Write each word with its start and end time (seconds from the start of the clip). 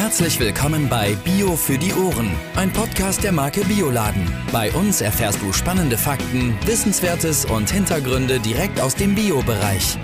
Herzlich 0.00 0.40
willkommen 0.40 0.88
bei 0.88 1.14
Bio 1.24 1.54
für 1.56 1.76
die 1.76 1.92
Ohren, 1.92 2.30
ein 2.56 2.72
Podcast 2.72 3.22
der 3.22 3.32
Marke 3.32 3.60
Bioladen. 3.66 4.26
Bei 4.50 4.72
uns 4.72 5.02
erfährst 5.02 5.42
du 5.42 5.52
spannende 5.52 5.98
Fakten, 5.98 6.56
Wissenswertes 6.64 7.44
und 7.44 7.70
Hintergründe 7.70 8.40
direkt 8.40 8.80
aus 8.80 8.94
dem 8.94 9.14
Bio-Bereich. 9.14 9.98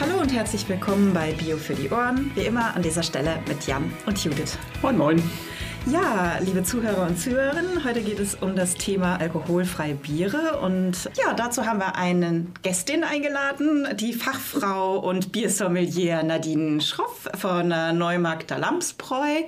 Hallo 0.00 0.18
und 0.18 0.32
herzlich 0.32 0.66
willkommen 0.66 1.12
bei 1.12 1.32
Bio 1.32 1.58
für 1.58 1.74
die 1.74 1.90
Ohren. 1.90 2.30
Wie 2.34 2.46
immer 2.46 2.74
an 2.74 2.80
dieser 2.80 3.02
Stelle 3.02 3.38
mit 3.46 3.66
Jan 3.66 3.92
und 4.06 4.24
Judith. 4.24 4.56
Moin, 4.80 4.96
moin. 4.96 5.22
Ja, 5.86 6.38
liebe 6.40 6.62
Zuhörer 6.62 7.06
und 7.06 7.20
Zuhörerinnen, 7.20 7.84
heute 7.84 8.00
geht 8.00 8.18
es 8.18 8.34
um 8.34 8.56
das 8.56 8.74
Thema 8.74 9.20
alkoholfreie 9.20 9.94
Biere 9.94 10.58
und 10.60 11.10
ja, 11.22 11.34
dazu 11.34 11.66
haben 11.66 11.78
wir 11.78 11.96
eine 11.96 12.46
Gästin 12.62 13.04
eingeladen, 13.04 13.86
die 13.96 14.14
Fachfrau 14.14 14.98
und 14.98 15.30
Biersommelier 15.30 16.22
Nadine 16.22 16.80
Schroff 16.80 17.28
von 17.34 17.68
Neumarkter 17.68 18.58
Lamsbräu. 18.58 19.42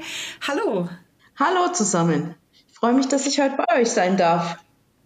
Hallo. 0.47 0.91
Hallo 1.39 1.73
zusammen. 1.73 2.35
Ich 2.53 2.75
freue 2.75 2.93
mich, 2.93 3.09
dass 3.09 3.27
ich 3.27 3.41
heute 3.41 3.57
bei 3.57 3.81
euch 3.81 3.91
sein 3.91 4.19
darf. 4.19 4.59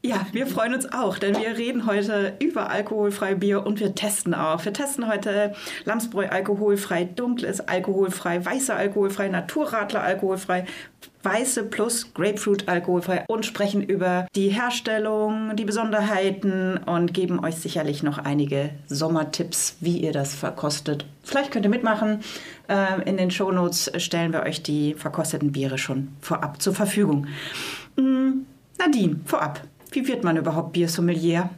Ja, 0.02 0.26
wir 0.32 0.46
freuen 0.46 0.72
uns 0.72 0.90
auch, 0.92 1.18
denn 1.18 1.36
wir 1.36 1.58
reden 1.58 1.84
heute 1.84 2.34
über 2.40 2.70
alkoholfreie 2.70 3.36
Bier 3.36 3.66
und 3.66 3.80
wir 3.80 3.94
testen 3.94 4.34
auch. 4.34 4.64
Wir 4.64 4.72
testen 4.72 5.06
heute 5.06 5.54
Lamsbräu 5.84 6.26
alkoholfrei, 6.26 7.04
dunkles 7.04 7.60
alkoholfrei, 7.60 8.42
weiße 8.42 8.74
alkoholfrei, 8.74 9.28
Naturradler 9.28 10.02
alkoholfrei, 10.02 10.64
weiße 11.22 11.64
plus 11.64 12.12
Grapefruit 12.14 12.68
alkoholfrei 12.68 13.24
und 13.28 13.46
sprechen 13.46 13.82
über 13.82 14.26
die 14.34 14.48
Herstellung, 14.48 15.56
die 15.56 15.64
Besonderheiten 15.64 16.78
und 16.78 17.14
geben 17.14 17.44
euch 17.44 17.56
sicherlich 17.56 18.02
noch 18.02 18.18
einige 18.18 18.70
Sommertipps, 18.86 19.76
wie 19.80 19.98
ihr 19.98 20.12
das 20.12 20.34
verkostet. 20.34 21.06
Vielleicht 21.22 21.50
könnt 21.50 21.66
ihr 21.66 21.70
mitmachen. 21.70 22.20
Ähm, 22.68 23.02
in 23.04 23.16
den 23.16 23.30
Shownotes 23.30 23.92
stellen 23.98 24.32
wir 24.32 24.42
euch 24.42 24.62
die 24.62 24.94
verkosteten 24.94 25.52
Biere 25.52 25.78
schon 25.78 26.08
vorab 26.20 26.60
zur 26.62 26.74
Verfügung. 26.74 27.26
Mm, 27.96 28.42
Nadine, 28.78 29.20
vorab. 29.24 29.60
Wie 29.92 30.06
wird 30.06 30.24
man 30.24 30.36
überhaupt 30.36 30.72
Biersommelier? 30.72 31.50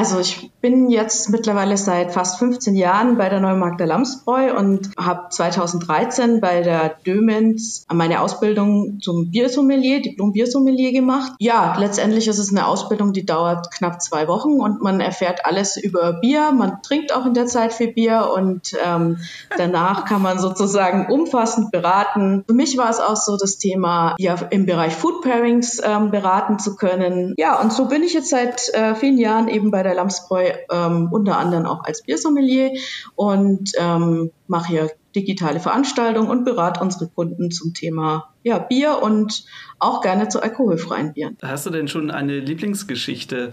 Also 0.00 0.18
ich 0.18 0.50
bin 0.62 0.88
jetzt 0.88 1.28
mittlerweile 1.28 1.76
seit 1.76 2.12
fast 2.12 2.38
15 2.38 2.74
Jahren 2.74 3.18
bei 3.18 3.28
der 3.28 3.38
Neumarkter 3.38 3.84
Lamsbräu 3.84 4.56
und 4.56 4.88
habe 4.96 5.28
2013 5.28 6.40
bei 6.40 6.62
der 6.62 6.94
Dömens 7.04 7.84
meine 7.92 8.22
Ausbildung 8.22 9.00
zum 9.02 9.30
Biersommelier, 9.30 10.00
Diplom-Biersommelier 10.00 10.92
gemacht. 10.92 11.32
Ja, 11.38 11.76
letztendlich 11.78 12.28
ist 12.28 12.38
es 12.38 12.50
eine 12.50 12.66
Ausbildung, 12.66 13.12
die 13.12 13.26
dauert 13.26 13.70
knapp 13.72 14.00
zwei 14.00 14.26
Wochen 14.26 14.58
und 14.58 14.80
man 14.80 15.00
erfährt 15.00 15.44
alles 15.44 15.76
über 15.76 16.14
Bier. 16.14 16.52
Man 16.52 16.80
trinkt 16.82 17.14
auch 17.14 17.26
in 17.26 17.34
der 17.34 17.44
Zeit 17.44 17.74
viel 17.74 17.92
Bier 17.92 18.30
und 18.34 18.72
ähm, 18.82 19.18
danach 19.58 20.06
kann 20.06 20.22
man 20.22 20.38
sozusagen 20.38 21.12
umfassend 21.12 21.72
beraten. 21.72 22.44
Für 22.46 22.54
mich 22.54 22.78
war 22.78 22.88
es 22.88 23.00
auch 23.00 23.16
so 23.16 23.36
das 23.36 23.58
Thema, 23.58 24.14
ja 24.18 24.36
im 24.48 24.64
Bereich 24.64 24.94
Food 24.94 25.20
Pairings 25.20 25.78
ähm, 25.84 26.10
beraten 26.10 26.58
zu 26.58 26.76
können. 26.76 27.34
Ja, 27.36 27.60
und 27.60 27.70
so 27.70 27.84
bin 27.84 28.02
ich 28.02 28.14
jetzt 28.14 28.30
seit 28.30 28.72
äh, 28.72 28.94
vielen 28.94 29.18
Jahren 29.18 29.48
eben 29.48 29.70
bei 29.70 29.80
bei 29.80 29.89
der 29.90 29.96
Lamsbräu 29.96 30.52
ähm, 30.70 31.08
unter 31.10 31.36
anderem 31.38 31.66
auch 31.66 31.84
als 31.84 32.02
Biersommelier 32.02 32.72
und 33.16 33.72
ähm, 33.78 34.30
mache 34.46 34.68
hier 34.68 34.90
digitale 35.14 35.58
Veranstaltungen 35.58 36.30
und 36.30 36.44
berate 36.44 36.80
unsere 36.80 37.08
Kunden 37.08 37.50
zum 37.50 37.74
Thema 37.74 38.32
ja, 38.42 38.58
Bier 38.58 39.02
und 39.02 39.44
auch 39.80 40.00
gerne 40.00 40.28
zu 40.28 40.40
alkoholfreien 40.40 41.12
Bieren. 41.12 41.36
Hast 41.42 41.66
du 41.66 41.70
denn 41.70 41.88
schon 41.88 42.10
eine 42.10 42.38
Lieblingsgeschichte 42.38 43.52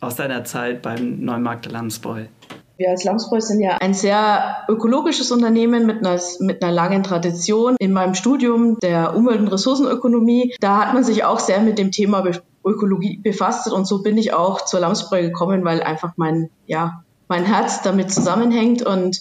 aus 0.00 0.14
deiner 0.16 0.44
Zeit 0.44 0.82
beim 0.82 1.20
Neumarkt 1.24 1.70
Lamsbräu? 1.70 2.26
Wir 2.78 2.90
als 2.90 3.04
Lamsbräu 3.04 3.40
sind 3.40 3.60
ja 3.60 3.78
ein 3.80 3.94
sehr 3.94 4.64
ökologisches 4.68 5.30
Unternehmen 5.30 5.86
mit 5.86 6.04
einer, 6.04 6.20
mit 6.40 6.62
einer 6.62 6.72
langen 6.72 7.02
Tradition. 7.02 7.76
In 7.78 7.92
meinem 7.92 8.14
Studium 8.14 8.78
der 8.80 9.14
Umwelt- 9.14 9.40
und 9.40 9.48
Ressourcenökonomie, 9.48 10.54
da 10.60 10.78
hat 10.78 10.94
man 10.94 11.04
sich 11.04 11.24
auch 11.24 11.38
sehr 11.38 11.60
mit 11.60 11.78
dem 11.78 11.90
Thema 11.90 12.24
Ökologie 12.64 13.18
befasst 13.22 13.70
und 13.72 13.86
so 13.86 14.02
bin 14.02 14.18
ich 14.18 14.32
auch 14.32 14.64
zur 14.64 14.80
Lamsbräu 14.80 15.22
gekommen, 15.22 15.64
weil 15.64 15.82
einfach 15.82 16.12
mein, 16.16 16.50
ja, 16.66 17.02
mein 17.28 17.44
Herz 17.44 17.82
damit 17.82 18.12
zusammenhängt. 18.12 18.82
Und 18.82 19.20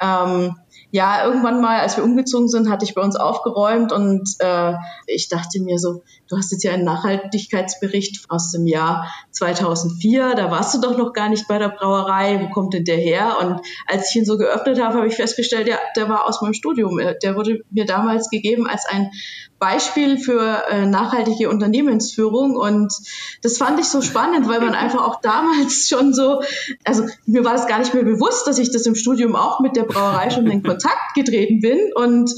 ähm, 0.00 0.56
ja, 0.92 1.24
irgendwann 1.24 1.60
mal, 1.60 1.80
als 1.80 1.96
wir 1.96 2.04
umgezogen 2.04 2.48
sind, 2.48 2.68
hatte 2.68 2.84
ich 2.84 2.94
bei 2.94 3.02
uns 3.02 3.16
aufgeräumt 3.16 3.92
und 3.92 4.28
äh, 4.40 4.74
ich 5.06 5.28
dachte 5.28 5.60
mir 5.60 5.78
so, 5.78 6.02
du 6.28 6.36
hast 6.36 6.50
jetzt 6.50 6.64
ja 6.64 6.72
einen 6.72 6.84
Nachhaltigkeitsbericht 6.84 8.24
aus 8.28 8.50
dem 8.50 8.66
Jahr 8.66 9.06
2004, 9.30 10.34
da 10.34 10.50
warst 10.50 10.74
du 10.74 10.80
doch 10.80 10.98
noch 10.98 11.12
gar 11.12 11.28
nicht 11.28 11.46
bei 11.46 11.58
der 11.58 11.68
Brauerei, 11.68 12.40
wo 12.42 12.50
kommt 12.50 12.74
denn 12.74 12.84
der 12.84 12.96
her? 12.96 13.36
Und 13.40 13.60
als 13.86 14.10
ich 14.10 14.16
ihn 14.16 14.24
so 14.24 14.36
geöffnet 14.36 14.82
habe, 14.82 14.96
habe 14.96 15.06
ich 15.06 15.14
festgestellt, 15.14 15.68
ja, 15.68 15.78
der 15.96 16.08
war 16.08 16.26
aus 16.26 16.42
meinem 16.42 16.54
Studium. 16.54 17.00
Der 17.22 17.36
wurde 17.36 17.60
mir 17.70 17.86
damals 17.86 18.30
gegeben 18.30 18.66
als 18.66 18.86
ein 18.86 19.10
Beispiel 19.58 20.18
für 20.18 20.64
äh, 20.70 20.86
nachhaltige 20.86 21.50
Unternehmensführung 21.50 22.56
und 22.56 22.92
das 23.42 23.58
fand 23.58 23.78
ich 23.78 23.86
so 23.86 24.00
spannend, 24.00 24.48
weil 24.48 24.60
man 24.60 24.74
einfach 24.74 25.06
auch 25.06 25.20
damals 25.20 25.86
schon 25.88 26.14
so, 26.14 26.40
also 26.84 27.04
mir 27.26 27.44
war 27.44 27.52
das 27.52 27.66
gar 27.66 27.78
nicht 27.78 27.92
mehr 27.92 28.02
bewusst, 28.02 28.46
dass 28.46 28.58
ich 28.58 28.72
das 28.72 28.86
im 28.86 28.94
Studium 28.94 29.36
auch 29.36 29.60
mit 29.60 29.76
der 29.76 29.84
Brauerei 29.84 30.30
schon 30.30 30.46
in 30.46 30.62
Kontakt 30.62 30.79
getreten 31.14 31.60
bin 31.60 31.78
und, 31.94 32.30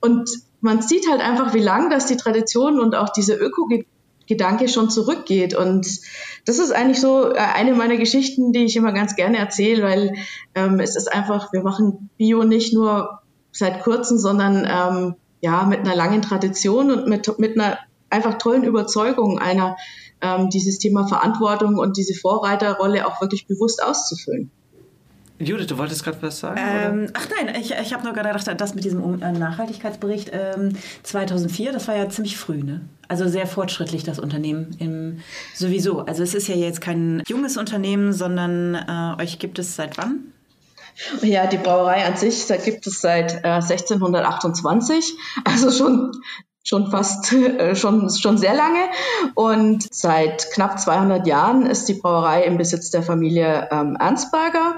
und 0.00 0.30
man 0.60 0.82
sieht 0.82 1.08
halt 1.08 1.20
einfach, 1.20 1.54
wie 1.54 1.60
lang 1.60 1.90
das 1.90 2.06
die 2.06 2.16
Tradition 2.16 2.80
und 2.80 2.94
auch 2.94 3.10
diese 3.10 3.34
Öko-Gedanke 3.34 4.68
schon 4.68 4.90
zurückgeht. 4.90 5.54
Und 5.54 5.86
das 6.44 6.58
ist 6.58 6.72
eigentlich 6.72 7.00
so 7.00 7.32
äh, 7.32 7.38
eine 7.38 7.74
meiner 7.74 7.96
Geschichten, 7.96 8.52
die 8.52 8.64
ich 8.64 8.76
immer 8.76 8.92
ganz 8.92 9.16
gerne 9.16 9.38
erzähle, 9.38 9.82
weil 9.82 10.14
ähm, 10.54 10.80
es 10.80 10.96
ist 10.96 11.12
einfach, 11.12 11.52
wir 11.52 11.62
machen 11.62 12.10
Bio 12.16 12.42
nicht 12.44 12.72
nur 12.72 13.20
seit 13.52 13.82
kurzem, 13.82 14.18
sondern 14.18 14.66
ähm, 14.68 15.14
ja 15.40 15.64
mit 15.64 15.80
einer 15.80 15.94
langen 15.94 16.22
Tradition 16.22 16.90
und 16.90 17.06
mit, 17.06 17.38
mit 17.38 17.58
einer 17.58 17.78
einfach 18.10 18.38
tollen 18.38 18.64
Überzeugung 18.64 19.38
einer, 19.38 19.76
ähm, 20.20 20.50
dieses 20.50 20.78
Thema 20.78 21.06
Verantwortung 21.06 21.78
und 21.78 21.96
diese 21.96 22.14
Vorreiterrolle 22.14 23.06
auch 23.06 23.20
wirklich 23.20 23.46
bewusst 23.46 23.82
auszufüllen. 23.82 24.50
Judith, 25.38 25.66
du 25.66 25.76
wolltest 25.76 26.02
gerade 26.02 26.22
was 26.22 26.40
sagen? 26.40 26.58
Ähm, 26.58 27.10
ach 27.12 27.26
nein, 27.36 27.54
ich, 27.60 27.72
ich 27.72 27.92
habe 27.92 28.04
nur 28.04 28.14
gerade 28.14 28.30
gedacht, 28.30 28.60
das 28.60 28.74
mit 28.74 28.84
diesem 28.84 29.22
äh, 29.22 29.32
Nachhaltigkeitsbericht 29.32 30.30
ähm, 30.32 30.72
2004, 31.02 31.72
das 31.72 31.88
war 31.88 31.96
ja 31.96 32.08
ziemlich 32.08 32.38
früh, 32.38 32.62
ne? 32.62 32.80
Also 33.08 33.28
sehr 33.28 33.46
fortschrittlich, 33.46 34.02
das 34.02 34.18
Unternehmen 34.18 34.74
im, 34.78 35.20
sowieso. 35.54 36.00
Also 36.00 36.22
es 36.22 36.34
ist 36.34 36.48
ja 36.48 36.56
jetzt 36.56 36.80
kein 36.80 37.22
junges 37.28 37.56
Unternehmen, 37.56 38.12
sondern 38.12 38.74
äh, 38.74 39.22
euch 39.22 39.38
gibt 39.38 39.58
es 39.58 39.76
seit 39.76 39.98
wann? 39.98 40.32
Ja, 41.20 41.46
die 41.46 41.58
Brauerei 41.58 42.06
an 42.06 42.16
sich 42.16 42.46
da 42.46 42.56
gibt 42.56 42.86
es 42.86 43.00
seit 43.02 43.44
äh, 43.44 43.48
1628, 43.48 45.14
also 45.44 45.70
schon 45.70 46.12
schon 46.64 46.90
fast 46.90 47.32
äh, 47.32 47.76
schon 47.76 48.10
schon 48.10 48.38
sehr 48.38 48.54
lange 48.54 48.88
und 49.34 49.86
seit 49.94 50.50
knapp 50.52 50.80
200 50.80 51.26
Jahren 51.26 51.66
ist 51.66 51.88
die 51.88 51.94
Brauerei 51.94 52.44
im 52.44 52.56
Besitz 52.56 52.90
der 52.90 53.02
Familie 53.02 53.68
ähm, 53.70 53.96
Ernstberger 54.00 54.75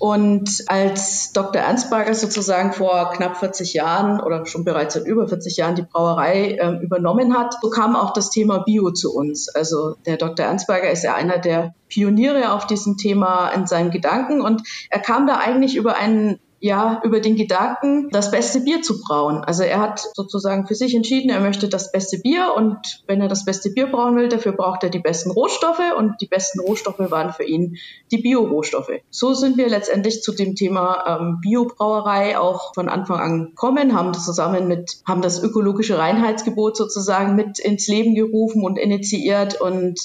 und 0.00 0.64
als 0.68 1.34
Dr. 1.34 1.60
Ernstberger 1.60 2.14
sozusagen 2.14 2.72
vor 2.72 3.10
knapp 3.10 3.36
40 3.36 3.74
Jahren 3.74 4.18
oder 4.18 4.46
schon 4.46 4.64
bereits 4.64 4.94
seit 4.94 5.04
über 5.06 5.28
40 5.28 5.58
Jahren 5.58 5.74
die 5.74 5.82
Brauerei 5.82 6.52
äh, 6.52 6.82
übernommen 6.82 7.36
hat, 7.38 7.56
so 7.60 7.68
kam 7.68 7.94
auch 7.94 8.14
das 8.14 8.30
Thema 8.30 8.60
Bio 8.60 8.92
zu 8.92 9.14
uns. 9.14 9.50
Also 9.50 9.96
der 10.06 10.16
Dr. 10.16 10.46
Ernstberger 10.46 10.90
ist 10.90 11.04
ja 11.04 11.14
einer 11.14 11.36
der 11.36 11.74
Pioniere 11.88 12.54
auf 12.54 12.66
diesem 12.66 12.96
Thema 12.96 13.50
in 13.50 13.66
seinen 13.66 13.90
Gedanken 13.90 14.40
und 14.40 14.62
er 14.88 15.00
kam 15.00 15.26
da 15.26 15.36
eigentlich 15.36 15.76
über 15.76 15.96
einen 15.96 16.40
ja, 16.62 17.00
über 17.04 17.20
den 17.20 17.36
Gedanken, 17.36 18.10
das 18.10 18.30
beste 18.30 18.60
Bier 18.60 18.82
zu 18.82 19.00
brauen. 19.00 19.42
Also 19.42 19.62
er 19.62 19.80
hat 19.80 20.04
sozusagen 20.14 20.66
für 20.66 20.74
sich 20.74 20.94
entschieden, 20.94 21.30
er 21.30 21.40
möchte 21.40 21.68
das 21.68 21.90
beste 21.90 22.18
Bier 22.18 22.52
und 22.54 23.02
wenn 23.06 23.22
er 23.22 23.28
das 23.28 23.46
beste 23.46 23.70
Bier 23.70 23.86
brauen 23.86 24.14
will, 24.14 24.28
dafür 24.28 24.52
braucht 24.52 24.84
er 24.84 24.90
die 24.90 24.98
besten 24.98 25.30
Rohstoffe 25.30 25.80
und 25.96 26.20
die 26.20 26.26
besten 26.26 26.60
Rohstoffe 26.60 26.98
waren 26.98 27.32
für 27.32 27.44
ihn 27.44 27.78
die 28.10 28.18
Bio-Rohstoffe. 28.18 28.92
So 29.08 29.32
sind 29.32 29.56
wir 29.56 29.70
letztendlich 29.70 30.22
zu 30.22 30.32
dem 30.32 30.54
Thema 30.54 31.18
ähm, 31.18 31.38
Biobrauerei 31.40 32.38
auch 32.38 32.74
von 32.74 32.90
Anfang 32.90 33.20
an 33.20 33.46
gekommen, 33.46 33.96
haben 33.96 34.12
das 34.12 34.26
zusammen 34.26 34.68
mit, 34.68 34.98
haben 35.08 35.22
das 35.22 35.42
ökologische 35.42 35.96
Reinheitsgebot 35.96 36.76
sozusagen 36.76 37.36
mit 37.36 37.58
ins 37.58 37.88
Leben 37.88 38.14
gerufen 38.14 38.62
und 38.64 38.78
initiiert 38.78 39.58
und 39.58 39.98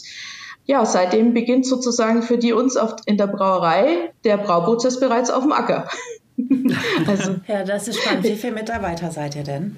ja, 0.67 0.85
seitdem 0.85 1.33
beginnt 1.33 1.65
sozusagen 1.65 2.23
für 2.23 2.37
die 2.37 2.53
uns 2.53 2.75
auf, 2.77 2.95
in 3.05 3.17
der 3.17 3.27
Brauerei 3.27 4.13
der 4.23 4.37
Brauprozess 4.37 4.99
bereits 4.99 5.29
auf 5.29 5.43
dem 5.43 5.51
Acker. 5.51 5.87
also, 7.07 7.35
ja, 7.47 7.63
das 7.63 7.87
ist 7.87 8.01
spannend. 8.01 8.23
Wie 8.23 8.35
viele 8.35 8.53
Mitarbeiter 8.53 9.11
seid 9.11 9.35
ihr 9.35 9.43
denn? 9.43 9.77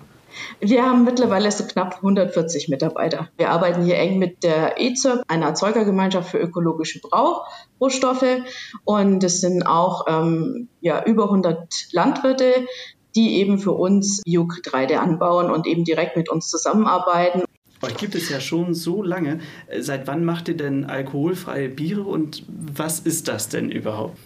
Wir 0.60 0.84
haben 0.84 1.04
mittlerweile 1.04 1.52
so 1.52 1.64
knapp 1.66 1.96
140 1.96 2.70
Mitarbeiter. 2.70 3.30
Wir 3.38 3.50
arbeiten 3.50 3.84
hier 3.84 3.98
eng 3.98 4.20
mit 4.20 4.44
der 4.44 4.80
EZEP, 4.80 5.24
einer 5.28 5.48
Erzeugergemeinschaft 5.48 6.30
für 6.30 6.38
ökologische 6.38 7.00
Brauchrohstoffe. 7.00 8.42
Und 8.84 9.24
es 9.24 9.42
sind 9.42 9.66
auch 9.66 10.06
ähm, 10.08 10.68
ja, 10.82 11.04
über 11.06 11.26
100 11.26 11.88
Landwirte, 11.92 12.68
die 13.16 13.38
eben 13.38 13.58
für 13.60 13.72
uns 13.72 14.22
Biogetreide 14.24 15.00
anbauen 15.00 15.50
und 15.50 15.66
eben 15.66 15.84
direkt 15.84 16.18
mit 16.18 16.30
uns 16.30 16.50
zusammenarbeiten. 16.50 17.44
Euch 17.82 17.98
gibt 17.98 18.16
es 18.16 18.30
ja 18.30 18.40
schon 18.40 18.74
so 18.74 19.04
lange. 19.04 19.40
Seit 19.80 20.08
wann 20.08 20.26
macht 20.26 20.48
ihr 20.48 20.58
denn 20.58 20.86
alkoholfreie 20.86 21.70
Biere 21.70 22.02
und 22.02 22.44
was 22.48 23.00
ist 23.00 23.28
das 23.28 23.50
denn 23.50 23.72
überhaupt? 23.72 24.18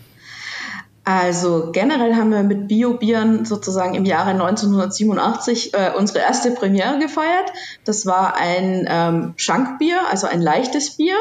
Also 1.19 1.71
generell 1.71 2.15
haben 2.15 2.31
wir 2.31 2.43
mit 2.43 2.67
Bio-Bieren 2.67 3.43
sozusagen 3.43 3.95
im 3.95 4.05
Jahre 4.05 4.31
1987 4.31 5.73
äh, 5.73 5.91
unsere 5.97 6.19
erste 6.19 6.51
Premiere 6.51 6.99
gefeiert. 6.99 7.51
Das 7.83 8.05
war 8.05 8.37
ein 8.37 8.87
ähm, 8.89 9.33
Schankbier, 9.35 9.97
also 10.09 10.27
ein 10.27 10.41
leichtes 10.41 10.97
Bier. 10.97 11.15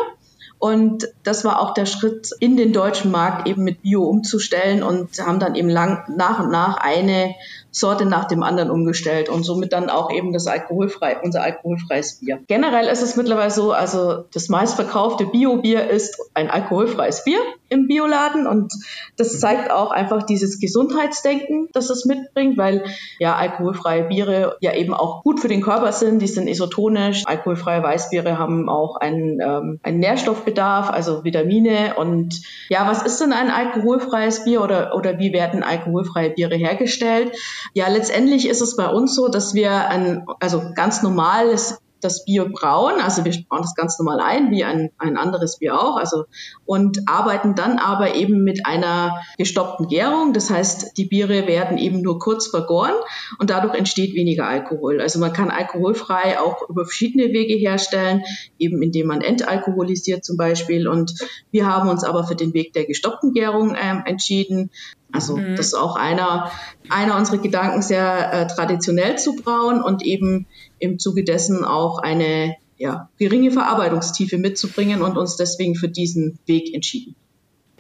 Und 0.59 1.09
das 1.25 1.45
war 1.45 1.61
auch 1.61 1.75
der 1.75 1.87
Schritt 1.87 2.31
in 2.39 2.57
den 2.57 2.73
deutschen 2.73 3.11
Markt 3.11 3.49
eben 3.49 3.65
mit 3.65 3.83
Bio 3.83 4.05
umzustellen 4.05 4.83
und 4.83 5.19
haben 5.19 5.41
dann 5.41 5.55
eben 5.55 5.71
lang, 5.71 6.05
nach 6.15 6.39
und 6.41 6.51
nach 6.51 6.77
eine 6.77 7.35
Sorte 7.71 8.05
nach 8.05 8.27
dem 8.27 8.43
anderen 8.43 8.71
umgestellt 8.71 9.29
und 9.29 9.45
somit 9.45 9.73
dann 9.73 9.91
auch 9.91 10.11
eben 10.11 10.33
das 10.33 10.47
alkoholfrei, 10.47 11.19
unser 11.23 11.43
alkoholfreies 11.43 12.21
Bier. 12.21 12.41
Generell 12.49 12.87
ist 12.87 13.03
es 13.03 13.17
mittlerweile 13.17 13.51
so, 13.51 13.73
also 13.73 14.25
das 14.33 14.49
meistverkaufte 14.49 15.27
Bio-Bier 15.27 15.89
ist 15.89 16.19
ein 16.35 16.51
alkoholfreies 16.51 17.25
Bier 17.25 17.39
im 17.69 17.87
Bioladen 17.87 18.47
und 18.47 18.73
das 19.17 19.39
zeigt 19.39 19.71
auch 19.71 19.93
einfach 19.93 20.25
dieses 20.25 20.59
Gesundheitsdenken, 20.59 21.69
das 21.73 21.89
es 21.89 22.05
mitbringt, 22.05 22.59
weil 22.59 22.85
ja 23.21 23.37
alkoholfreie 23.37 24.05
Biere 24.05 24.57
ja 24.61 24.75
eben 24.75 24.93
auch 24.93 25.23
gut 25.23 25.39
für 25.39 25.49
den 25.49 25.63
Körper 25.63 25.93
sind, 25.93 26.21
die 26.21 26.27
sind 26.27 26.49
isotonisch. 26.49 27.23
Alkoholfreie 27.27 27.83
Weißbiere 27.83 28.39
haben 28.39 28.69
auch 28.69 28.97
einen, 28.97 29.41
ähm, 29.41 29.81
einen 29.85 30.01
Nährstoffbedarf, 30.01 30.91
also 30.91 31.23
Vitamine 31.23 31.95
und 31.97 32.41
ja, 32.69 32.89
was 32.89 33.05
ist 33.05 33.21
denn 33.21 33.33
ein 33.33 33.51
alkoholfreies 33.51 34.45
Bier 34.45 34.63
oder, 34.63 34.97
oder 34.97 35.19
wie 35.19 35.33
werden 35.33 35.63
alkoholfreie 35.63 36.31
Biere 36.31 36.57
hergestellt? 36.57 37.33
Ja, 37.75 37.89
letztendlich 37.89 38.49
ist 38.49 38.61
es 38.61 38.77
bei 38.77 38.89
uns 38.89 39.15
so, 39.15 39.29
dass 39.29 39.55
wir 39.55 39.89
ein, 39.89 40.27
also 40.41 40.63
ganz 40.75 41.03
normales 41.03 41.79
das 42.01 42.25
Bier 42.25 42.47
brauen, 42.47 43.01
also 43.01 43.25
wir 43.25 43.33
brauen 43.49 43.63
das 43.63 43.75
ganz 43.75 43.99
normal 43.99 44.21
ein, 44.21 44.51
wie 44.51 44.65
ein, 44.65 44.91
ein 44.99 45.17
anderes 45.17 45.59
Bier 45.59 45.79
auch, 45.79 45.97
also 45.97 46.25
und 46.65 47.09
arbeiten 47.09 47.55
dann 47.55 47.79
aber 47.79 48.15
eben 48.15 48.43
mit 48.43 48.67
einer 48.67 49.21
gestoppten 49.39 49.89
Gärung. 49.89 50.33
Das 50.33 50.51
heißt, 50.51 50.97
die 50.97 51.05
Biere 51.05 51.47
werden 51.47 51.79
eben 51.79 52.03
nur 52.03 52.19
kurz 52.19 52.49
vergoren 52.49 52.95
und 53.39 53.51
dadurch 53.51 53.75
entsteht 53.75 54.15
weniger 54.15 54.47
Alkohol. 54.47 55.01
Also 55.01 55.19
man 55.19 55.33
kann 55.33 55.51
alkoholfrei 55.51 56.41
auch 56.41 56.69
über 56.69 56.85
verschiedene 56.85 57.33
Wege 57.33 57.55
herstellen, 57.55 58.23
eben 58.59 58.83
indem 58.83 59.09
man 59.09 59.21
entalkoholisiert 59.21 60.25
zum 60.25 60.37
Beispiel. 60.37 60.89
Und 60.89 61.15
wir 61.51 61.67
haben 61.67 61.89
uns 61.89 62.05
aber 62.05 62.25
für 62.25 62.37
den 62.37 62.55
Weg 62.55 62.73
der 62.73 62.87
gestoppten 62.87 63.33
Gärung 63.33 63.77
ähm, 63.81 64.03
entschieden. 64.07 64.71
Also 65.13 65.37
mhm. 65.37 65.57
das 65.57 65.69
ist 65.69 65.75
auch 65.75 65.97
einer, 65.97 66.51
einer 66.89 67.17
unserer 67.17 67.39
Gedanken, 67.39 67.83
sehr 67.83 68.33
äh, 68.33 68.47
traditionell 68.47 69.19
zu 69.19 69.37
brauen 69.37 69.83
und 69.83 70.05
eben 70.05 70.47
im 70.79 70.99
Zuge 70.99 71.25
dessen 71.25 71.65
auch 71.65 71.99
eine 71.99 72.57
ja, 72.77 73.11
geringe 73.19 73.51
Verarbeitungstiefe 73.51 74.39
mitzubringen 74.39 75.03
und 75.03 75.19
uns 75.19 75.37
deswegen 75.37 75.75
für 75.75 75.89
diesen 75.89 76.39
Weg 76.47 76.75
entschieden. 76.75 77.15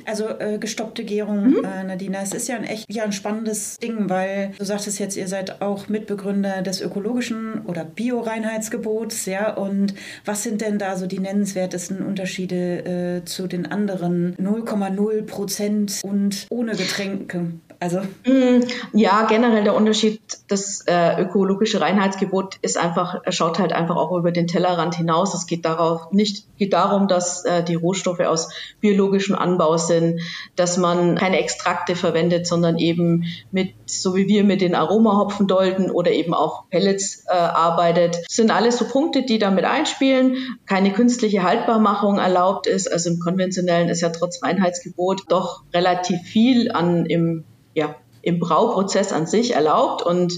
Also 0.04 0.28
äh, 0.28 0.58
gestoppte 0.58 1.04
Gärung, 1.04 1.50
mhm. 1.50 1.64
äh, 1.64 1.84
Nadina, 1.84 2.22
es 2.22 2.32
ist 2.32 2.48
ja 2.48 2.56
ein 2.56 2.64
echt 2.64 2.92
ja, 2.92 3.04
ein 3.04 3.12
spannendes 3.12 3.76
Ding, 3.78 4.08
weil 4.08 4.52
du 4.58 4.64
sagtest 4.64 4.98
jetzt, 4.98 5.16
ihr 5.16 5.28
seid 5.28 5.60
auch 5.62 5.88
Mitbegründer 5.88 6.62
des 6.62 6.80
ökologischen 6.80 7.62
oder 7.66 7.84
Bio-Reinheitsgebots, 7.84 9.26
ja. 9.26 9.54
Und 9.54 9.94
was 10.24 10.42
sind 10.42 10.60
denn 10.60 10.78
da 10.78 10.96
so 10.96 11.06
die 11.06 11.18
nennenswertesten 11.18 12.02
Unterschiede 12.02 13.20
äh, 13.20 13.24
zu 13.24 13.46
den 13.46 13.66
anderen 13.66 14.36
0,0 14.36 15.22
Prozent 15.22 16.00
und 16.02 16.46
ohne 16.50 16.72
Getränke? 16.72 17.52
Also 17.80 18.00
mm, 18.00 18.60
ja, 18.92 19.26
generell 19.26 19.64
der 19.64 19.74
Unterschied, 19.74 20.20
das 20.48 20.84
äh, 20.86 21.20
ökologische 21.22 21.80
Reinheitsgebot 21.80 22.58
ist 22.60 22.76
einfach, 22.76 23.22
schaut 23.30 23.58
halt 23.58 23.72
einfach 23.72 23.96
auch 23.96 24.16
über 24.16 24.32
den 24.32 24.46
Tellerrand 24.46 24.94
hinaus. 24.94 25.32
Es 25.34 25.46
geht 25.46 25.64
darauf 25.64 26.12
nicht 26.12 26.44
geht 26.60 26.74
darum, 26.74 27.08
dass 27.08 27.44
äh, 27.46 27.64
die 27.64 27.74
Rohstoffe 27.74 28.20
aus 28.20 28.50
biologischem 28.80 29.34
Anbau 29.34 29.78
sind, 29.78 30.20
dass 30.56 30.76
man 30.76 31.16
keine 31.16 31.38
Extrakte 31.38 31.96
verwendet, 31.96 32.46
sondern 32.46 32.76
eben 32.76 33.24
mit, 33.50 33.72
so 33.86 34.14
wie 34.14 34.28
wir 34.28 34.44
mit 34.44 34.60
den 34.60 34.74
Aromahopfendolden 34.74 35.90
oder 35.90 36.12
eben 36.12 36.34
auch 36.34 36.68
Pellets 36.68 37.24
äh, 37.26 37.32
arbeitet. 37.32 38.16
Das 38.26 38.36
sind 38.36 38.50
alles 38.50 38.76
so 38.76 38.84
Punkte, 38.84 39.22
die 39.22 39.38
damit 39.38 39.64
einspielen. 39.64 40.58
Keine 40.66 40.92
künstliche 40.92 41.42
Haltbarmachung 41.42 42.18
erlaubt 42.18 42.66
ist. 42.66 42.92
Also 42.92 43.08
im 43.08 43.20
konventionellen 43.20 43.88
ist 43.88 44.02
ja 44.02 44.10
trotz 44.10 44.42
Reinheitsgebot 44.42 45.22
doch 45.28 45.62
relativ 45.72 46.20
viel 46.20 46.70
an 46.72 47.06
im 47.06 47.44
ja, 47.74 47.94
im 48.22 48.38
Brauprozess 48.38 49.12
an 49.12 49.26
sich 49.26 49.54
erlaubt. 49.54 50.02
Und 50.02 50.32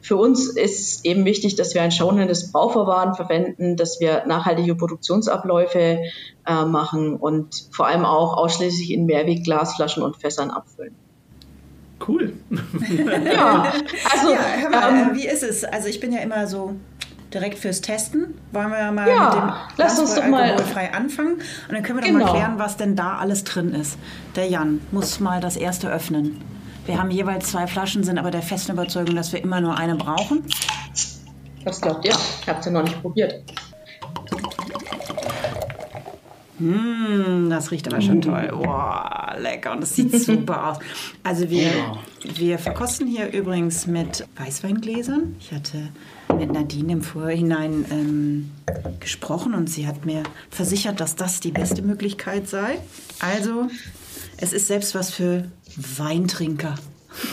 für 0.00 0.16
uns 0.16 0.48
ist 0.48 1.04
eben 1.06 1.24
wichtig, 1.24 1.54
dass 1.54 1.74
wir 1.74 1.82
ein 1.82 1.92
schonendes 1.92 2.50
Brauverfahren 2.50 3.14
verwenden, 3.14 3.76
dass 3.76 4.00
wir 4.00 4.24
nachhaltige 4.26 4.74
Produktionsabläufe 4.74 6.00
äh, 6.46 6.64
machen 6.64 7.16
und 7.16 7.68
vor 7.70 7.86
allem 7.86 8.04
auch 8.04 8.36
ausschließlich 8.36 8.90
in 8.90 9.06
Mehrwegglasflaschen 9.06 10.02
und 10.02 10.16
Fässern 10.16 10.50
abfüllen. 10.50 10.96
Cool. 12.06 12.32
ja, 13.32 13.72
also 14.12 14.32
ja, 14.32 14.68
mal, 14.70 14.90
ähm, 14.90 15.10
wie 15.14 15.28
ist 15.28 15.44
es? 15.44 15.62
Also 15.62 15.86
ich 15.86 16.00
bin 16.00 16.12
ja 16.12 16.18
immer 16.18 16.48
so 16.48 16.74
direkt 17.32 17.58
fürs 17.58 17.80
Testen. 17.80 18.34
Wollen 18.50 18.70
wir 18.70 18.90
mal 18.90 19.08
ja, 19.08 19.24
mit 19.24 19.34
dem 19.34 19.52
lass 19.76 20.00
uns 20.00 20.16
doch 20.16 20.26
mal 20.26 20.42
alkoholfrei 20.42 20.92
anfangen 20.92 21.34
und 21.34 21.72
dann 21.72 21.84
können 21.84 22.00
wir 22.00 22.06
genau. 22.06 22.18
doch 22.18 22.26
mal 22.26 22.32
genau. 22.32 22.32
klären, 22.32 22.58
was 22.58 22.76
denn 22.76 22.96
da 22.96 23.18
alles 23.18 23.44
drin 23.44 23.72
ist. 23.72 23.98
Der 24.34 24.48
Jan 24.48 24.80
muss 24.90 25.20
mal 25.20 25.40
das 25.40 25.56
erste 25.56 25.90
öffnen. 25.90 26.40
Wir 26.86 26.98
haben 26.98 27.10
jeweils 27.10 27.50
zwei 27.50 27.66
Flaschen, 27.66 28.02
sind 28.02 28.18
aber 28.18 28.30
der 28.30 28.42
festen 28.42 28.72
Überzeugung, 28.72 29.14
dass 29.14 29.32
wir 29.32 29.42
immer 29.42 29.60
nur 29.60 29.76
eine 29.76 29.94
brauchen. 29.94 30.44
Was 31.64 31.80
glaubt 31.80 32.04
ihr? 32.04 32.14
Ich 32.40 32.48
habe 32.48 32.58
es 32.58 32.66
ja 32.66 32.72
noch 32.72 32.82
nicht 32.82 33.00
probiert. 33.00 33.42
Mmh, 36.58 37.48
das 37.50 37.70
riecht 37.70 37.86
aber 37.92 38.00
schon 38.00 38.16
mmh. 38.16 38.22
toll. 38.22 38.52
Oh, 38.52 39.40
lecker. 39.40 39.72
Und 39.72 39.80
das 39.82 39.94
sieht 39.94 40.12
super 40.24 40.70
aus. 40.70 40.78
Also 41.22 41.50
wir, 41.50 41.62
ja. 41.62 41.98
wir 42.34 42.58
verkosten 42.58 43.06
hier 43.06 43.32
übrigens 43.32 43.86
mit 43.86 44.26
Weißweingläsern. 44.36 45.36
Ich 45.40 45.52
hatte 45.52 45.88
mit 46.36 46.52
Nadine 46.52 46.94
im 46.94 47.02
Vorhinein 47.02 47.84
ähm, 47.90 48.50
gesprochen 49.00 49.54
und 49.54 49.68
sie 49.68 49.86
hat 49.86 50.04
mir 50.04 50.22
versichert, 50.50 51.00
dass 51.00 51.16
das 51.16 51.40
die 51.40 51.50
beste 51.50 51.82
Möglichkeit 51.82 52.48
sei. 52.48 52.78
Also, 53.20 53.68
es 54.42 54.52
ist 54.52 54.66
selbst 54.66 54.96
was 54.96 55.12
für 55.12 55.44
Weintrinker. 55.76 56.74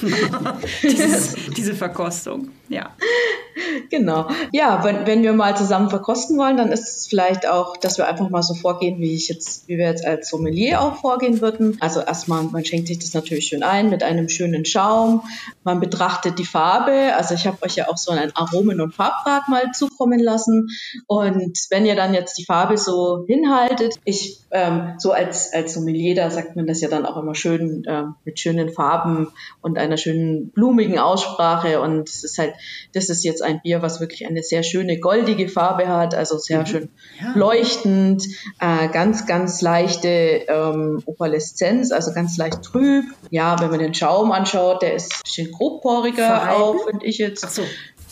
Dieses, 0.84 1.36
diese 1.56 1.74
Verkostung, 1.74 2.50
ja. 2.70 2.96
Genau. 3.90 4.30
Ja, 4.52 4.84
wenn, 4.84 5.06
wenn 5.06 5.24
wir 5.24 5.34
mal 5.34 5.56
zusammen 5.58 5.90
verkosten 5.90 6.38
wollen, 6.38 6.58
dann 6.58 6.72
ist 6.72 6.98
es 6.98 7.08
vielleicht 7.08 7.48
auch, 7.48 7.78
dass 7.78 7.98
wir 7.98 8.08
einfach 8.08 8.30
mal 8.30 8.44
so 8.44 8.54
vorgehen, 8.54 9.00
wie 9.00 9.16
ich 9.16 9.28
jetzt, 9.30 9.68
wie 9.68 9.78
wir 9.78 9.88
jetzt 9.88 10.06
als 10.06 10.30
Sommelier 10.30 10.82
auch 10.82 10.96
vorgehen 10.98 11.42
würden. 11.42 11.78
Also 11.80 12.00
erstmal, 12.02 12.44
man 12.44 12.64
schenkt 12.66 12.88
sich 12.88 13.00
das 13.00 13.14
natürlich 13.14 13.48
schön 13.48 13.64
ein 13.64 13.90
mit 13.90 14.04
einem 14.04 14.30
schönen 14.30 14.66
Schaum. 14.66 15.24
Man 15.64 15.80
betrachtet 15.80 16.40
die 16.40 16.46
Farbe. 16.46 17.14
Also 17.16 17.36
ich 17.36 17.48
habe 17.48 17.58
euch 17.64 17.76
ja 17.76 17.90
auch 17.90 17.98
so 17.98 18.12
einen 18.12 18.32
Aromen- 18.36 18.82
und 18.82 18.94
Farbrad 18.94 19.48
mal 19.50 19.72
zukommen 19.72 20.20
lassen. 20.20 20.70
Und 21.08 21.58
wenn 21.70 21.86
ihr 21.86 21.96
dann 21.96 22.14
jetzt 22.14 22.38
die 22.38 22.46
Farbe 22.46 22.78
so 22.78 23.26
hinhaltet, 23.28 23.96
ich 24.04 24.40
ähm, 24.52 24.96
so 24.98 25.12
als, 25.12 25.54
als 25.54 25.74
Sommelier, 25.74 26.16
da 26.16 26.30
sagt 26.30 26.56
man 26.56 26.68
das 26.68 26.82
ja 26.82 26.90
dann 26.90 27.06
auch 27.06 27.18
immer 27.18 27.36
schön 27.36 27.84
ähm, 27.88 28.16
mit 28.26 28.40
schönen 28.40 28.72
Farben 28.72 29.28
und 29.62 29.78
einer 29.78 29.98
schönen 29.98 30.50
blumigen 30.50 30.98
Aussprache. 30.98 31.82
Und 31.82 32.10
es 32.10 32.24
ist 32.24 32.38
halt, 32.38 32.54
das 32.94 33.10
ist 33.10 33.24
jetzt 33.24 33.44
ein 33.44 33.62
Bier, 33.62 33.82
was 33.82 34.00
wirklich 34.00 34.28
eine 34.28 34.44
sehr 34.44 34.64
schöne 34.64 35.00
goldige 35.00 35.50
Farbe 35.50 35.88
hat, 35.88 36.16
also 36.16 36.38
sehr 36.38 36.62
mhm. 36.62 36.66
schön 36.66 36.90
ja. 37.22 37.34
leuchtend, 37.36 38.24
äh, 38.60 38.88
ganz, 38.90 39.26
ganz 39.26 39.62
leichte 39.62 40.10
ähm, 40.10 41.02
Opaleszenz, 41.06 41.92
also 41.92 42.14
ganz 42.14 42.38
leicht 42.38 42.64
trüb. 42.64 43.06
Ja, 43.30 43.60
wenn 43.60 43.70
man 43.70 43.80
den 43.80 43.94
Schaum 43.94 44.32
anschaut, 44.32 44.82
der 44.82 44.94
ist 44.94 45.14
ein 45.14 45.22
bisschen 45.24 45.52
grobporiger 45.52 46.26
Verhalten? 46.26 46.62
auch, 46.62 46.90
finde 46.90 47.06
ich 47.06 47.18
jetzt. 47.18 47.46
Ach 47.46 47.50
so. 47.50 47.64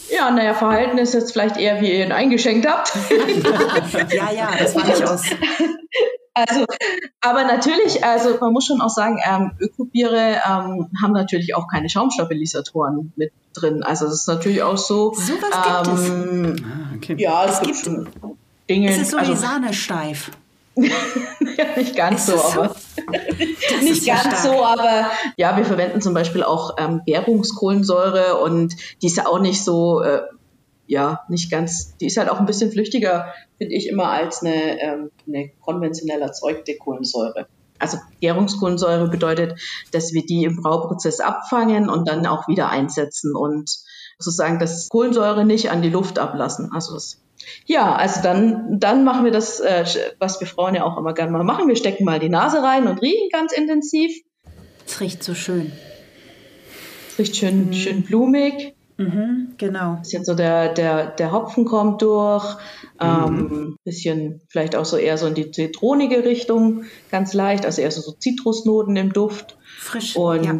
Ja, 0.10 0.32
naja, 0.32 0.54
Verhalten 0.54 0.98
ist 0.98 1.14
jetzt 1.14 1.34
vielleicht 1.34 1.58
eher, 1.58 1.82
wie 1.82 1.92
ihr 1.92 2.06
ihn 2.06 2.12
eingeschenkt 2.12 2.66
habt. 2.66 2.94
ja, 4.14 4.32
ja, 4.32 4.52
das 4.58 4.74
war 4.74 4.86
nicht 4.86 5.04
aus. 5.04 5.24
Also, 6.38 6.66
aber 7.22 7.46
natürlich, 7.46 8.04
also 8.04 8.38
man 8.40 8.54
muss 8.54 8.66
schon 8.66 8.80
auch 8.80 8.90
sagen, 8.90 9.20
ähm, 9.28 9.52
Ökobiere 9.60 10.42
ähm, 10.48 10.90
haben 11.02 11.14
natürlich 11.14 11.56
auch 11.56 11.68
keine 11.68 11.90
Schaumstabilisatoren 11.90 13.12
mit 13.16 13.32
drin. 13.54 13.82
Also 13.82 14.06
das 14.06 14.22
ist 14.22 14.28
natürlich 14.28 14.62
auch 14.62 14.78
so. 14.78 15.14
So 15.16 15.34
was 15.42 15.88
ähm, 15.88 16.56
gibt 16.56 16.60
es. 16.60 16.64
Ah, 16.64 16.96
okay. 16.96 17.16
Ja, 17.18 17.46
es, 17.46 17.54
es 17.54 17.62
gibt, 17.62 17.78
schon 17.78 18.08
Dinge. 18.70 18.90
Es 18.90 18.98
ist 19.00 19.12
so 19.12 19.18
also, 19.18 19.32
wie 19.32 19.36
Sahne 19.36 19.74
steif. 19.74 20.32
ja, 20.78 21.66
nicht 21.76 21.96
ganz 21.96 22.28
so, 22.28 22.40
aber 22.40 22.76
nicht 23.82 24.06
ganz 24.06 24.44
so, 24.44 24.64
aber 24.64 25.10
ja, 25.36 25.58
wir 25.58 25.66
verwenden 25.66 26.02
zum 26.02 26.14
Beispiel 26.14 26.44
auch 26.44 26.76
ähm, 26.78 27.02
Gärungskohlensäure 27.08 28.38
und 28.38 28.76
die 29.02 29.08
ist 29.08 29.18
ja 29.18 29.26
auch 29.26 29.40
nicht 29.40 29.64
so 29.64 30.02
äh, 30.02 30.22
ja, 30.88 31.22
nicht 31.30 31.52
ganz, 31.52 31.96
die 31.98 32.08
ist 32.08 32.18
halt 32.18 32.30
auch 32.30 32.40
ein 32.40 32.46
bisschen 32.46 32.72
flüchtiger, 32.72 33.34
finde 33.58 33.76
ich, 33.76 33.88
immer 33.88 34.10
als 34.10 34.42
eine, 34.42 34.82
ähm, 34.82 35.12
eine 35.28 35.52
konventionell 35.62 36.22
erzeugte 36.22 36.78
Kohlensäure. 36.78 37.48
Also 37.80 37.98
Gärungskohlensäure 38.22 39.10
bedeutet, 39.10 39.60
dass 39.92 40.14
wir 40.14 40.26
die 40.26 40.46
im 40.46 40.62
Brauprozess 40.62 41.20
abfangen 41.20 41.90
und 41.90 42.08
dann 42.08 42.26
auch 42.26 42.48
wieder 42.48 42.70
einsetzen 42.70 43.36
und 43.36 43.70
sozusagen 44.18 44.58
das 44.58 44.90
Kohlensäure 44.90 45.46
nicht 45.46 45.70
an 45.70 45.82
die 45.82 45.90
Luft 45.90 46.18
ablassen. 46.18 46.72
Also 46.74 46.96
das, 46.96 47.22
ja, 47.66 47.96
also 47.96 48.22
dann, 48.24 48.80
dann 48.80 49.04
machen 49.04 49.26
wir 49.26 49.32
das, 49.32 49.60
äh, 49.60 49.86
was 50.18 50.40
wir 50.40 50.48
Frauen 50.48 50.74
ja 50.74 50.86
auch 50.86 50.98
immer 50.98 51.14
gerne 51.14 51.32
mal 51.32 51.44
machen. 51.44 51.68
Wir 51.68 51.76
stecken 51.76 52.04
mal 52.04 52.20
die 52.20 52.30
Nase 52.30 52.64
rein 52.64 52.88
und 52.88 53.02
riechen 53.02 53.30
ganz 53.32 53.54
intensiv. 53.54 54.12
Es 54.86 55.00
riecht 55.00 55.22
so 55.22 55.36
schön. 55.36 55.72
Es 57.10 57.20
riecht 57.20 57.36
schön, 57.36 57.68
mhm. 57.68 57.74
schön 57.74 58.04
blumig. 58.04 58.77
Mhm, 58.98 59.54
genau. 59.58 60.00
Ist 60.02 60.12
jetzt 60.12 60.26
so 60.26 60.34
der, 60.34 60.74
der, 60.74 61.08
der 61.08 61.32
Hopfen 61.32 61.66
kommt 61.66 62.02
durch, 62.02 62.58
ähm, 63.00 63.36
mhm. 63.36 63.78
bisschen 63.84 64.42
vielleicht 64.50 64.76
auch 64.76 64.86
so 64.86 64.98
eher 64.98 65.18
so 65.18 65.28
in 65.28 65.36
die 65.36 65.52
zitronige 65.52 66.26
Richtung, 66.26 66.86
ganz 67.12 67.34
leicht, 67.34 67.66
also 67.66 67.82
eher 67.82 67.92
so, 67.92 68.02
so 68.02 68.12
Zitrusnoten 68.14 68.96
im 68.96 69.14
Duft. 69.14 69.58
Frisch. 69.78 70.16
Und 70.16 70.46
ja. 70.46 70.60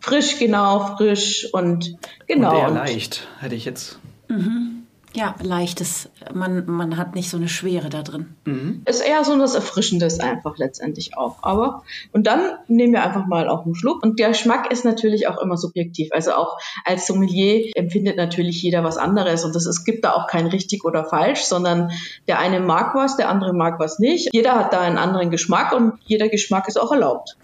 frisch, 0.00 0.38
genau, 0.38 0.96
frisch 0.96 1.48
und 1.52 1.96
genau. 2.26 2.52
Und 2.52 2.56
eher 2.56 2.70
leicht, 2.70 3.28
hätte 3.40 3.54
ich 3.54 3.66
jetzt. 3.66 3.98
Mhm. 4.28 4.73
Ja, 5.16 5.36
leichtes. 5.40 6.08
Man, 6.32 6.66
man 6.66 6.96
hat 6.96 7.14
nicht 7.14 7.30
so 7.30 7.36
eine 7.36 7.48
Schwere 7.48 7.88
da 7.88 8.02
drin. 8.02 8.34
Mhm. 8.46 8.82
Ist 8.84 9.00
eher 9.00 9.22
so 9.22 9.38
was 9.38 9.54
Erfrischendes 9.54 10.18
einfach 10.18 10.58
letztendlich 10.58 11.16
auch. 11.16 11.36
Aber, 11.42 11.84
und 12.12 12.26
dann 12.26 12.40
nehmen 12.66 12.94
wir 12.94 13.04
einfach 13.04 13.26
mal 13.26 13.48
auch 13.48 13.64
einen 13.64 13.76
Schluck. 13.76 14.02
Und 14.02 14.18
der 14.18 14.28
Geschmack 14.28 14.72
ist 14.72 14.84
natürlich 14.84 15.28
auch 15.28 15.40
immer 15.40 15.56
subjektiv. 15.56 16.08
Also 16.10 16.32
auch 16.32 16.58
als 16.84 17.06
Sommelier 17.06 17.70
empfindet 17.76 18.16
natürlich 18.16 18.60
jeder 18.60 18.82
was 18.82 18.96
anderes. 18.96 19.44
Und 19.44 19.54
es 19.54 19.84
gibt 19.84 20.04
da 20.04 20.14
auch 20.14 20.26
kein 20.26 20.48
richtig 20.48 20.84
oder 20.84 21.04
falsch, 21.04 21.44
sondern 21.44 21.92
der 22.26 22.40
eine 22.40 22.58
mag 22.58 22.96
was, 22.96 23.16
der 23.16 23.28
andere 23.28 23.52
mag 23.52 23.78
was 23.78 24.00
nicht. 24.00 24.30
Jeder 24.32 24.56
hat 24.56 24.72
da 24.72 24.80
einen 24.80 24.98
anderen 24.98 25.30
Geschmack 25.30 25.72
und 25.72 25.92
jeder 26.04 26.28
Geschmack 26.28 26.66
ist 26.66 26.80
auch 26.80 26.90
erlaubt. 26.90 27.36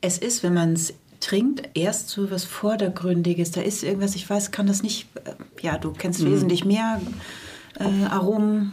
Es 0.00 0.18
ist, 0.18 0.42
wenn 0.42 0.54
man 0.54 0.72
es 0.72 0.94
trinkt, 1.20 1.70
erst 1.74 2.08
so 2.08 2.30
was 2.30 2.44
Vordergründiges. 2.44 3.50
Da 3.50 3.60
ist 3.60 3.82
irgendwas, 3.82 4.14
ich 4.14 4.28
weiß, 4.28 4.50
kann 4.50 4.66
das 4.66 4.82
nicht, 4.82 5.08
äh, 5.24 5.32
ja, 5.62 5.78
du 5.78 5.92
kennst 5.92 6.20
mhm. 6.20 6.32
wesentlich 6.32 6.64
mehr 6.64 7.00
äh, 7.78 8.06
Aromen. 8.06 8.72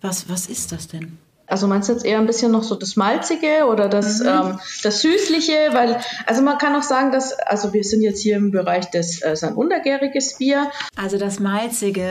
Was, 0.00 0.28
was 0.28 0.46
ist 0.46 0.72
das 0.72 0.88
denn? 0.88 1.18
Also 1.46 1.66
meinst 1.68 1.88
du 1.88 1.92
jetzt 1.92 2.04
eher 2.04 2.18
ein 2.18 2.26
bisschen 2.26 2.52
noch 2.52 2.62
so 2.62 2.74
das 2.74 2.96
Malzige 2.96 3.66
oder 3.70 3.88
das, 3.88 4.20
mhm. 4.20 4.28
ähm, 4.28 4.60
das 4.82 5.00
Süßliche? 5.00 5.52
Weil, 5.72 6.00
also 6.26 6.42
man 6.42 6.58
kann 6.58 6.74
auch 6.74 6.82
sagen, 6.82 7.12
dass, 7.12 7.32
also 7.32 7.72
wir 7.72 7.84
sind 7.84 8.02
jetzt 8.02 8.20
hier 8.20 8.36
im 8.36 8.50
Bereich 8.50 8.90
des, 8.90 9.22
äh, 9.22 9.36
sein 9.36 9.54
untergäriges 9.54 10.38
Bier. 10.38 10.70
Also 10.96 11.18
das 11.18 11.38
Malzige, 11.38 12.08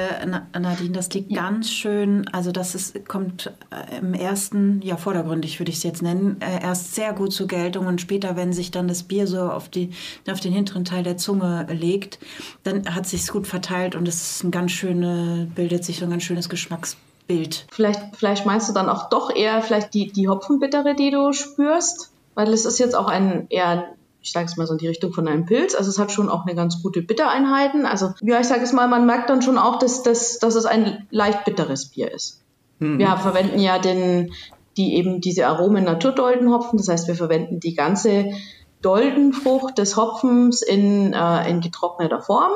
Nadine, 0.58 0.92
das 0.92 1.10
liegt 1.10 1.34
ganz 1.36 1.70
schön, 1.70 2.28
also 2.32 2.52
das 2.52 2.76
ist, 2.76 3.08
kommt 3.08 3.52
äh, 3.72 4.00
im 4.00 4.14
ersten, 4.14 4.82
ja 4.84 4.98
vordergründig 4.98 5.60
würde 5.60 5.72
ich 5.72 5.78
es 5.78 5.84
jetzt 5.84 6.02
nennen, 6.02 6.38
äh, 6.40 6.64
erst 6.64 6.96
sehr 6.96 7.14
gut 7.14 7.34
zur 7.34 7.48
Geltung 7.48 7.88
und 7.88 8.00
später, 8.00 8.36
wenn 8.36 8.54
sich 8.54 8.72
dann 8.72 8.88
das 8.88 9.04
Bier 9.04 9.28
so 9.28 9.42
auf, 9.42 9.70
die, 9.70 9.92
auf 10.30 10.40
den 10.40 10.54
hinteren 10.54 10.86
Teil 10.86 11.04
der 11.04 11.18
Zunge 11.18 11.68
legt, 11.70 12.20
dann 12.64 12.94
hat 12.94 13.06
sich 13.06 13.28
gut 13.28 13.48
verteilt 13.48 13.96
und 13.96 14.08
es 14.08 14.16
ist 14.16 14.44
ein 14.44 14.52
ganz 14.52 14.72
schöne, 14.72 15.48
bildet 15.56 15.84
sich 15.84 16.00
so 16.00 16.06
ein 16.06 16.12
ganz 16.12 16.24
schönes 16.24 16.48
Geschmacksbild. 16.48 17.15
Bild. 17.28 17.66
Vielleicht, 17.72 18.16
vielleicht 18.16 18.46
meinst 18.46 18.70
du 18.70 18.74
dann 18.74 18.90
auch 18.90 19.10
doch 19.10 19.34
eher 19.36 19.62
vielleicht 19.62 19.94
die, 19.94 20.12
die 20.12 20.28
Hopfenbittere, 20.28 20.96
die 20.96 21.12
du 21.12 21.34
spürst? 21.34 22.12
Weil 22.36 22.52
es 22.54 22.66
ist 22.66 22.80
jetzt 22.80 22.96
auch 22.96 23.08
ein 23.08 23.48
eher, 23.50 23.86
ich 24.22 24.32
sage 24.32 24.46
es 24.46 24.58
mal 24.58 24.68
so 24.68 24.74
in 24.74 24.80
die 24.80 24.88
Richtung 24.88 25.14
von 25.14 25.28
einem 25.28 25.46
Pilz. 25.46 25.74
Also 25.74 25.90
es 25.90 25.98
hat 25.98 26.12
schon 26.12 26.30
auch 26.30 26.46
eine 26.46 26.56
ganz 26.56 26.84
gute 26.84 27.02
Bittereinheiten. 27.02 27.86
Also 27.86 28.14
ja, 28.22 28.40
ich 28.40 28.48
sage 28.48 28.64
es 28.64 28.74
mal, 28.74 28.88
man 28.88 29.06
merkt 29.06 29.30
dann 29.30 29.42
schon 29.42 29.58
auch, 29.58 29.80
dass, 29.80 30.04
dass, 30.04 30.40
dass 30.40 30.56
es 30.56 30.66
ein 30.66 31.08
leicht 31.10 31.46
bitteres 31.46 31.88
Bier 31.88 32.12
ist. 32.12 32.44
Mhm. 32.80 33.00
Wir 33.00 33.18
verwenden 33.18 33.60
ja 33.60 33.80
den, 33.80 34.34
die 34.78 34.96
eben 34.96 35.22
diese 35.22 35.48
Aromen 35.48 35.86
Naturdoldenhopfen. 35.86 36.78
Das 36.78 36.90
heißt, 36.90 37.08
wir 37.08 37.16
verwenden 37.16 37.60
die 37.60 37.74
ganze 37.74 38.34
Doldenfrucht 38.82 39.80
des 39.80 39.98
Hopfens 39.98 40.62
in, 40.62 41.14
äh, 41.14 41.50
in 41.50 41.62
getrockneter 41.62 42.22
Form. 42.22 42.52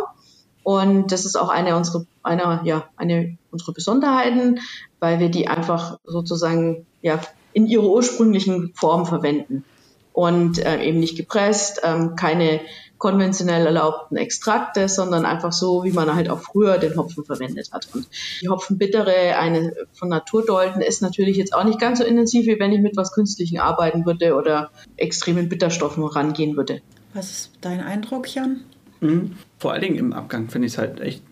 Und 0.62 1.12
das 1.12 1.26
ist 1.26 1.36
auch 1.36 1.50
eine 1.50 1.76
unserer, 1.76 2.06
eine, 2.22 2.62
ja, 2.66 2.86
eine 2.98 3.39
unserer 3.52 3.74
Besonderheiten, 3.74 4.60
weil 5.00 5.20
wir 5.20 5.30
die 5.30 5.48
einfach 5.48 6.00
sozusagen 6.04 6.86
ja, 7.02 7.20
in 7.54 7.68
ihrer 7.68 7.88
ursprünglichen 7.88 8.74
Form 8.76 9.06
verwenden. 9.06 9.64
Und 10.12 10.60
äh, 10.60 10.84
eben 10.84 11.00
nicht 11.00 11.16
gepresst, 11.16 11.82
ähm, 11.84 12.16
keine 12.18 12.60
konventionell 13.00 13.66
erlaubten 13.66 14.18
Extrakte, 14.18 14.90
sondern 14.90 15.26
einfach 15.26 15.54
so, 15.54 15.84
wie 15.84 15.92
man 15.92 16.14
halt 16.14 16.30
auch 16.30 16.40
früher 16.40 16.78
den 16.78 16.98
Hopfen 16.98 17.24
verwendet 17.24 17.72
hat. 17.72 17.88
Und 17.94 18.08
die 18.42 18.50
Hopfenbittere, 18.50 19.38
eine 19.38 19.74
von 19.94 20.10
Naturdolden, 20.10 20.82
ist 20.82 21.02
natürlich 21.02 21.38
jetzt 21.38 21.56
auch 21.56 21.64
nicht 21.64 21.80
ganz 21.80 22.00
so 22.00 22.06
intensiv, 22.06 22.46
wie 22.46 22.60
wenn 22.60 22.74
ich 22.74 22.82
mit 22.82 22.98
was 22.98 23.14
Künstlichem 23.14 23.60
arbeiten 23.60 24.06
würde 24.06 24.36
oder 24.36 24.70
extremen 24.98 25.48
Bitterstoffen 25.48 26.04
rangehen 26.04 26.58
würde. 26.58 26.82
Was 27.14 27.32
ist 27.32 27.52
dein 27.62 27.80
Eindruck, 27.80 28.34
Jan? 28.36 28.62
Mhm. 29.00 29.38
Vor 29.58 29.72
allen 29.72 29.82
Dingen 29.82 29.98
im 29.98 30.14
Abgang 30.14 30.50
finde 30.50 30.68
ich 30.68 30.74
es 30.74 30.78
halt 30.78 31.00
echt, 31.00 31.24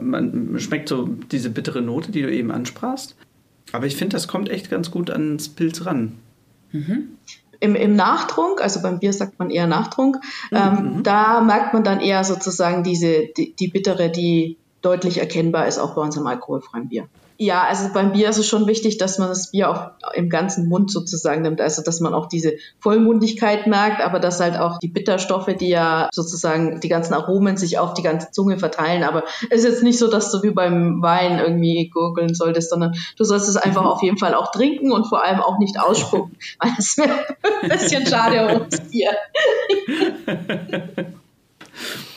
man 0.00 0.56
schmeckt 0.58 0.88
so 0.88 1.06
diese 1.06 1.50
bittere 1.50 1.82
Note, 1.82 2.12
die 2.12 2.22
du 2.22 2.32
eben 2.32 2.50
ansprachst. 2.50 3.16
Aber 3.72 3.86
ich 3.86 3.96
finde, 3.96 4.14
das 4.14 4.28
kommt 4.28 4.48
echt 4.50 4.70
ganz 4.70 4.90
gut 4.90 5.10
ans 5.10 5.48
Pilz 5.48 5.84
ran. 5.86 6.14
Mhm. 6.72 7.16
Im, 7.60 7.74
Im 7.74 7.96
Nachtrunk, 7.96 8.60
also 8.62 8.82
beim 8.82 8.98
Bier 8.98 9.12
sagt 9.12 9.38
man 9.38 9.50
eher 9.50 9.66
Nachtrunk, 9.66 10.18
mhm. 10.50 10.56
ähm, 10.56 11.02
da 11.02 11.40
merkt 11.40 11.72
man 11.72 11.84
dann 11.84 12.00
eher 12.00 12.24
sozusagen 12.24 12.82
diese, 12.82 13.28
die, 13.36 13.54
die 13.54 13.68
bittere, 13.68 14.10
die 14.10 14.58
deutlich 14.82 15.18
erkennbar 15.18 15.66
ist, 15.66 15.78
auch 15.78 15.94
bei 15.94 16.02
unserem 16.02 16.26
alkoholfreien 16.26 16.88
Bier. 16.88 17.08
Ja, 17.36 17.64
also 17.64 17.92
beim 17.92 18.12
Bier 18.12 18.28
ist 18.28 18.38
es 18.38 18.46
schon 18.46 18.68
wichtig, 18.68 18.96
dass 18.96 19.18
man 19.18 19.28
das 19.28 19.50
Bier 19.50 19.68
auch 19.68 19.90
im 20.14 20.28
ganzen 20.28 20.68
Mund 20.68 20.92
sozusagen 20.92 21.42
nimmt. 21.42 21.60
Also, 21.60 21.82
dass 21.82 21.98
man 21.98 22.14
auch 22.14 22.26
diese 22.26 22.52
Vollmundigkeit 22.78 23.66
merkt, 23.66 24.00
aber 24.00 24.20
dass 24.20 24.38
halt 24.38 24.56
auch 24.56 24.78
die 24.78 24.88
Bitterstoffe, 24.88 25.52
die 25.58 25.68
ja 25.68 26.08
sozusagen 26.12 26.80
die 26.80 26.88
ganzen 26.88 27.12
Aromen 27.12 27.56
sich 27.56 27.78
auf 27.78 27.94
die 27.94 28.02
ganze 28.02 28.30
Zunge 28.30 28.58
verteilen. 28.58 29.02
Aber 29.02 29.24
es 29.50 29.64
ist 29.64 29.70
jetzt 29.70 29.82
nicht 29.82 29.98
so, 29.98 30.08
dass 30.08 30.30
du 30.30 30.44
wie 30.44 30.52
beim 30.52 31.02
Wein 31.02 31.40
irgendwie 31.40 31.90
gurgeln 31.92 32.34
solltest, 32.34 32.70
sondern 32.70 32.92
du 33.16 33.24
sollst 33.24 33.48
es 33.48 33.56
einfach 33.56 33.84
auf 33.84 34.02
jeden 34.04 34.18
Fall 34.18 34.34
auch 34.34 34.52
trinken 34.52 34.92
und 34.92 35.08
vor 35.08 35.24
allem 35.24 35.40
auch 35.40 35.58
nicht 35.58 35.80
ausspucken. 35.80 36.36
Weil 36.60 36.70
das 36.76 36.96
wäre 36.96 37.26
ein 37.62 37.68
bisschen 37.68 38.06
schade 38.06 38.46
ums 38.60 38.80
Bier. 38.90 39.10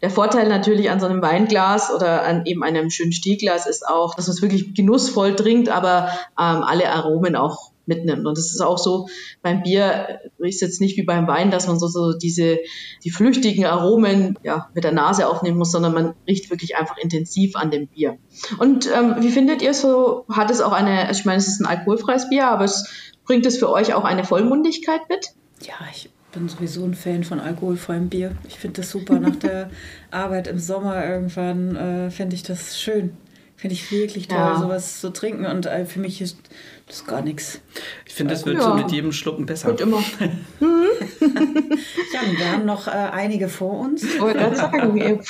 Der 0.01 0.09
Vorteil 0.09 0.47
natürlich 0.47 0.89
an 0.89 0.99
so 0.99 1.05
einem 1.07 1.21
Weinglas 1.21 1.93
oder 1.93 2.23
an 2.23 2.45
eben 2.45 2.63
einem 2.63 2.89
schönen 2.89 3.11
Stielglas 3.11 3.67
ist 3.67 3.87
auch, 3.87 4.15
dass 4.15 4.27
man 4.27 4.35
es 4.35 4.41
wirklich 4.41 4.73
genussvoll 4.73 5.35
trinkt, 5.35 5.69
aber 5.69 6.09
ähm, 6.39 6.63
alle 6.63 6.89
Aromen 6.91 7.35
auch 7.35 7.71
mitnimmt. 7.87 8.25
Und 8.25 8.37
es 8.37 8.51
ist 8.51 8.61
auch 8.61 8.77
so, 8.77 9.07
beim 9.41 9.63
Bier 9.63 10.19
ist 10.37 10.61
jetzt 10.61 10.81
nicht 10.81 10.97
wie 10.97 11.03
beim 11.03 11.27
Wein, 11.27 11.51
dass 11.51 11.67
man 11.67 11.79
so, 11.79 11.87
so 11.87 12.13
diese, 12.13 12.59
die 13.03 13.09
flüchtigen 13.09 13.65
Aromen 13.65 14.37
ja, 14.43 14.69
mit 14.73 14.83
der 14.83 14.91
Nase 14.91 15.27
aufnehmen 15.27 15.57
muss, 15.57 15.71
sondern 15.71 15.93
man 15.93 16.13
riecht 16.27 16.49
wirklich 16.49 16.75
einfach 16.75 16.97
intensiv 16.97 17.55
an 17.55 17.71
dem 17.71 17.87
Bier. 17.87 18.17
Und 18.59 18.89
ähm, 18.93 19.15
wie 19.19 19.31
findet 19.31 19.61
ihr 19.61 19.73
so, 19.73 20.25
hat 20.29 20.51
es 20.51 20.61
auch 20.61 20.73
eine, 20.73 21.07
also 21.07 21.19
ich 21.19 21.25
meine, 21.25 21.37
es 21.37 21.47
ist 21.47 21.61
ein 21.61 21.65
alkoholfreies 21.65 22.29
Bier, 22.29 22.47
aber 22.47 22.65
es 22.65 23.13
bringt 23.25 23.45
es 23.45 23.57
für 23.57 23.69
euch 23.69 23.93
auch 23.93 24.03
eine 24.03 24.23
Vollmundigkeit 24.23 25.01
mit? 25.09 25.31
Ja, 25.61 25.73
ich 25.91 26.09
bin 26.37 26.49
sowieso 26.49 26.85
ein 26.85 26.93
Fan 26.93 27.23
von 27.23 27.39
alkoholfreiem 27.39 28.09
Bier. 28.09 28.35
Ich 28.47 28.59
finde 28.59 28.81
das 28.81 28.91
super. 28.91 29.19
Nach 29.19 29.35
der 29.35 29.71
Arbeit 30.11 30.47
im 30.47 30.59
Sommer 30.59 31.03
irgendwann 31.03 31.75
äh, 31.75 32.11
finde 32.11 32.35
ich 32.35 32.43
das 32.43 32.79
schön. 32.79 33.17
Finde 33.55 33.73
ich 33.73 33.91
wirklich 33.91 34.27
toll, 34.27 34.37
ja. 34.37 34.59
sowas 34.59 35.01
zu 35.01 35.09
trinken. 35.09 35.47
Und 35.47 35.65
äh, 35.65 35.85
für 35.85 35.99
mich 35.99 36.21
ist 36.21 36.37
das 36.85 37.05
gar 37.05 37.21
nichts. 37.23 37.59
Ich 38.05 38.13
finde, 38.13 38.35
das 38.35 38.45
wird 38.45 38.57
ja. 38.57 38.63
so 38.63 38.75
mit 38.75 38.91
jedem 38.91 39.11
Schlucken 39.11 39.47
besser. 39.47 39.69
Wird 39.69 39.81
immer. 39.81 39.97
ja, 40.59 42.21
wir 42.37 42.51
haben 42.51 42.65
noch 42.65 42.87
äh, 42.87 42.91
einige 42.91 43.49
vor 43.49 43.79
uns. 43.79 44.03
Ich 44.03 44.21
wollte 44.21 44.55
sagen. 44.55 45.21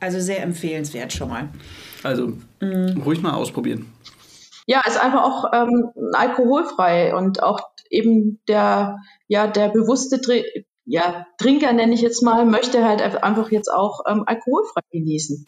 also 0.00 0.18
sehr 0.18 0.42
empfehlenswert 0.42 1.12
schon 1.12 1.28
mal. 1.28 1.48
Also 2.02 2.32
mhm. 2.60 3.02
ruhig 3.04 3.22
mal 3.22 3.34
ausprobieren. 3.34 3.86
Ja, 4.66 4.80
ist 4.84 5.00
einfach 5.00 5.22
auch 5.22 5.52
ähm, 5.52 5.90
alkoholfrei 6.12 7.14
und 7.14 7.40
auch 7.40 7.60
eben 7.90 8.40
der, 8.48 8.98
ja, 9.28 9.46
der 9.46 9.68
bewusste 9.68 10.20
ja, 10.84 11.26
Trinker, 11.38 11.72
nenne 11.72 11.94
ich 11.94 12.00
jetzt 12.00 12.22
mal, 12.22 12.46
möchte 12.46 12.84
halt 12.84 13.00
einfach 13.00 13.50
jetzt 13.50 13.68
auch 13.72 14.00
ähm, 14.08 14.22
alkoholfrei 14.26 14.82
genießen. 14.92 15.46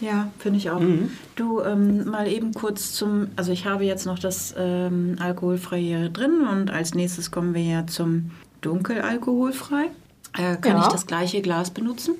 Ja, 0.00 0.30
finde 0.38 0.58
ich 0.58 0.70
auch. 0.70 0.80
Mhm. 0.80 1.10
Du, 1.34 1.60
ähm, 1.60 2.08
mal 2.08 2.26
eben 2.26 2.54
kurz 2.54 2.92
zum, 2.92 3.28
also 3.36 3.52
ich 3.52 3.66
habe 3.66 3.84
jetzt 3.84 4.06
noch 4.06 4.18
das 4.18 4.54
ähm, 4.56 5.16
Alkoholfreie 5.20 6.08
drin 6.10 6.46
und 6.50 6.70
als 6.70 6.94
nächstes 6.94 7.30
kommen 7.30 7.54
wir 7.54 7.62
ja 7.62 7.86
zum 7.86 8.30
Dunkelalkoholfrei. 8.62 9.90
Äh, 10.38 10.56
kann 10.56 10.76
ja. 10.76 10.82
ich 10.82 10.88
das 10.88 11.06
gleiche 11.06 11.42
Glas 11.42 11.70
benutzen? 11.70 12.14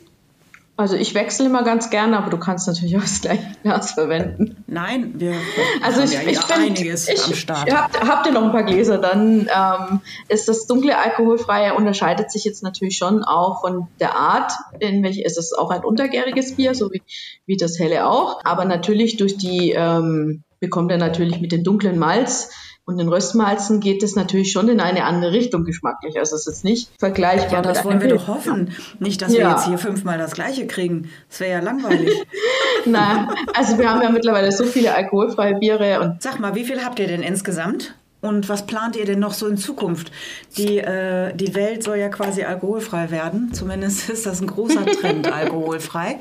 Also 0.81 0.97
ich 0.97 1.15
wechsle 1.15 1.45
immer 1.45 1.63
ganz 1.63 1.91
gerne, 1.91 2.17
aber 2.17 2.31
du 2.31 2.39
kannst 2.39 2.67
natürlich 2.67 2.97
auch 2.97 3.03
das 3.03 3.21
gleiche 3.21 3.45
Glas 3.63 3.93
verwenden. 3.93 4.65
Nein, 4.67 5.13
wir 5.21 5.35
also 5.83 6.01
ich, 6.01 6.13
ja 6.15 6.21
ich 6.23 6.41
bin, 6.47 6.57
einiges 6.57 7.07
ich, 7.07 7.23
am 7.23 7.35
Start. 7.35 7.71
Habt, 7.71 8.01
habt 8.01 8.27
ihr 8.27 8.33
noch 8.33 8.45
ein 8.45 8.51
paar 8.51 8.63
Gläser? 8.63 8.97
Dann 8.97 9.41
ähm, 9.55 10.01
ist 10.29 10.49
das 10.49 10.67
dunkle 10.67 10.97
alkoholfreie 10.97 11.75
unterscheidet 11.75 12.31
sich 12.31 12.45
jetzt 12.45 12.63
natürlich 12.63 12.97
schon 12.97 13.23
auch 13.23 13.61
von 13.61 13.89
der 14.01 14.17
Art, 14.17 14.53
in 14.79 15.03
welche 15.03 15.23
ist 15.23 15.37
es 15.37 15.53
auch 15.53 15.71
ein 15.71 15.85
untergäriges 15.85 16.57
Bier, 16.57 16.75
so 16.75 16.91
wie, 16.91 17.03
wie 17.45 17.59
das 17.59 17.79
helle 17.79 18.09
auch. 18.09 18.41
Aber 18.45 18.65
natürlich 18.65 19.19
durch 19.19 19.37
die 19.37 19.73
ähm, 19.73 20.45
bekommt 20.61 20.91
er 20.93 20.99
natürlich 20.99 21.43
mit 21.43 21.53
den 21.53 21.63
dunklen 21.63 21.99
Malz 21.99 22.53
und 22.91 22.99
den 22.99 23.09
Röstmalzen 23.09 23.79
geht 23.79 24.03
es 24.03 24.17
natürlich 24.17 24.51
schon 24.51 24.69
in 24.69 24.81
eine 24.81 25.05
andere 25.05 25.31
Richtung 25.31 25.65
geschmacklich. 25.65 26.19
Also 26.19 26.35
es 26.35 26.43
ist 26.43 26.47
jetzt 26.53 26.65
nicht 26.65 26.91
vergleichbar. 26.99 27.53
Ja, 27.53 27.63
das 27.63 27.85
wollen 27.85 28.01
wir 28.01 28.09
doch 28.09 28.27
hoffen. 28.27 28.73
Nicht, 28.99 29.23
dass 29.23 29.33
ja. 29.33 29.39
wir 29.39 29.51
jetzt 29.51 29.67
hier 29.67 29.79
fünfmal 29.79 30.19
das 30.19 30.33
Gleiche 30.33 30.67
kriegen. 30.67 31.09
Das 31.29 31.39
wäre 31.39 31.53
ja 31.53 31.61
langweilig. 31.61 32.13
Nein, 32.85 33.29
also 33.55 33.79
wir 33.79 33.89
haben 33.89 34.03
ja 34.03 34.11
mittlerweile 34.11 34.51
so 34.51 34.65
viele 34.65 34.93
alkoholfreie 34.93 35.55
Biere. 35.55 36.01
Und 36.01 36.21
Sag 36.21 36.41
mal, 36.41 36.57
wie 36.57 36.65
viel 36.65 36.85
habt 36.85 36.99
ihr 36.99 37.07
denn 37.07 37.23
insgesamt? 37.23 37.95
Und 38.23 38.49
was 38.49 38.67
plant 38.67 38.97
ihr 38.97 39.07
denn 39.07 39.21
noch 39.21 39.33
so 39.33 39.47
in 39.47 39.57
Zukunft? 39.57 40.11
Die, 40.59 40.79
äh, 40.79 41.33
die 41.35 41.55
Welt 41.55 41.85
soll 41.85 41.97
ja 41.97 42.09
quasi 42.09 42.43
alkoholfrei 42.43 43.11
werden. 43.11 43.53
Zumindest 43.55 44.11
ist 44.11 44.27
das 44.27 44.41
ein 44.41 44.49
großer 44.49 44.85
Trend, 44.85 45.33
alkoholfrei. 45.33 46.19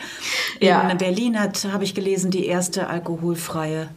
In 0.59 0.97
Berlin 0.97 1.39
hat, 1.39 1.65
habe 1.73 1.83
ich 1.83 1.95
gelesen, 1.95 2.29
die 2.29 2.45
erste 2.45 2.88
alkoholfreie 2.88 3.89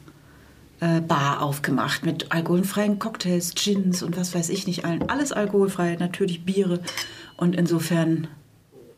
äh, 0.82 1.00
Bar 1.00 1.40
aufgemacht 1.42 2.04
mit 2.04 2.32
alkoholfreien 2.32 2.98
Cocktails, 2.98 3.54
Gins 3.54 4.02
und 4.02 4.16
was 4.16 4.34
weiß 4.34 4.48
ich 4.50 4.66
nicht 4.66 4.84
allen. 4.84 5.08
Alles 5.08 5.32
alkoholfrei, 5.32 5.96
natürlich 5.98 6.44
Biere. 6.44 6.80
Und 7.36 7.54
insofern, 7.56 8.26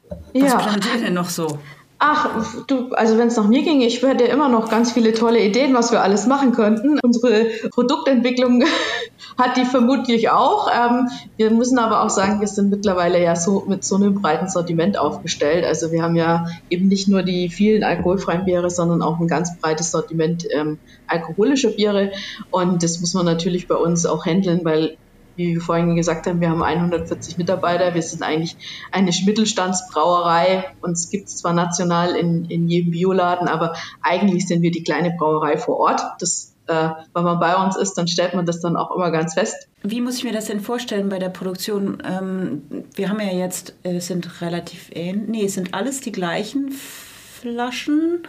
was 0.08 0.42
Ja. 0.52 0.56
plant 0.58 0.86
ihr 0.94 1.02
denn 1.04 1.14
noch 1.14 1.28
so? 1.28 1.58
Ach, 2.06 2.44
du, 2.66 2.90
also 2.90 3.16
wenn 3.16 3.28
es 3.28 3.36
nach 3.38 3.48
mir 3.48 3.62
ging, 3.62 3.80
ich 3.80 4.02
hätte 4.02 4.24
immer 4.24 4.50
noch 4.50 4.68
ganz 4.68 4.92
viele 4.92 5.14
tolle 5.14 5.42
Ideen, 5.42 5.72
was 5.72 5.90
wir 5.90 6.02
alles 6.02 6.26
machen 6.26 6.52
könnten. 6.52 7.00
Unsere 7.02 7.46
Produktentwicklung 7.70 8.62
hat 9.38 9.56
die 9.56 9.64
vermutlich 9.64 10.28
auch. 10.28 10.68
Ähm, 10.70 11.08
wir 11.38 11.50
müssen 11.50 11.78
aber 11.78 12.02
auch 12.02 12.10
sagen, 12.10 12.40
wir 12.40 12.46
sind 12.46 12.68
mittlerweile 12.68 13.22
ja 13.22 13.36
so 13.36 13.64
mit 13.66 13.84
so 13.84 13.96
einem 13.96 14.20
breiten 14.20 14.50
Sortiment 14.50 14.98
aufgestellt. 14.98 15.64
Also 15.64 15.92
wir 15.92 16.02
haben 16.02 16.14
ja 16.14 16.44
eben 16.68 16.88
nicht 16.88 17.08
nur 17.08 17.22
die 17.22 17.48
vielen 17.48 17.84
alkoholfreien 17.84 18.44
Biere, 18.44 18.68
sondern 18.68 19.00
auch 19.00 19.18
ein 19.18 19.26
ganz 19.26 19.58
breites 19.58 19.90
Sortiment 19.90 20.46
ähm, 20.50 20.76
alkoholischer 21.06 21.70
Biere. 21.70 22.12
Und 22.50 22.82
das 22.82 23.00
muss 23.00 23.14
man 23.14 23.24
natürlich 23.24 23.66
bei 23.66 23.76
uns 23.76 24.04
auch 24.04 24.26
handeln, 24.26 24.60
weil 24.62 24.98
wie 25.36 25.54
wir 25.54 25.60
vorhin 25.60 25.96
gesagt 25.96 26.26
haben, 26.26 26.40
wir 26.40 26.50
haben 26.50 26.62
140 26.62 27.38
Mitarbeiter. 27.38 27.94
Wir 27.94 28.02
sind 28.02 28.22
eigentlich 28.22 28.56
eine 28.92 29.10
Mittelstandsbrauerei. 29.24 30.64
Uns 30.80 31.10
gibt 31.10 31.28
es 31.28 31.38
zwar 31.38 31.52
national 31.52 32.16
in, 32.16 32.44
in 32.46 32.68
jedem 32.68 32.92
Bioladen, 32.92 33.48
aber 33.48 33.74
eigentlich 34.02 34.46
sind 34.46 34.62
wir 34.62 34.70
die 34.70 34.82
kleine 34.82 35.14
Brauerei 35.18 35.56
vor 35.56 35.78
Ort. 35.78 36.02
Das, 36.20 36.54
äh, 36.66 36.90
wenn 37.12 37.24
man 37.24 37.40
bei 37.40 37.56
uns 37.56 37.76
ist, 37.76 37.94
dann 37.94 38.08
stellt 38.08 38.34
man 38.34 38.46
das 38.46 38.60
dann 38.60 38.76
auch 38.76 38.94
immer 38.94 39.10
ganz 39.10 39.34
fest. 39.34 39.68
Wie 39.82 40.00
muss 40.00 40.18
ich 40.18 40.24
mir 40.24 40.32
das 40.32 40.46
denn 40.46 40.60
vorstellen 40.60 41.08
bei 41.08 41.18
der 41.18 41.28
Produktion? 41.28 42.02
Ähm, 42.04 42.62
wir 42.94 43.08
haben 43.08 43.20
ja 43.20 43.32
jetzt, 43.32 43.74
äh, 43.82 44.00
sind 44.00 44.40
relativ 44.40 44.90
ähnlich, 44.94 45.28
nee, 45.28 45.46
sind 45.48 45.74
alles 45.74 46.00
die 46.00 46.12
gleichen 46.12 46.70
Flaschen, 46.70 48.22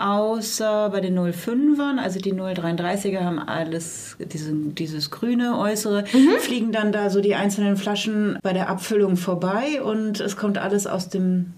außer 0.00 0.90
bei 0.90 1.00
den 1.00 1.18
05ern, 1.18 1.98
also 1.98 2.18
die 2.18 2.34
033er 2.34 3.20
haben 3.20 3.38
alles 3.38 4.16
diesen, 4.18 4.74
dieses 4.74 5.10
grüne 5.10 5.58
Äußere, 5.58 6.04
fliegen 6.40 6.72
dann 6.72 6.92
da 6.92 7.10
so 7.10 7.20
die 7.20 7.34
einzelnen 7.34 7.76
Flaschen 7.76 8.38
bei 8.42 8.52
der 8.52 8.68
Abfüllung 8.68 9.16
vorbei 9.16 9.82
und 9.82 10.20
es 10.20 10.36
kommt 10.36 10.58
alles 10.58 10.86
aus 10.86 11.08
dem 11.08 11.54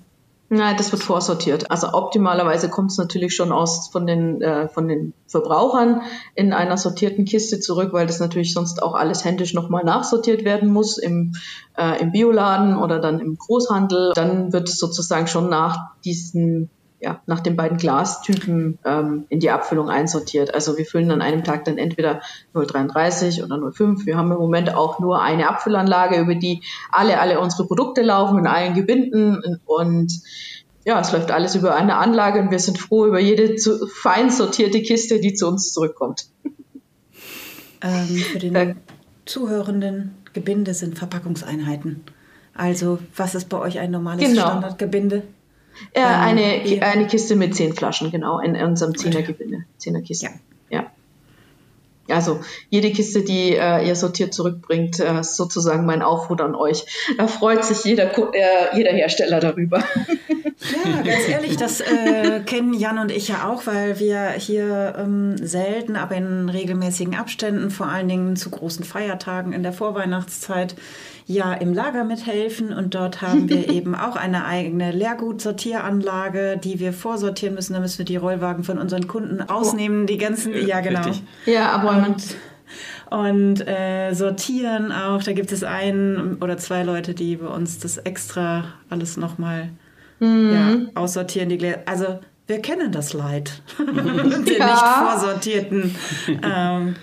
Nein, 0.55 0.77
das 0.77 0.93
wird 0.93 1.03
vorsortiert. 1.03 1.71
Also 1.71 1.95
optimalerweise 1.95 2.69
kommt 2.69 2.91
es 2.91 2.99
natürlich 2.99 3.35
schon 3.35 3.53
aus 3.53 3.89
von 3.89 4.07
den, 4.07 4.43
äh, 4.43 4.69
von 4.69 4.87
den 4.87 5.15
Verbrauchern 5.27 6.03
in 6.35 6.53
einer 6.53 6.77
sortierten 6.77 7.25
Kiste 7.25 7.59
zurück, 7.59 7.95
weil 7.95 8.07
das 8.07 8.21
natürlich 8.21 8.53
sonst 8.53 8.83
auch 8.83 8.93
alles 8.93 9.25
händisch 9.25 9.55
nochmal 9.55 9.83
nachsortiert 9.83 10.45
werden 10.45 10.71
muss 10.71 10.99
im, 10.99 11.33
äh, 11.79 12.03
im 12.03 12.13
Bioladen 12.13 12.77
oder 12.77 12.99
dann 12.99 13.19
im 13.19 13.39
Großhandel. 13.39 14.13
Dann 14.15 14.53
wird 14.53 14.69
es 14.69 14.79
sozusagen 14.79 15.27
schon 15.27 15.49
nach 15.49 15.95
diesen 16.05 16.69
ja, 17.03 17.21
nach 17.27 17.41
den 17.41 17.57
beiden 17.57 17.79
Glastypen 17.79 18.79
ähm, 18.85 19.25
in 19.29 19.41
die 19.41 19.51
Abfüllung 19.51 19.91
einsortiert. 19.91 20.55
Also 20.55 20.79
wir 20.79 20.87
füllen 20.87 21.11
an 21.11 21.21
einem 21.21 21.43
Tag 21.43 21.65
dann 21.65 21.77
entweder 21.77 22.21
033 22.55 23.43
oder 23.43 23.59
05. 23.73 24.07
Wir 24.07 24.17
haben 24.17 24.31
im 24.31 24.39
Moment 24.39 24.73
auch 24.73 25.01
nur 25.01 25.21
eine 25.21 25.49
Abfüllanlage, 25.49 26.21
über 26.21 26.37
die 26.37 26.63
alle, 26.93 27.19
alle 27.19 27.41
unsere 27.41 27.67
Produkte 27.67 28.03
laufen, 28.03 28.39
in 28.39 28.47
allen 28.47 28.75
Gebinden 28.75 29.59
und 29.67 30.13
ja, 30.85 31.01
es 31.01 31.13
läuft 31.13 31.33
alles 31.33 31.57
über 31.57 31.75
eine 31.75 31.97
Anlage 31.97 32.41
und 32.41 32.51
wir 32.53 32.59
sind 32.61 32.79
froh 32.79 33.07
über 33.07 33.19
jede 33.21 33.57
zu, 33.57 33.87
fein 33.89 34.31
sortierte 34.31 34.81
Kiste, 34.81 35.19
die 35.21 35.35
zu 35.35 35.49
uns 35.49 35.73
zurückkommt. 35.73 36.27
ähm, 37.83 38.07
für 38.07 38.39
den 38.39 38.55
Äh. 38.55 38.75
Zuhörenden 39.25 40.15
Gebinde 40.33 40.75
sind 40.75 40.99
Verpackungseinheiten. 40.99 42.03
Also, 42.55 42.99
was 43.17 43.35
ist 43.35 43.49
bei 43.49 43.59
euch 43.59 43.79
ein 43.79 43.91
normales 43.91 44.25
Genau. 44.25 44.43
Standardgebinde? 44.43 45.23
Äh, 45.93 46.01
Ähm, 46.01 46.07
eine, 46.07 46.65
ihr- 46.67 46.83
eine 46.87 47.07
Kiste 47.07 47.37
mit 47.37 47.55
zehn 47.55 47.75
Flaschen, 47.75 48.11
genau, 48.11 48.39
in 48.41 48.57
unserem 48.57 48.97
Zehnergebinde, 48.97 49.65
Zehnerkiste. 49.79 50.29
Ja. 50.71 50.87
Also 52.09 52.41
jede 52.69 52.91
Kiste, 52.91 53.23
die 53.23 53.55
äh, 53.55 53.87
ihr 53.87 53.95
sortiert 53.95 54.35
zurückbringt, 54.35 54.99
äh, 55.01 55.21
ist 55.21 55.37
sozusagen 55.37 55.87
mein 55.87 56.03
Aufruf 56.03 56.41
an 56.41 56.55
euch. 56.57 56.85
Da 57.17 57.27
freut 57.29 57.65
sich 57.65 57.85
jeder, 57.85 58.11
äh, 58.35 58.77
jeder 58.77 58.91
Hersteller 58.93 59.41
darüber. 59.41 59.83
Ja, 60.85 61.03
ganz 61.03 61.29
ehrlich, 61.29 61.57
das 61.57 61.81
äh, 61.81 62.41
kennen 62.47 62.73
Jan 62.73 62.99
und 63.01 63.11
ich 63.11 63.27
ja 63.27 63.49
auch, 63.51 63.67
weil 63.67 63.99
wir 63.99 64.31
hier 64.39 64.95
ähm, 64.97 65.37
selten, 65.45 65.97
aber 65.97 66.15
in 66.15 66.49
regelmäßigen 66.49 67.17
Abständen, 67.17 67.71
vor 67.73 67.87
allen 67.89 68.07
Dingen 68.07 68.37
zu 68.37 68.49
großen 68.51 68.85
Feiertagen 68.85 69.53
in 69.53 69.65
der 69.65 69.73
Vorweihnachtszeit, 69.73 70.77
ja 71.27 71.53
im 71.53 71.73
Lager 71.73 72.05
mithelfen. 72.05 72.73
Und 72.73 72.95
dort 72.95 73.23
haben 73.23 73.49
wir 73.49 73.69
eben 73.71 73.95
auch 73.95 74.17
eine 74.17 74.45
eigene 74.45 74.93
Leergut-Sortieranlage, 74.93 76.59
die 76.63 76.81
wir 76.81 76.93
vorsortieren 76.93 77.55
müssen. 77.55 77.75
Da 77.75 77.81
müssen 77.81 77.99
wir 77.99 78.05
die 78.05 78.17
Rollwagen 78.17 78.65
von 78.65 78.79
unseren 78.79 79.07
Kunden 79.09 79.41
ausnehmen, 79.43 80.07
die 80.07 80.19
ganzen, 80.19 80.55
ja 80.67 80.81
genau. 80.81 81.03
richtig. 81.03 81.23
Ja, 81.47 81.71
aber 81.71 82.07
Und, 82.07 82.37
und 83.11 83.67
äh, 83.69 84.13
sortieren 84.15 84.93
auch. 84.93 85.23
Da 85.23 85.33
gibt 85.33 85.53
es 85.53 85.65
einen 85.65 86.37
oder 86.41 86.57
zwei 86.59 86.83
Leute, 86.83 87.15
die 87.15 87.37
bei 87.37 87.49
uns 87.49 87.79
das 87.79 87.99
extra 87.99 88.65
alles 88.91 89.17
nochmal 89.17 89.71
ja, 90.21 90.77
aussortieren. 90.95 91.49
Die 91.49 91.75
also 91.87 92.21
wir 92.47 92.61
kennen 92.61 92.93
das 92.93 93.13
Leid 93.13 93.63
der 93.79 94.59
Ja. 94.59 94.67
nicht 94.67 94.85
vorsortierten 94.85 95.95
ähm, 96.43 96.97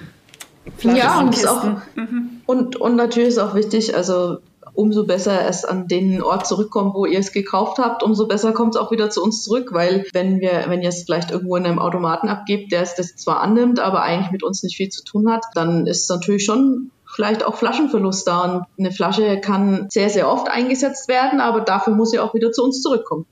ja, 0.82 1.20
und, 1.20 1.48
auch, 1.48 1.66
und, 2.46 2.76
und 2.76 2.96
natürlich 2.96 3.30
ist 3.30 3.38
auch 3.38 3.56
wichtig, 3.56 3.96
also 3.96 4.38
umso 4.74 5.06
besser 5.06 5.46
es 5.48 5.66
an 5.66 5.88
den 5.88 6.22
Ort 6.22 6.48
zurückkommt, 6.48 6.94
wo 6.94 7.06
ihr 7.06 7.20
es 7.20 7.32
gekauft 7.32 7.80
habt, 7.80 8.02
umso 8.02 8.28
besser 8.28 8.54
kommt 8.54 8.76
es 8.76 8.82
auch 8.82 8.92
wieder 8.92 9.10
zu 9.10 9.22
uns 9.22 9.44
zurück, 9.44 9.70
weil 9.74 10.06
wenn 10.14 10.40
wir, 10.40 10.66
wenn 10.68 10.82
ihr 10.82 10.90
es 10.90 11.04
vielleicht 11.04 11.32
irgendwo 11.32 11.56
in 11.58 11.66
einem 11.66 11.80
Automaten 11.80 12.30
abgebt, 12.30 12.72
der 12.72 12.82
es 12.82 12.96
das 12.96 13.16
zwar 13.16 13.42
annimmt, 13.42 13.80
aber 13.80 14.04
eigentlich 14.04 14.32
mit 14.32 14.44
uns 14.44 14.64
nicht 14.64 14.78
viel 14.78 14.90
zu 14.90 15.04
tun 15.04 15.30
hat, 15.30 15.44
dann 15.54 15.86
ist 15.86 16.10
natürlich 16.10 16.46
schon 16.46 16.92
vielleicht 17.06 17.44
auch 17.44 17.56
Flaschenverlust 17.56 18.28
da 18.28 18.42
und 18.44 18.66
eine 18.78 18.92
Flasche 18.92 19.42
kann 19.42 19.88
sehr, 19.90 20.10
sehr 20.10 20.32
oft 20.32 20.50
eingesetzt 20.50 21.08
werden, 21.08 21.42
aber 21.42 21.62
dafür 21.62 21.94
muss 21.94 22.12
sie 22.12 22.20
auch 22.20 22.34
wieder 22.34 22.52
zu 22.52 22.64
uns 22.64 22.82
zurückkommen. 22.82 23.26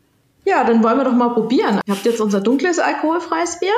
Ja, 0.46 0.64
dann 0.64 0.84
wollen 0.84 0.98
wir 0.98 1.04
doch 1.04 1.14
mal 1.14 1.30
probieren. 1.30 1.82
Ihr 1.86 1.94
habt 1.94 2.06
jetzt 2.06 2.22
unser 2.22 2.42
dunkles 2.42 2.80
alkoholfreies 2.80 3.60
Bier. 3.60 3.70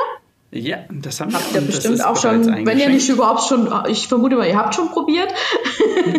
Ja, 0.52 0.78
das 0.90 1.20
haben 1.20 1.30
wir 1.32 1.38
Habt 1.38 1.52
ihr 1.54 1.60
und 1.60 1.68
das 1.68 1.76
bestimmt 1.76 2.04
auch 2.04 2.16
schon, 2.20 2.66
wenn 2.66 2.78
ihr 2.78 2.88
nicht 2.88 3.08
überhaupt 3.08 3.44
schon, 3.44 3.72
ich 3.88 4.08
vermute 4.08 4.34
mal, 4.36 4.48
ihr 4.48 4.56
habt 4.56 4.74
schon 4.74 4.88
probiert. 4.90 5.32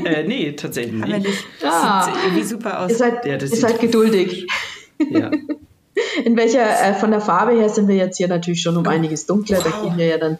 Äh, 0.05 0.23
nee, 0.23 0.51
tatsächlich 0.53 1.01
Aber 1.01 1.13
nicht. 1.17 1.27
nicht. 1.27 1.43
Ja. 1.61 2.03
Sieht 2.05 2.23
irgendwie 2.23 2.43
super 2.43 2.79
aus. 2.81 2.91
Ihr 2.91 2.97
seid, 2.97 3.25
Ja, 3.25 3.37
das 3.37 3.51
ihr 3.51 3.57
seid 3.57 3.79
geduldig. 3.79 4.47
Ja. 5.09 5.31
In 6.23 6.37
welcher, 6.37 6.61
äh, 6.81 6.93
von 6.93 7.09
der 7.11 7.19
Farbe 7.19 7.53
her 7.53 7.67
sind 7.69 7.87
wir 7.87 7.95
jetzt 7.95 8.17
hier 8.17 8.27
natürlich 8.27 8.61
schon 8.61 8.77
um 8.77 8.87
einiges 8.87 9.25
dunkler. 9.25 9.59
Da 9.59 9.65
Wow. 9.71 9.81
gehen 9.83 9.97
wir 9.97 10.05
ja 10.05 10.17
dann 10.17 10.37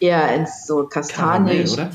eher 0.00 0.34
ins 0.34 0.66
so 0.66 0.86
Karamell, 0.88 1.64
kastanisch. 1.64 1.72
oder? 1.72 1.90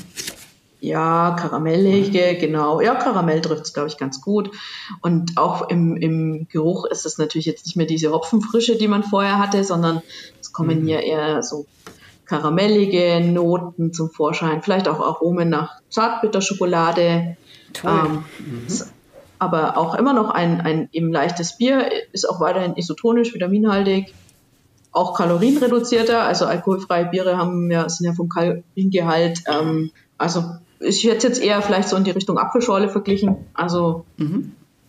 Ja, 0.86 1.34
karamellige, 1.36 2.36
genau. 2.38 2.80
Ja, 2.80 2.94
Karamell 2.94 3.40
trifft 3.40 3.64
es, 3.64 3.72
glaube 3.72 3.88
ich, 3.88 3.98
ganz 3.98 4.20
gut. 4.20 4.52
Und 5.00 5.36
auch 5.36 5.68
im, 5.68 5.96
im 5.96 6.46
Geruch 6.48 6.84
ist 6.84 7.04
es 7.04 7.18
natürlich 7.18 7.46
jetzt 7.46 7.66
nicht 7.66 7.74
mehr 7.74 7.86
diese 7.86 8.12
Hopfenfrische, 8.12 8.76
die 8.76 8.86
man 8.86 9.02
vorher 9.02 9.40
hatte, 9.40 9.64
sondern 9.64 10.00
es 10.40 10.52
kommen 10.52 10.86
hier 10.86 11.00
eher 11.00 11.42
so 11.42 11.66
karamellige 12.24 13.20
Noten 13.20 13.92
zum 13.92 14.10
Vorschein. 14.10 14.62
Vielleicht 14.62 14.86
auch 14.86 15.00
Aromen 15.00 15.48
nach 15.50 15.80
Zartbitterschokolade. 15.90 17.36
Toll. 17.72 17.90
Ähm, 17.90 18.24
ist 18.68 18.92
aber 19.40 19.78
auch 19.78 19.96
immer 19.96 20.12
noch 20.12 20.30
ein, 20.30 20.60
ein 20.60 20.88
eben 20.92 21.10
leichtes 21.12 21.58
Bier, 21.58 21.90
ist 22.12 22.30
auch 22.30 22.38
weiterhin 22.38 22.76
isotonisch, 22.76 23.34
vitaminhaltig, 23.34 24.14
auch 24.92 25.18
kalorienreduzierter. 25.18 26.22
Also 26.22 26.44
alkoholfreie 26.44 27.06
Biere 27.06 27.38
haben 27.38 27.72
ja, 27.72 27.88
sind 27.88 28.06
ja 28.06 28.12
vom 28.12 28.28
Kaloriengehalt, 28.28 29.42
ähm, 29.48 29.90
also 30.16 30.44
ich 30.80 31.04
hätte 31.04 31.16
es 31.16 31.22
jetzt 31.22 31.42
eher 31.42 31.62
vielleicht 31.62 31.88
so 31.88 31.96
in 31.96 32.04
die 32.04 32.10
Richtung 32.10 32.38
Apfelschorle 32.38 32.88
verglichen. 32.88 33.36
Also 33.54 34.04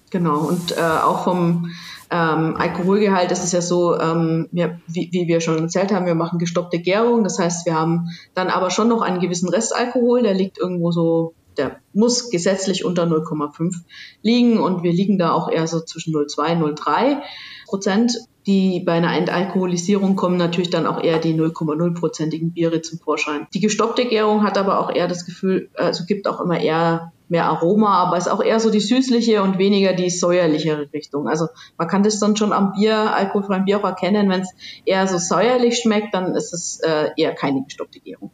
genau. 0.10 0.39
Und 0.39 0.78
äh, 0.78 0.82
auch 0.82 1.23
vom 1.23 1.71
ähm, 2.10 2.56
Alkoholgehalt 2.58 3.32
ist 3.32 3.43
es 3.43 3.52
ja 3.52 3.62
so, 3.62 4.00
ähm, 4.00 4.47
wir, 4.52 4.80
wie, 4.88 5.10
wie 5.12 5.28
wir 5.28 5.41
schon 5.41 5.60
erzählt 5.60 5.91
haben, 5.91 6.06
wir 6.06 6.15
machen 6.15 6.39
gestoppte 6.39 6.80
Gärung. 6.80 7.23
Das 7.23 7.39
heißt, 7.39 7.65
wir 7.65 7.76
haben 7.76 8.10
dann 8.34 8.47
aber 8.50 8.69
schon 8.69 8.88
noch 8.88 9.02
einen 9.02 9.19
gewissen 9.19 9.50
Restalkohol, 9.50 10.23
der 10.23 10.34
liegt 10.34 10.58
irgendwo 10.58 10.91
so, 10.91 11.34
der 11.58 11.78
muss 11.93 12.30
gesetzlich 12.30 12.86
unter 12.86 13.04
0,5 13.04 13.73
liegen 14.21 14.60
und 14.60 14.84
wir 14.84 14.93
liegen 14.93 15.17
da 15.17 15.32
auch 15.32 15.50
eher 15.50 15.67
so 15.67 15.82
zwischen 15.82 16.13
0,2 16.13 16.63
und 16.63 16.80
0,3 16.80 17.17
Prozent. 17.65 18.13
Die 18.47 18.79
bei 18.79 18.93
einer 18.93 19.15
Entalkoholisierung 19.15 20.15
kommen 20.15 20.38
natürlich 20.38 20.69
dann 20.69 20.88
auch 20.88 21.03
eher 21.03 21.19
die 21.19 21.33
0,0-prozentigen 21.33 22.53
Biere 22.53 22.81
zum 22.81 22.97
Vorschein. 22.97 23.45
Die 23.53 23.60
gestoppte 23.60 24.05
Gärung 24.05 24.43
hat 24.43 24.57
aber 24.57 24.79
auch 24.79 24.89
eher 24.89 25.10
das 25.10 25.25
Gefühl, 25.25 25.69
also 25.75 26.05
gibt 26.05 26.27
auch 26.27 26.39
immer 26.39 26.60
eher 26.60 27.12
mehr 27.27 27.45
Aroma, 27.45 28.01
aber 28.01 28.17
ist 28.17 28.29
auch 28.29 28.41
eher 28.41 28.62
so 28.62 28.69
die 28.69 28.79
süßliche 28.79 29.43
und 29.43 29.57
weniger 29.57 29.91
die 29.91 30.10
säuerlichere 30.10 30.88
Richtung. 30.93 31.27
Also 31.27 31.47
man 31.77 31.89
kann 31.89 32.03
das 32.03 32.19
dann 32.19 32.38
schon 32.38 32.53
am 32.53 32.71
Bier, 32.71 33.13
alkoholfreien 33.13 33.65
Bier 33.65 33.79
auch 33.79 33.83
erkennen, 33.83 34.29
wenn 34.29 34.41
es 34.41 34.53
eher 34.86 35.05
so 35.07 35.17
säuerlich 35.17 35.79
schmeckt, 35.79 36.13
dann 36.13 36.33
ist 36.33 36.53
es 36.53 36.79
äh, 36.79 37.10
eher 37.17 37.36
keine 37.36 37.63
gestoppte 37.63 37.99
Gärung. 37.99 38.31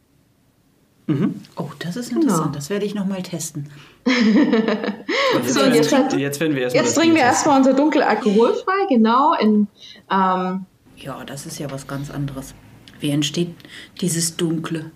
Mhm. 1.06 1.42
Oh, 1.56 1.70
das 1.80 1.96
ist 1.96 2.12
interessant. 2.12 2.44
Genau. 2.44 2.54
Das 2.54 2.70
werde 2.70 2.86
ich 2.86 2.94
nochmal 2.94 3.22
testen. 3.22 3.68
so, 5.46 5.62
und 5.62 5.74
jetzt, 5.74 5.92
hat, 5.92 6.12
jetzt, 6.16 6.40
werden 6.40 6.54
wir 6.54 6.62
erstmal 6.62 6.84
jetzt 6.84 6.94
trinken 6.94 7.14
wir 7.14 7.22
erstmal 7.22 7.58
unser 7.58 7.74
Dunkel 7.74 8.02
alkoholfrei, 8.02 8.86
genau. 8.88 9.34
In, 9.34 9.68
ähm, 10.10 10.66
ja, 10.96 11.24
das 11.26 11.46
ist 11.46 11.58
ja 11.58 11.70
was 11.70 11.86
ganz 11.86 12.10
anderes. 12.10 12.54
Wie 13.00 13.10
entsteht 13.10 13.54
dieses 14.00 14.36
Dunkle? 14.36 14.90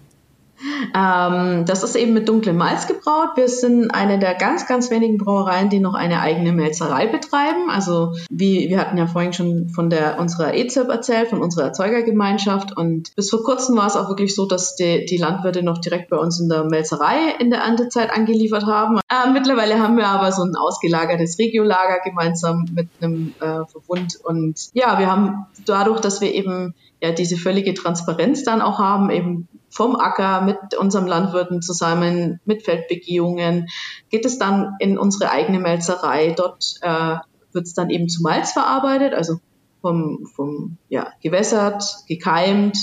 Ähm, 0.94 1.64
das 1.66 1.85
ist 1.85 1.97
eben 1.97 2.14
mit 2.14 2.29
dunklem 2.29 2.57
Malz 2.57 2.87
gebraut. 2.87 3.31
Wir 3.37 3.49
sind 3.49 3.90
eine 3.90 4.18
der 4.18 4.35
ganz, 4.35 4.66
ganz 4.66 4.90
wenigen 4.90 5.18
Brauereien, 5.18 5.71
die 5.71 5.81
noch 5.81 5.94
eine 5.94 6.21
eigene 6.21 6.53
Melzerei 6.53 7.07
betreiben. 7.07 7.71
Also 7.71 8.14
wie 8.31 8.68
wir 8.68 8.79
hatten 8.81 8.99
ja 8.99 9.07
vorhin 9.07 9.33
schon 9.33 9.68
von 9.68 9.90
der 9.90 10.18
unserer 10.18 10.55
EZIP 10.55 10.88
erzählt, 10.88 11.29
von 11.29 11.40
unserer 11.42 11.66
Erzeugergemeinschaft. 11.66 12.77
Und 12.77 13.14
bis 13.16 13.31
vor 13.31 13.42
kurzem 13.44 13.77
war 13.77 13.87
es 13.87 13.97
auch 13.97 14.09
wirklich 14.09 14.35
so, 14.35 14.47
dass 14.47 14.77
die, 14.77 15.07
die 15.07 15.16
Landwirte 15.16 15.62
noch 15.62 15.79
direkt 15.79 16.11
bei 16.11 16.16
uns 16.16 16.40
in 16.40 16.49
der 16.49 16.64
Melzerei 16.64 17.35
in 17.38 17.51
der 17.51 17.61
Erntezeit 17.61 18.12
angeliefert 18.12 18.66
haben. 18.66 18.99
Äh, 19.09 19.31
mittlerweile 19.33 19.79
haben 19.79 19.97
wir 19.97 20.07
aber 20.07 20.33
so 20.33 20.42
ein 20.42 20.57
ausgelagertes 20.57 21.38
Regiolager 21.38 22.01
gemeinsam 22.05 22.66
mit 22.75 22.88
einem 23.01 23.35
äh, 23.40 23.64
Verbund. 23.66 24.18
Und 24.23 24.71
ja, 24.73 24.99
wir 24.99 25.11
haben 25.11 25.47
dadurch, 25.64 26.01
dass 26.01 26.21
wir 26.21 26.33
eben 26.35 26.75
ja 27.01 27.12
diese 27.12 27.37
völlige 27.37 27.75
Transparenz 27.75 28.42
dann 28.44 28.61
auch 28.61 28.79
haben, 28.79 29.11
eben 29.11 29.49
vom 29.70 29.96
Acker 29.96 30.42
mit 30.42 30.74
unserem 30.78 31.07
Landwirten 31.07 31.62
zusammen, 31.62 32.40
mit 32.44 32.64
Feldbegehungen, 32.64 33.68
geht 34.11 34.24
es 34.24 34.38
dann 34.38 34.74
in 34.78 34.98
unsere 34.98 35.31
eigene 35.31 35.59
Melzerei. 35.59 36.35
Dort 36.37 36.76
äh, 36.83 37.16
wird 37.52 37.66
es 37.66 37.74
dann 37.74 37.90
eben 37.90 38.09
zu 38.09 38.22
Malz 38.22 38.52
verarbeitet, 38.52 39.14
also 39.14 39.40
vom, 39.81 40.26
vom 40.35 40.78
ja, 40.88 41.12
gewässert, 41.22 41.85
gekeimt, 42.09 42.76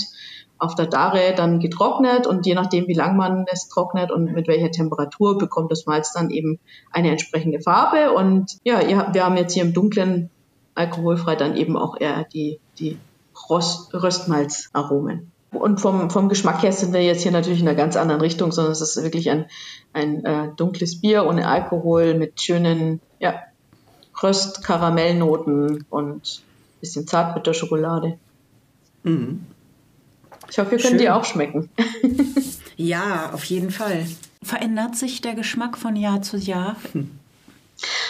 auf 0.58 0.74
der 0.74 0.86
Darre 0.86 1.34
dann 1.36 1.60
getrocknet 1.60 2.26
und 2.26 2.46
je 2.46 2.54
nachdem, 2.54 2.86
wie 2.88 2.94
lang 2.94 3.16
man 3.16 3.44
es 3.52 3.68
trocknet 3.68 4.10
und 4.10 4.32
mit 4.32 4.48
welcher 4.48 4.70
Temperatur, 4.70 5.36
bekommt 5.36 5.70
das 5.70 5.84
Malz 5.84 6.12
dann 6.12 6.30
eben 6.30 6.58
eine 6.90 7.10
entsprechende 7.10 7.60
Farbe. 7.60 8.12
Und 8.12 8.56
ja, 8.64 8.80
wir 9.12 9.24
haben 9.24 9.36
jetzt 9.36 9.52
hier 9.52 9.64
im 9.64 9.74
dunklen 9.74 10.30
alkoholfrei 10.74 11.36
dann 11.36 11.56
eben 11.56 11.76
auch 11.76 12.00
eher 12.00 12.24
die, 12.24 12.58
die 12.78 12.98
Röstmalzaromen. 13.50 15.32
Und 15.56 15.80
vom, 15.80 16.10
vom 16.10 16.28
Geschmack 16.28 16.62
her 16.62 16.72
sind 16.72 16.92
wir 16.92 17.02
jetzt 17.02 17.22
hier 17.22 17.32
natürlich 17.32 17.60
in 17.60 17.68
einer 17.68 17.76
ganz 17.76 17.96
anderen 17.96 18.20
Richtung, 18.20 18.52
sondern 18.52 18.72
es 18.72 18.80
ist 18.80 19.02
wirklich 19.02 19.30
ein, 19.30 19.46
ein 19.92 20.24
äh, 20.24 20.48
dunkles 20.56 21.00
Bier 21.00 21.26
ohne 21.26 21.48
Alkohol 21.48 22.14
mit 22.14 22.40
schönen 22.40 23.00
ja, 23.18 23.42
Röst-Karamellnoten 24.22 25.84
und 25.90 26.42
bisschen 26.80 27.06
Zartbitterschokolade. 27.06 28.18
Mhm. 29.02 29.46
Ich 30.48 30.58
hoffe, 30.58 30.76
ihr 30.76 30.82
könnt 30.82 31.00
die 31.00 31.10
auch 31.10 31.24
schmecken. 31.24 31.68
ja, 32.76 33.30
auf 33.32 33.44
jeden 33.44 33.70
Fall. 33.70 34.06
Verändert 34.42 34.96
sich 34.96 35.20
der 35.20 35.34
Geschmack 35.34 35.76
von 35.76 35.96
Jahr 35.96 36.22
zu 36.22 36.36
Jahr? 36.36 36.76
Hm. 36.92 37.10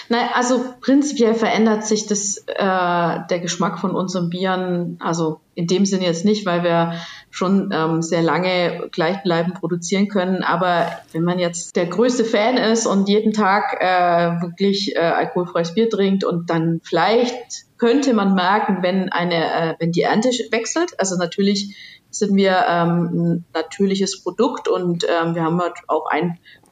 Nein, 0.09 0.29
also 0.35 0.75
prinzipiell 0.81 1.35
verändert 1.35 1.85
sich 1.85 2.07
das, 2.07 2.39
äh, 2.47 2.55
der 2.57 3.41
Geschmack 3.41 3.81
von 3.81 3.91
unseren 3.91 4.31
Bieren, 4.31 4.99
also 5.01 5.41
in 5.55 5.67
dem 5.67 5.85
Sinne 5.85 6.05
jetzt 6.05 6.25
nicht, 6.25 6.47
weil 6.47 6.63
wir 6.63 6.95
schon 7.31 7.71
ähm, 7.73 8.03
sehr 8.03 8.23
lange 8.23 8.89
gleichbleibend 8.93 9.55
produzieren 9.55 10.09
können. 10.09 10.45
Aber 10.45 10.91
wenn 11.13 11.25
man 11.25 11.39
jetzt 11.39 11.75
der 11.77 11.87
größte 11.87 12.25
Fan 12.25 12.57
ist 12.57 12.87
und 12.87 13.09
jeden 13.09 13.33
Tag 13.33 13.79
äh, 13.81 14.41
wirklich 14.43 14.95
äh, 14.95 15.01
alkoholfreies 15.01 15.75
Bier 15.75 15.91
trinkt 15.91 16.25
und 16.25 16.51
dann 16.51 16.81
vielleicht 16.85 17.67
könnte 17.79 18.15
man 18.15 18.35
merken, 18.35 18.79
wenn 18.83 19.11
eine, 19.11 19.35
äh, 19.35 19.75
wenn 19.79 19.93
die 19.93 20.03
Ernte 20.03 20.29
wechselt. 20.51 20.99
Also 20.99 21.17
natürlich 21.17 21.77
sind 22.11 22.37
wir 22.37 22.65
ähm, 22.69 23.11
ein 23.13 23.45
natürliches 23.53 24.23
Produkt 24.23 24.69
und 24.69 25.05
ähm, 25.05 25.35
wir 25.35 25.43
haben 25.43 25.61
halt 25.61 25.75
auch 25.89 26.07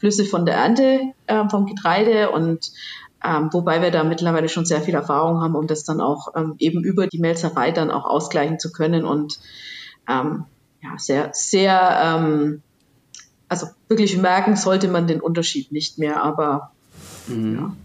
Einflüsse 0.04 0.24
von 0.24 0.44
der 0.44 0.56
Ernte 0.56 1.00
äh, 1.26 1.48
vom 1.48 1.66
Getreide 1.66 2.30
und 2.30 2.72
ähm, 3.24 3.48
wobei 3.52 3.80
wir 3.80 3.90
da 3.90 4.04
mittlerweile 4.04 4.50
schon 4.50 4.66
sehr 4.66 4.82
viel 4.82 4.94
Erfahrung 4.94 5.40
haben, 5.40 5.54
um 5.54 5.66
das 5.66 5.84
dann 5.84 6.00
auch 6.00 6.34
ähm, 6.36 6.56
eben 6.58 6.84
über 6.84 7.06
die 7.06 7.18
Melzerei 7.18 7.70
dann 7.70 7.90
auch 7.90 8.04
ausgleichen 8.04 8.58
zu 8.58 8.70
können 8.70 9.06
und 9.06 9.40
ähm, 10.06 10.44
ja, 10.82 10.98
sehr, 10.98 11.30
sehr, 11.32 12.00
ähm, 12.02 12.62
also 13.48 13.68
wirklich 13.88 14.18
merken 14.18 14.56
sollte 14.56 14.88
man 14.88 15.06
den 15.06 15.22
Unterschied 15.22 15.72
nicht 15.72 15.98
mehr, 15.98 16.22
aber 16.22 16.72
mhm. 17.26 17.56
ja. 17.56 17.76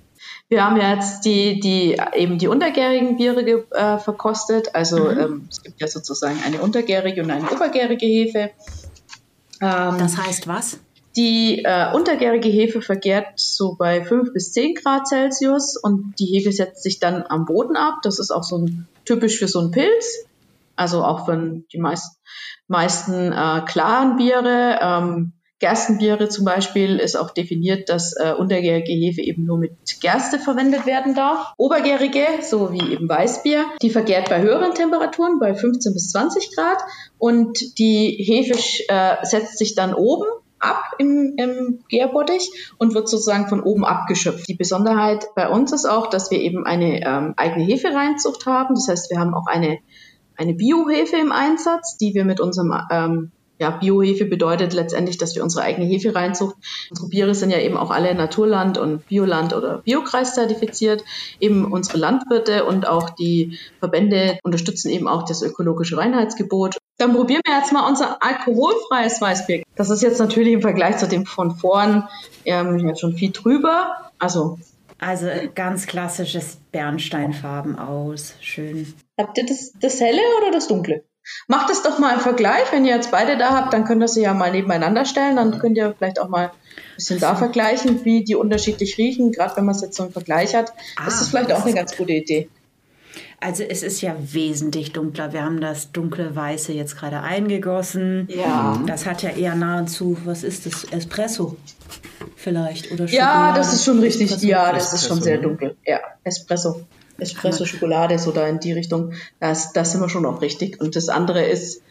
Wir 0.49 0.65
haben 0.65 0.77
jetzt 0.77 1.25
die, 1.25 1.59
die 1.59 2.01
eben 2.15 2.39
die 2.39 2.47
untergärigen 2.47 3.17
Biere 3.17 3.45
ge, 3.45 3.63
äh, 3.69 3.99
verkostet. 3.99 4.73
Also 4.73 4.97
mhm. 4.97 5.19
ähm, 5.19 5.47
es 5.49 5.61
gibt 5.61 5.79
ja 5.79 5.87
sozusagen 5.87 6.39
eine 6.43 6.59
untergärige 6.59 7.21
und 7.21 7.29
eine 7.29 7.49
obergärige 7.51 8.05
Hefe. 8.07 8.49
Ähm, 9.61 9.97
das 9.99 10.17
heißt 10.17 10.47
was? 10.47 10.79
Die 11.19 11.65
äh, 11.65 11.93
untergärige 11.93 12.47
Hefe 12.47 12.81
vergärt 12.81 13.33
so 13.35 13.75
bei 13.77 14.05
5 14.05 14.31
bis 14.31 14.53
10 14.53 14.75
Grad 14.75 15.05
Celsius 15.05 15.75
und 15.75 16.13
die 16.17 16.27
Hefe 16.27 16.53
setzt 16.53 16.81
sich 16.81 17.01
dann 17.01 17.25
am 17.27 17.45
Boden 17.45 17.75
ab. 17.75 17.95
Das 18.03 18.19
ist 18.19 18.31
auch 18.31 18.43
so 18.43 18.59
ein, 18.59 18.87
typisch 19.03 19.37
für 19.37 19.49
so 19.49 19.59
einen 19.59 19.71
Pilz. 19.71 20.25
Also 20.77 21.03
auch 21.03 21.25
für 21.25 21.61
die 21.73 21.77
meisten, 21.77 22.15
meisten 22.69 23.33
äh, 23.33 23.61
klaren 23.65 24.15
Biere. 24.15 24.79
Ähm, 24.81 25.33
Gerstenbiere 25.59 26.29
zum 26.29 26.45
Beispiel 26.45 26.99
ist 26.99 27.17
auch 27.17 27.31
definiert, 27.31 27.89
dass 27.89 28.15
äh, 28.15 28.31
untergärige 28.31 28.93
Hefe 28.93 29.19
eben 29.19 29.43
nur 29.43 29.57
mit 29.57 29.73
Gerste 29.99 30.39
verwendet 30.39 30.85
werden 30.85 31.15
darf. 31.15 31.51
Obergärige, 31.57 32.23
so 32.43 32.71
wie 32.71 32.93
eben 32.93 33.09
Weißbier, 33.09 33.65
die 33.81 33.89
vergärt 33.89 34.29
bei 34.29 34.41
höheren 34.41 34.73
Temperaturen, 34.73 35.37
bei 35.37 35.53
15 35.53 35.91
bis 35.93 36.11
20 36.11 36.55
Grad. 36.55 36.77
Und 37.17 37.77
die 37.77 38.23
Hefe 38.25 38.57
äh, 38.87 39.17
setzt 39.25 39.57
sich 39.57 39.75
dann 39.75 39.93
oben 39.93 40.23
ab 40.59 40.83
im, 40.97 41.35
im 41.37 41.79
Gärbottich 41.89 42.73
und 42.77 42.93
wird 42.93 43.09
sozusagen 43.09 43.47
von 43.47 43.61
oben 43.61 43.85
abgeschöpft. 43.85 44.47
Die 44.47 44.55
Besonderheit 44.55 45.27
bei 45.35 45.49
uns 45.49 45.71
ist 45.71 45.85
auch, 45.85 46.07
dass 46.07 46.31
wir 46.31 46.39
eben 46.39 46.65
eine 46.65 47.05
ähm, 47.05 47.33
eigene 47.37 47.63
Hefereinzucht 47.63 48.45
haben. 48.45 48.75
Das 48.75 48.87
heißt, 48.87 49.09
wir 49.11 49.19
haben 49.19 49.33
auch 49.33 49.47
eine, 49.47 49.79
eine 50.35 50.53
Biohefe 50.53 51.17
im 51.17 51.31
Einsatz, 51.31 51.97
die 51.97 52.13
wir 52.13 52.25
mit 52.25 52.39
unserem 52.39 52.73
ähm, 52.91 53.31
ja, 53.59 53.71
Biohefe 53.71 54.25
bedeutet 54.25 54.73
letztendlich, 54.73 55.17
dass 55.17 55.35
wir 55.35 55.43
unsere 55.43 55.63
eigene 55.63 55.85
Hefe 55.85 56.15
reinzucht. 56.15 56.55
Unsere 56.89 57.09
Biere 57.09 57.35
sind 57.35 57.51
ja 57.51 57.59
eben 57.59 57.75
auch 57.75 57.91
alle 57.91 58.15
Naturland 58.15 58.77
und 58.77 59.05
Bioland 59.07 59.53
oder 59.53 59.79
Biokreis 59.79 60.33
zertifiziert. 60.33 61.03
Eben 61.41 61.71
unsere 61.71 61.97
Landwirte 61.97 62.63
und 62.63 62.87
auch 62.87 63.09
die 63.09 63.59
Verbände 63.79 64.39
unterstützen 64.43 64.89
eben 64.89 65.09
auch 65.09 65.23
das 65.23 65.41
ökologische 65.41 65.97
Reinheitsgebot. 65.97 66.77
Dann 66.99 67.13
probieren 67.13 67.41
wir 67.45 67.57
jetzt 67.57 67.73
mal 67.73 67.87
unser 67.87 68.21
alkoholfreies 68.21 69.19
Weißbier. 69.19 69.63
Das 69.75 69.89
ist 69.89 70.03
jetzt 70.03 70.19
natürlich 70.19 70.53
im 70.53 70.61
Vergleich 70.61 70.97
zu 70.97 71.07
dem 71.07 71.25
von 71.25 71.55
vorn 71.55 72.07
ähm, 72.45 72.93
schon 72.95 73.15
viel 73.15 73.31
drüber. 73.31 74.11
Also 74.19 74.59
also 74.99 75.27
ganz 75.55 75.87
klassisches 75.87 76.57
Bernsteinfarben 76.73 77.79
aus. 77.79 78.33
Schön. 78.41 78.93
Habt 79.17 79.37
ihr 79.37 79.45
das, 79.45 79.71
das 79.79 80.01
helle 80.01 80.21
oder 80.41 80.51
das 80.51 80.67
dunkle? 80.67 81.05
Macht 81.47 81.69
es 81.69 81.83
doch 81.83 81.99
mal 81.99 82.15
im 82.15 82.19
Vergleich. 82.19 82.71
Wenn 82.71 82.83
ihr 82.83 82.95
jetzt 82.95 83.11
beide 83.11 83.37
da 83.37 83.53
habt, 83.53 83.71
dann 83.71 83.85
könnt 83.85 84.01
ihr 84.01 84.07
sie 84.09 84.23
ja 84.23 84.33
mal 84.33 84.51
nebeneinander 84.51 85.05
stellen. 85.05 85.37
Dann 85.37 85.57
könnt 85.57 85.77
ihr 85.77 85.95
vielleicht 85.97 86.19
auch 86.19 86.27
mal 86.27 86.47
ein 86.47 86.51
bisschen 86.95 87.19
da 87.19 87.35
vergleichen, 87.35 88.03
wie 88.03 88.25
die 88.25 88.35
unterschiedlich 88.35 88.97
riechen. 88.97 89.31
Gerade 89.31 89.55
wenn 89.55 89.65
man 89.65 89.75
es 89.75 89.81
jetzt 89.81 89.95
so 89.95 90.03
im 90.03 90.11
Vergleich 90.11 90.53
hat, 90.53 90.73
ah, 90.97 91.07
ist 91.07 91.21
das 91.21 91.29
vielleicht 91.29 91.53
auch 91.53 91.63
eine 91.63 91.73
ganz 91.73 91.95
gute 91.95 92.13
Idee. 92.13 92.49
Also 93.41 93.63
es 93.63 93.83
ist 93.83 94.01
ja 94.01 94.15
wesentlich 94.19 94.91
dunkler. 94.91 95.31
Wir 95.31 95.43
haben 95.43 95.61
das 95.61 95.91
dunkle 95.91 96.35
Weiße 96.35 96.73
jetzt 96.73 96.97
gerade 96.97 97.21
eingegossen. 97.21 98.27
Ja. 98.29 98.81
Das 98.85 99.05
hat 99.05 99.23
ja 99.23 99.29
eher 99.29 99.55
nahezu, 99.55 100.17
was 100.25 100.43
ist 100.43 100.65
das, 100.65 100.83
Espresso 100.85 101.55
vielleicht 102.35 102.91
oder 102.91 103.07
Schokolade? 103.07 103.15
Ja, 103.15 103.53
das 103.55 103.73
ist 103.73 103.85
schon 103.85 103.99
richtig. 103.99 104.31
Espresso. 104.31 104.47
Ja, 104.47 104.73
das 104.73 104.93
ist 104.93 105.07
schon 105.07 105.21
sehr 105.21 105.37
dunkel. 105.37 105.77
Ja, 105.85 105.99
Espresso. 106.23 106.81
Espresso-Schokolade, 107.17 108.17
so 108.17 108.31
da 108.31 108.47
in 108.47 108.59
die 108.59 108.71
Richtung, 108.71 109.13
das, 109.39 109.73
das 109.73 109.91
sind 109.91 110.01
wir 110.01 110.09
schon 110.09 110.25
auch 110.25 110.41
richtig. 110.41 110.79
Und 110.79 110.95
das 110.95 111.09
andere 111.09 111.43
ist, 111.43 111.81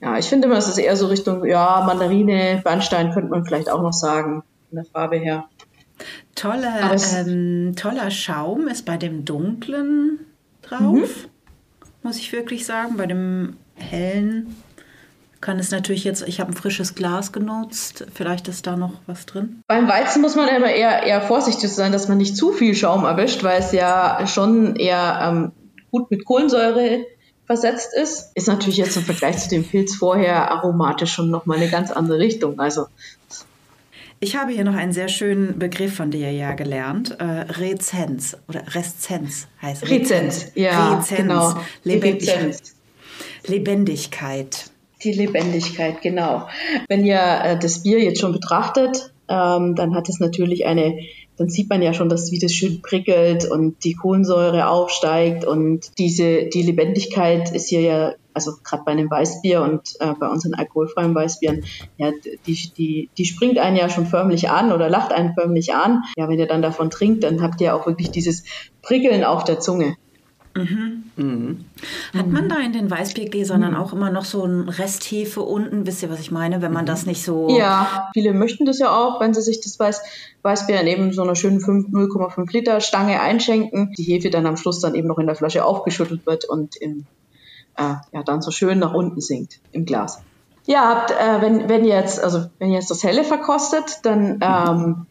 ja, 0.00 0.18
ich 0.18 0.26
finde 0.26 0.48
immer, 0.48 0.56
es 0.56 0.68
ist 0.68 0.78
eher 0.78 0.96
so 0.96 1.06
Richtung, 1.06 1.44
ja, 1.44 1.82
Mandarine, 1.86 2.60
Bernstein 2.64 3.12
könnte 3.12 3.30
man 3.30 3.44
vielleicht 3.44 3.70
auch 3.70 3.82
noch 3.82 3.92
sagen, 3.92 4.42
von 4.70 4.76
der 4.76 4.84
Farbe 4.86 5.16
her. 5.16 5.44
Tolle, 6.34 6.68
ähm, 7.14 7.74
toller 7.76 8.10
Schaum 8.10 8.66
ist 8.68 8.84
bei 8.84 8.96
dem 8.96 9.24
dunklen 9.24 10.18
drauf, 10.68 10.80
mhm. 10.80 11.04
muss 12.02 12.18
ich 12.18 12.32
wirklich 12.32 12.66
sagen. 12.66 12.96
Bei 12.96 13.06
dem 13.06 13.56
hellen 13.76 14.56
kann 15.40 15.58
es 15.58 15.70
natürlich 15.70 16.04
jetzt, 16.04 16.26
ich 16.26 16.40
habe 16.40 16.52
ein 16.52 16.56
frisches 16.56 16.94
Glas 16.94 17.30
genutzt, 17.30 18.06
vielleicht 18.14 18.48
ist 18.48 18.66
da 18.66 18.76
noch 18.76 18.94
was 19.06 19.26
drin. 19.26 19.62
Beim 19.66 19.86
Weizen 19.88 20.22
muss 20.22 20.36
man 20.36 20.48
immer 20.48 20.70
eher, 20.70 21.02
eher 21.02 21.20
vorsichtig 21.20 21.70
sein, 21.70 21.92
dass 21.92 22.08
man 22.08 22.16
nicht 22.16 22.34
zu 22.34 22.52
viel 22.52 22.74
Schaum 22.74 23.04
erwischt, 23.04 23.44
weil 23.44 23.60
es 23.60 23.70
ja 23.72 24.26
schon 24.26 24.76
eher 24.76 25.20
ähm, 25.22 25.52
gut 25.90 26.10
mit 26.10 26.24
Kohlensäure 26.24 27.04
versetzt 27.44 27.90
ist. 27.94 28.30
Ist 28.34 28.48
natürlich 28.48 28.78
jetzt 28.78 28.96
im 28.96 29.02
Vergleich 29.02 29.38
zu 29.38 29.50
dem 29.50 29.64
Pilz 29.64 29.94
vorher 29.96 30.50
aromatisch 30.50 31.12
schon 31.12 31.30
nochmal 31.30 31.58
eine 31.58 31.68
ganz 31.68 31.90
andere 31.90 32.18
Richtung. 32.18 32.58
Also 32.58 32.86
ich 34.24 34.36
habe 34.36 34.52
hier 34.52 34.64
noch 34.64 34.74
einen 34.74 34.92
sehr 34.92 35.08
schönen 35.08 35.58
Begriff 35.58 35.96
von 35.96 36.10
dir 36.10 36.32
ja 36.32 36.54
gelernt. 36.54 37.14
Äh, 37.20 37.24
Rezenz 37.24 38.34
oder 38.48 38.62
Reszenz 38.74 39.48
heißt 39.60 39.82
Rezenz. 39.82 40.36
Rezenz, 40.36 40.52
ja, 40.54 40.94
Rezenz. 40.94 41.20
genau. 41.20 41.54
Lebendigkeit. 41.82 42.62
Lebendigkeit. 43.46 44.70
Die 45.02 45.12
Lebendigkeit, 45.12 46.00
genau. 46.00 46.48
Wenn 46.88 47.04
ihr 47.04 47.20
äh, 47.20 47.58
das 47.58 47.82
Bier 47.82 48.02
jetzt 48.02 48.18
schon 48.18 48.32
betrachtet, 48.32 49.12
ähm, 49.28 49.74
dann 49.74 49.94
hat 49.94 50.08
es 50.08 50.20
natürlich 50.20 50.64
eine, 50.64 51.00
dann 51.36 51.50
sieht 51.50 51.68
man 51.68 51.82
ja 51.82 51.92
schon, 51.92 52.08
dass 52.08 52.32
wie 52.32 52.38
das 52.38 52.52
schön 52.52 52.80
prickelt 52.80 53.44
und 53.44 53.84
die 53.84 53.92
Kohlensäure 53.92 54.68
aufsteigt 54.68 55.44
und 55.44 55.90
diese, 55.98 56.46
die 56.46 56.62
Lebendigkeit 56.62 57.52
ist 57.52 57.68
hier 57.68 57.80
ja, 57.82 58.14
also 58.34 58.52
gerade 58.62 58.82
bei 58.84 58.92
einem 58.92 59.10
Weißbier 59.10 59.62
und 59.62 59.94
äh, 60.00 60.12
bei 60.18 60.28
unseren 60.28 60.54
alkoholfreien 60.54 61.14
Weißbieren, 61.14 61.64
ja, 61.96 62.10
die, 62.46 62.72
die, 62.76 63.08
die 63.16 63.24
springt 63.24 63.58
einen 63.58 63.76
ja 63.76 63.88
schon 63.88 64.06
förmlich 64.06 64.50
an 64.50 64.72
oder 64.72 64.90
lacht 64.90 65.12
einen 65.12 65.34
förmlich 65.34 65.74
an. 65.74 66.02
Ja, 66.16 66.28
wenn 66.28 66.38
ihr 66.38 66.48
dann 66.48 66.62
davon 66.62 66.90
trinkt, 66.90 67.24
dann 67.24 67.42
habt 67.42 67.60
ihr 67.60 67.74
auch 67.74 67.86
wirklich 67.86 68.10
dieses 68.10 68.44
Prickeln 68.82 69.24
auf 69.24 69.44
der 69.44 69.60
Zunge. 69.60 69.96
Mhm. 70.56 71.04
Mhm. 71.16 71.64
Hat 72.16 72.28
man 72.28 72.48
da 72.48 72.60
in 72.60 72.72
den 72.72 72.88
Weißbiergläsern 72.88 73.60
dann 73.60 73.74
auch 73.74 73.92
immer 73.92 74.10
noch 74.10 74.24
so 74.24 74.44
ein 74.44 74.68
Resthefe 74.68 75.42
unten? 75.42 75.86
Wisst 75.86 76.02
ihr, 76.02 76.10
was 76.10 76.20
ich 76.20 76.30
meine? 76.30 76.62
Wenn 76.62 76.72
man 76.72 76.86
das 76.86 77.06
nicht 77.06 77.24
so. 77.24 77.48
Ja, 77.56 78.08
viele 78.14 78.32
möchten 78.32 78.64
das 78.64 78.78
ja 78.78 78.90
auch, 78.90 79.20
wenn 79.20 79.34
sie 79.34 79.42
sich 79.42 79.60
das 79.60 79.78
Weiß, 79.80 80.02
Weißbier 80.42 80.80
in 80.80 80.86
eben 80.86 81.12
so 81.12 81.22
einer 81.22 81.34
schönen 81.34 81.60
0,5 81.60 82.52
Liter 82.52 82.80
Stange 82.80 83.20
einschenken. 83.20 83.92
Die 83.98 84.04
Hefe 84.04 84.30
dann 84.30 84.46
am 84.46 84.56
Schluss 84.56 84.80
dann 84.80 84.94
eben 84.94 85.08
noch 85.08 85.18
in 85.18 85.26
der 85.26 85.34
Flasche 85.34 85.64
aufgeschüttelt 85.64 86.24
wird 86.24 86.44
und 86.44 86.76
in, 86.76 87.06
äh, 87.76 87.94
ja, 88.12 88.22
dann 88.24 88.42
so 88.42 88.50
schön 88.50 88.78
nach 88.78 88.94
unten 88.94 89.20
sinkt 89.20 89.60
im 89.72 89.84
Glas. 89.84 90.20
Ja, 90.66 90.88
habt, 90.88 91.10
äh, 91.10 91.42
wenn, 91.42 91.68
wenn 91.68 91.84
ihr 91.84 91.94
jetzt, 91.94 92.22
also 92.22 92.46
wenn 92.58 92.70
ihr 92.70 92.76
jetzt 92.76 92.90
das 92.90 93.02
Helle 93.04 93.24
verkostet, 93.24 94.00
dann 94.02 94.40
ähm, 94.40 95.06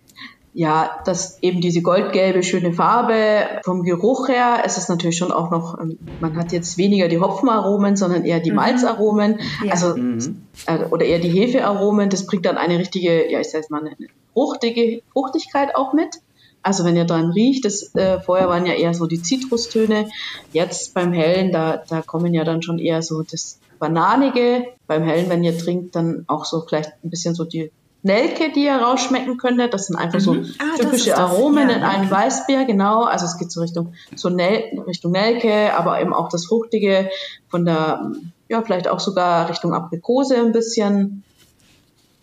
ja, 0.56 1.00
dass 1.06 1.42
eben 1.42 1.62
diese 1.62 1.82
goldgelbe 1.82 2.44
schöne 2.44 2.74
Farbe 2.74 3.62
vom 3.64 3.84
Geruch 3.84 4.28
her, 4.30 4.64
ist 4.66 4.78
es 4.78 4.88
natürlich 4.88 5.18
schon 5.18 5.32
auch 5.32 5.50
noch, 5.50 5.80
ähm, 5.80 5.98
man 6.22 6.38
hat 6.38 6.52
jetzt 6.52 6.78
weniger 6.78 7.08
die 7.08 7.20
Hopfenaromen, 7.20 7.96
sondern 7.96 8.24
eher 8.24 8.40
die 8.40 8.52
mhm. 8.52 8.58
Malzaromen, 8.58 9.40
ja. 9.64 9.72
also 9.72 9.96
mhm. 9.96 10.44
äh, 10.68 10.86
oder 10.86 11.06
eher 11.06 11.20
die 11.20 11.30
Hefearomen. 11.30 12.10
Das 12.10 12.28
bringt 12.28 12.46
dann 12.46 12.58
eine 12.58 12.78
richtige, 12.78 13.32
ja, 13.32 13.40
ich 13.40 13.50
sag 13.50 13.70
mal, 13.72 13.82
eine 13.82 13.96
fruchtige 14.34 15.02
Fruchtigkeit 15.12 15.76
auch 15.76 15.94
mit. 15.94 16.20
Also 16.64 16.86
wenn 16.86 16.96
ihr 16.96 17.06
dran 17.06 17.32
riecht, 17.32 17.66
das 17.66 17.94
äh, 17.96 18.20
vorher 18.20 18.48
waren 18.48 18.66
ja 18.66 18.74
eher 18.74 18.94
so 18.94 19.06
die 19.06 19.22
Zitrustöne, 19.22 20.10
jetzt 20.54 20.94
beim 20.94 21.12
Hellen, 21.12 21.52
da, 21.52 21.84
da 21.88 22.02
kommen 22.02 22.34
ja 22.34 22.44
dann 22.44 22.62
schon 22.62 22.80
eher 22.80 23.02
so 23.02 23.22
das 23.22 23.60
Bananige. 23.80 24.66
Beim 24.88 25.04
Hellen, 25.04 25.30
wenn 25.30 25.44
ihr 25.44 25.58
trinkt, 25.58 25.96
dann 25.96 26.24
auch 26.28 26.46
so 26.46 26.62
vielleicht 26.62 26.92
ein 27.04 27.10
bisschen 27.10 27.36
so 27.36 27.44
die 27.44 27.70
Nelke, 28.02 28.52
die 28.52 28.66
ihr 28.66 28.76
rausschmecken 28.76 29.38
könntet. 29.38 29.74
Das 29.74 29.88
sind 29.88 29.96
einfach 29.96 30.20
mhm. 30.20 30.24
so 30.24 30.34
ah, 30.60 30.78
typische 30.78 31.18
Aromen 31.18 31.70
ja, 31.70 31.76
in 31.76 31.84
einem 31.84 32.06
okay. 32.06 32.12
Weißbier, 32.12 32.66
genau. 32.66 33.04
Also 33.04 33.26
es 33.26 33.38
geht 33.38 33.52
so 33.52 33.62
Richtung, 33.62 33.94
so 34.16 34.30
Nel 34.30 34.82
Richtung 34.88 35.12
Nelke, 35.14 35.74
aber 35.78 36.00
eben 36.02 36.14
auch 36.14 36.30
das 36.30 36.46
Fruchtige 36.46 37.10
von 37.50 37.66
der, 37.66 38.12
ja, 38.50 38.62
vielleicht 38.62 38.88
auch 38.88 39.00
sogar 39.00 39.50
Richtung 39.50 39.74
Aprikose 39.74 40.36
ein 40.36 40.52
bisschen. 40.52 41.24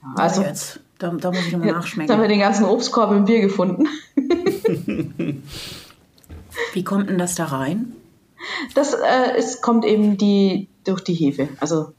Ja, 0.02 0.22
also, 0.22 0.42
jetzt. 0.42 0.80
Da, 1.00 1.08
da, 1.08 1.30
muss 1.30 1.46
ich 1.46 1.52
nochmal 1.52 1.72
nachschmecken. 1.72 2.08
Jetzt 2.08 2.12
haben 2.14 2.22
wir 2.22 2.28
den 2.28 2.40
ganzen 2.40 2.66
Obstkorb 2.66 3.10
im 3.12 3.24
Bier 3.24 3.40
gefunden. 3.40 3.88
Wie 6.74 6.84
kommt 6.84 7.08
denn 7.08 7.16
das 7.16 7.34
da 7.34 7.46
rein? 7.46 7.92
Das 8.74 8.92
äh, 8.92 9.38
ist, 9.38 9.62
kommt 9.62 9.86
eben 9.86 10.18
die, 10.18 10.68
durch 10.84 11.00
die 11.00 11.14
Hefe. 11.14 11.48
Also 11.58 11.94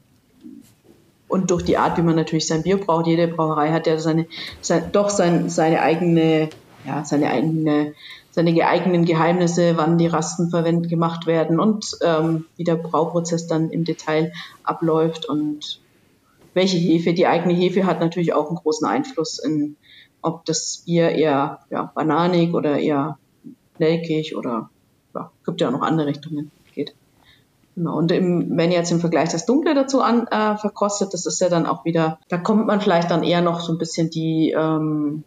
und 1.26 1.50
durch 1.50 1.64
die 1.64 1.78
Art, 1.78 1.98
wie 1.98 2.02
man 2.02 2.14
natürlich 2.14 2.46
sein 2.46 2.62
Bier 2.62 2.78
braucht. 2.78 3.08
Jede 3.08 3.26
Brauerei 3.26 3.72
hat 3.72 3.88
ja 3.88 3.98
seine, 3.98 4.26
sein, 4.60 4.90
doch 4.92 5.08
sein, 5.08 5.50
seine 5.50 5.80
eigene, 5.80 6.50
ja, 6.86 7.04
seine 7.04 7.30
eigene, 7.30 7.94
seine 8.30 8.66
eigenen 8.66 9.04
Geheimnisse, 9.04 9.76
wann 9.76 9.98
die 9.98 10.06
Rasten 10.06 10.50
verwendet 10.50 10.90
gemacht 10.90 11.26
werden 11.26 11.58
und 11.58 11.96
ähm, 12.04 12.44
wie 12.56 12.64
der 12.64 12.76
Brauprozess 12.76 13.48
dann 13.48 13.70
im 13.70 13.84
Detail 13.84 14.32
abläuft 14.62 15.26
und 15.26 15.81
welche 16.54 16.76
Hefe. 16.76 17.14
Die 17.14 17.26
eigene 17.26 17.54
Hefe 17.54 17.86
hat 17.86 18.00
natürlich 18.00 18.32
auch 18.34 18.48
einen 18.48 18.56
großen 18.56 18.86
Einfluss 18.86 19.38
in, 19.38 19.76
ob 20.20 20.44
das 20.44 20.82
Bier 20.86 21.10
eher 21.10 21.60
ja, 21.70 21.90
bananig 21.94 22.54
oder 22.54 22.78
eher 22.78 23.18
nelkig 23.78 24.36
oder 24.36 24.70
ja, 25.14 25.30
gibt 25.44 25.60
ja 25.60 25.68
auch 25.68 25.72
noch 25.72 25.82
andere 25.82 26.06
Richtungen. 26.08 26.50
Genau. 27.74 27.96
Und 27.96 28.12
im, 28.12 28.56
wenn 28.56 28.70
ihr 28.70 28.78
jetzt 28.78 28.92
im 28.92 29.00
Vergleich 29.00 29.30
das 29.30 29.46
Dunkle 29.46 29.74
dazu 29.74 30.02
an, 30.02 30.26
äh, 30.26 30.56
verkostet, 30.56 31.14
das 31.14 31.26
ist 31.26 31.40
ja 31.40 31.48
dann 31.48 31.66
auch 31.66 31.84
wieder, 31.84 32.18
da 32.28 32.36
kommt 32.36 32.66
man 32.66 32.80
vielleicht 32.80 33.10
dann 33.10 33.22
eher 33.22 33.40
noch 33.40 33.60
so 33.60 33.72
ein 33.72 33.78
bisschen 33.78 34.10
die, 34.10 34.54
ähm, 34.56 35.24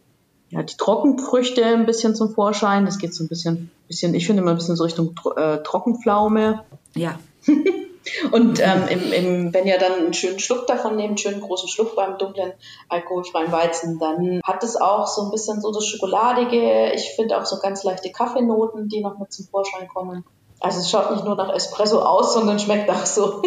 ja, 0.50 0.62
die 0.62 0.78
Trockenfrüchte 0.78 1.66
ein 1.66 1.86
bisschen 1.86 2.16
zum 2.16 2.30
Vorschein. 2.30 2.86
Das 2.86 3.00
geht 3.00 3.16
so 3.16 3.24
ein 3.24 3.28
bisschen, 3.28 3.72
bisschen 3.88 4.14
ich 4.14 4.28
finde 4.28 4.44
immer 4.44 4.52
ein 4.52 4.58
bisschen 4.58 4.76
so 4.76 4.84
Richtung 4.84 5.16
äh, 5.36 5.58
Trockenpflaume. 5.64 6.64
Ja. 6.96 7.18
Und 8.32 8.60
ähm, 8.60 8.88
im, 8.90 9.14
im, 9.14 9.54
wenn 9.54 9.66
ihr 9.66 9.78
dann 9.78 9.94
einen 9.94 10.14
schönen 10.14 10.40
Schluck 10.40 10.68
davon 10.68 10.96
nehmt, 10.96 11.10
einen 11.10 11.18
schönen 11.18 11.42
großen 11.42 11.70
Schluck 11.70 11.96
beim 11.96 12.18
dunklen 12.18 12.54
alkoholfreien 12.90 13.52
Weizen, 13.52 14.00
dann 14.00 14.42
hat 14.44 14.64
es 14.64 14.76
auch 14.76 15.08
so 15.08 15.24
ein 15.24 15.32
bisschen 15.32 15.62
so 15.62 15.72
das 15.72 15.86
Schokoladige. 15.86 16.92
Ich 16.94 17.14
finde 17.16 17.38
auch 17.38 17.46
so 17.46 17.60
ganz 17.60 17.84
leichte 17.84 18.12
Kaffeenoten, 18.12 18.90
die 18.90 19.02
noch 19.02 19.18
mit 19.18 19.34
zum 19.34 19.48
Vorschein 19.48 19.88
kommen. 19.88 20.24
Also 20.60 20.80
es 20.80 20.90
schaut 20.90 21.12
nicht 21.12 21.26
nur 21.26 21.36
nach 21.36 21.54
Espresso 21.54 22.00
aus, 22.02 22.34
sondern 22.34 22.60
schmeckt 22.60 22.90
auch 22.90 23.06
so. 23.06 23.42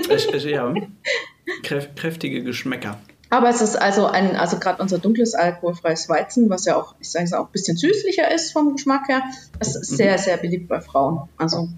ja, 0.44 0.72
kräftige 1.62 2.42
Geschmäcker. 2.42 2.98
Aber 3.30 3.48
es 3.50 3.60
ist 3.60 3.76
also 3.76 4.06
ein, 4.06 4.36
also 4.36 4.58
gerade 4.58 4.82
unser 4.82 4.98
dunkles 4.98 5.34
alkoholfreies 5.34 6.08
Weizen, 6.08 6.48
was 6.48 6.64
ja 6.64 6.76
auch, 6.76 6.94
ich 6.98 7.10
sage 7.10 7.26
es 7.26 7.32
auch, 7.34 7.46
ein 7.46 7.52
bisschen 7.52 7.76
süßlicher 7.76 8.32
ist 8.32 8.52
vom 8.52 8.72
Geschmack 8.74 9.08
her, 9.08 9.22
ist 9.60 9.76
mhm. 9.76 9.96
sehr, 9.96 10.18
sehr 10.18 10.36
beliebt 10.38 10.68
bei 10.68 10.80
Frauen. 10.80 11.28
Also 11.36 11.68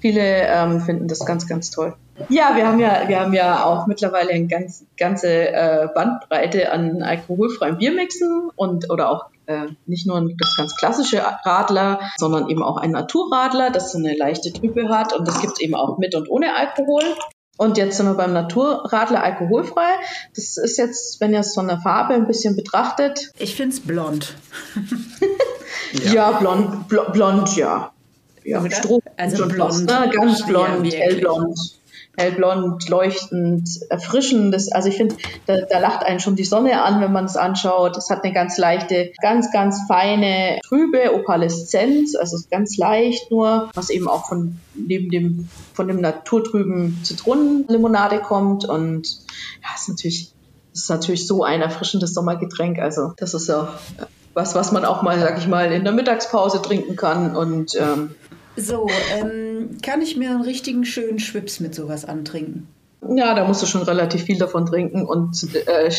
viele 0.00 0.20
ähm, 0.20 0.80
finden 0.80 1.08
das 1.08 1.24
ganz, 1.24 1.46
ganz 1.46 1.70
toll. 1.70 1.94
Ja, 2.28 2.54
wir 2.54 2.66
haben 2.66 2.80
ja, 2.80 3.08
wir 3.08 3.20
haben 3.20 3.32
ja 3.32 3.64
auch 3.64 3.86
mittlerweile 3.86 4.30
eine 4.30 4.46
ganz, 4.46 4.84
ganze 4.98 5.28
äh, 5.28 5.88
Bandbreite 5.94 6.72
an 6.72 7.02
alkoholfreien 7.02 7.78
Biermixen 7.78 8.50
und 8.56 8.90
oder 8.90 9.10
auch 9.10 9.26
äh, 9.46 9.66
nicht 9.86 10.06
nur 10.06 10.28
das 10.38 10.56
ganz 10.56 10.76
klassische 10.76 11.22
Radler, 11.44 12.00
sondern 12.16 12.48
eben 12.48 12.62
auch 12.62 12.76
ein 12.76 12.90
Naturradler, 12.90 13.70
das 13.70 13.92
so 13.92 13.98
eine 13.98 14.14
leichte 14.16 14.52
Trübe 14.52 14.88
hat. 14.88 15.12
Und 15.12 15.26
das 15.26 15.40
gibt 15.40 15.54
es 15.54 15.60
eben 15.60 15.74
auch 15.74 15.98
mit 15.98 16.14
und 16.14 16.30
ohne 16.30 16.54
Alkohol. 16.56 17.02
Und 17.56 17.76
jetzt 17.76 17.98
sind 17.98 18.06
wir 18.06 18.14
beim 18.14 18.32
Naturradler 18.32 19.22
alkoholfrei. 19.22 19.90
Das 20.34 20.56
ist 20.56 20.78
jetzt, 20.78 21.20
wenn 21.20 21.34
ihr 21.34 21.40
es 21.40 21.54
von 21.54 21.68
der 21.68 21.78
Farbe 21.78 22.14
ein 22.14 22.26
bisschen 22.26 22.56
betrachtet. 22.56 23.32
Ich 23.38 23.54
finde 23.54 23.74
es 23.74 23.80
blond. 23.80 24.34
ja. 25.92 26.12
ja, 26.12 26.30
blond, 26.32 26.88
blond, 26.88 27.56
ja. 27.56 27.92
Ja, 28.44 28.68
Stroh 28.70 29.00
also 29.16 29.46
blond. 29.46 29.56
Fast, 29.56 29.86
ne? 29.86 30.10
Ganz 30.12 30.46
blond, 30.46 30.92
ja, 30.92 30.98
hellblond 30.98 31.58
hellblond, 32.16 32.88
leuchtend, 32.88 33.68
erfrischend. 33.88 34.52
Das, 34.54 34.70
also 34.70 34.88
ich 34.88 34.96
finde, 34.96 35.16
da, 35.46 35.62
da 35.62 35.78
lacht 35.78 36.04
einen 36.04 36.20
schon 36.20 36.36
die 36.36 36.44
Sonne 36.44 36.82
an, 36.82 37.00
wenn 37.00 37.12
man 37.12 37.24
es 37.24 37.36
anschaut. 37.36 37.96
Es 37.96 38.10
hat 38.10 38.24
eine 38.24 38.32
ganz 38.32 38.58
leichte, 38.58 39.12
ganz, 39.22 39.52
ganz 39.52 39.82
feine, 39.88 40.58
trübe 40.66 41.14
Opaleszenz, 41.14 42.14
also 42.14 42.38
ganz 42.50 42.76
leicht 42.76 43.30
nur, 43.30 43.70
was 43.74 43.90
eben 43.90 44.08
auch 44.08 44.28
von 44.28 44.58
neben 44.74 45.10
dem, 45.10 45.48
von 45.72 45.88
dem 45.88 46.00
naturtrüben 46.00 47.00
Zitronenlimonade 47.02 48.20
kommt. 48.20 48.64
Und 48.68 49.08
ja, 49.62 49.68
ist 49.74 49.88
natürlich, 49.88 50.32
ist 50.72 50.90
natürlich 50.90 51.26
so 51.26 51.42
ein 51.42 51.62
erfrischendes 51.62 52.12
Sommergetränk. 52.12 52.78
Also 52.78 53.12
das 53.16 53.34
ist 53.34 53.48
ja 53.48 53.72
was, 54.32 54.54
was 54.54 54.70
man 54.72 54.84
auch 54.84 55.02
mal, 55.02 55.18
sag 55.18 55.38
ich 55.38 55.48
mal, 55.48 55.72
in 55.72 55.82
der 55.82 55.92
Mittagspause 55.92 56.62
trinken 56.62 56.94
kann 56.94 57.34
und 57.34 57.74
ähm, 57.74 58.14
so, 58.56 58.88
ähm, 59.18 59.78
kann 59.82 60.02
ich 60.02 60.16
mir 60.16 60.30
einen 60.30 60.42
richtigen 60.42 60.84
schönen 60.84 61.18
Schwips 61.18 61.60
mit 61.60 61.74
sowas 61.74 62.04
antrinken? 62.04 62.68
Ja, 63.08 63.34
da 63.34 63.46
musst 63.46 63.62
du 63.62 63.66
schon 63.66 63.82
relativ 63.82 64.22
viel 64.24 64.38
davon 64.38 64.66
trinken 64.66 65.06
und 65.06 65.54
äh, 65.54 65.90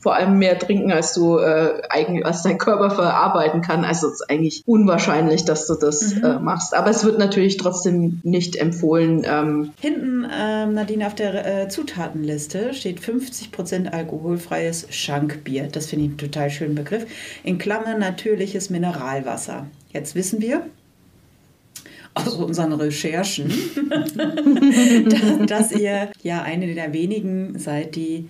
vor 0.00 0.14
allem 0.14 0.38
mehr 0.38 0.58
trinken, 0.58 0.92
als 0.92 1.12
du 1.12 1.38
äh, 1.38 1.82
eigentlich, 1.90 2.24
als 2.24 2.42
dein 2.42 2.58
Körper 2.58 2.90
verarbeiten 2.90 3.62
kann. 3.62 3.84
Also 3.84 4.06
es 4.06 4.14
ist 4.14 4.30
eigentlich 4.30 4.62
unwahrscheinlich, 4.64 5.44
dass 5.44 5.66
du 5.66 5.74
das 5.74 6.14
mhm. 6.14 6.24
äh, 6.24 6.38
machst. 6.38 6.74
Aber 6.74 6.90
es 6.90 7.04
wird 7.04 7.18
natürlich 7.18 7.56
trotzdem 7.56 8.20
nicht 8.22 8.56
empfohlen. 8.56 9.24
Ähm 9.26 9.72
Hinten, 9.80 10.26
ähm, 10.32 10.74
Nadine, 10.74 11.06
auf 11.06 11.14
der 11.14 11.62
äh, 11.64 11.68
Zutatenliste 11.68 12.74
steht 12.74 13.00
50% 13.00 13.90
alkoholfreies 13.90 14.86
Schankbier. 14.90 15.68
Das 15.70 15.86
finde 15.86 16.04
ich 16.04 16.10
einen 16.10 16.18
total 16.18 16.50
schönen 16.50 16.74
Begriff. 16.74 17.06
In 17.42 17.58
Klammern 17.58 17.98
natürliches 17.98 18.70
Mineralwasser. 18.70 19.66
Jetzt 19.92 20.14
wissen 20.14 20.40
wir, 20.40 20.62
aus 22.26 22.34
unseren 22.34 22.72
Recherchen, 22.72 23.52
dass, 25.08 25.46
dass 25.46 25.72
ihr 25.72 26.10
ja 26.22 26.42
eine 26.42 26.74
der 26.74 26.92
wenigen 26.92 27.58
seid, 27.58 27.96
die 27.96 28.28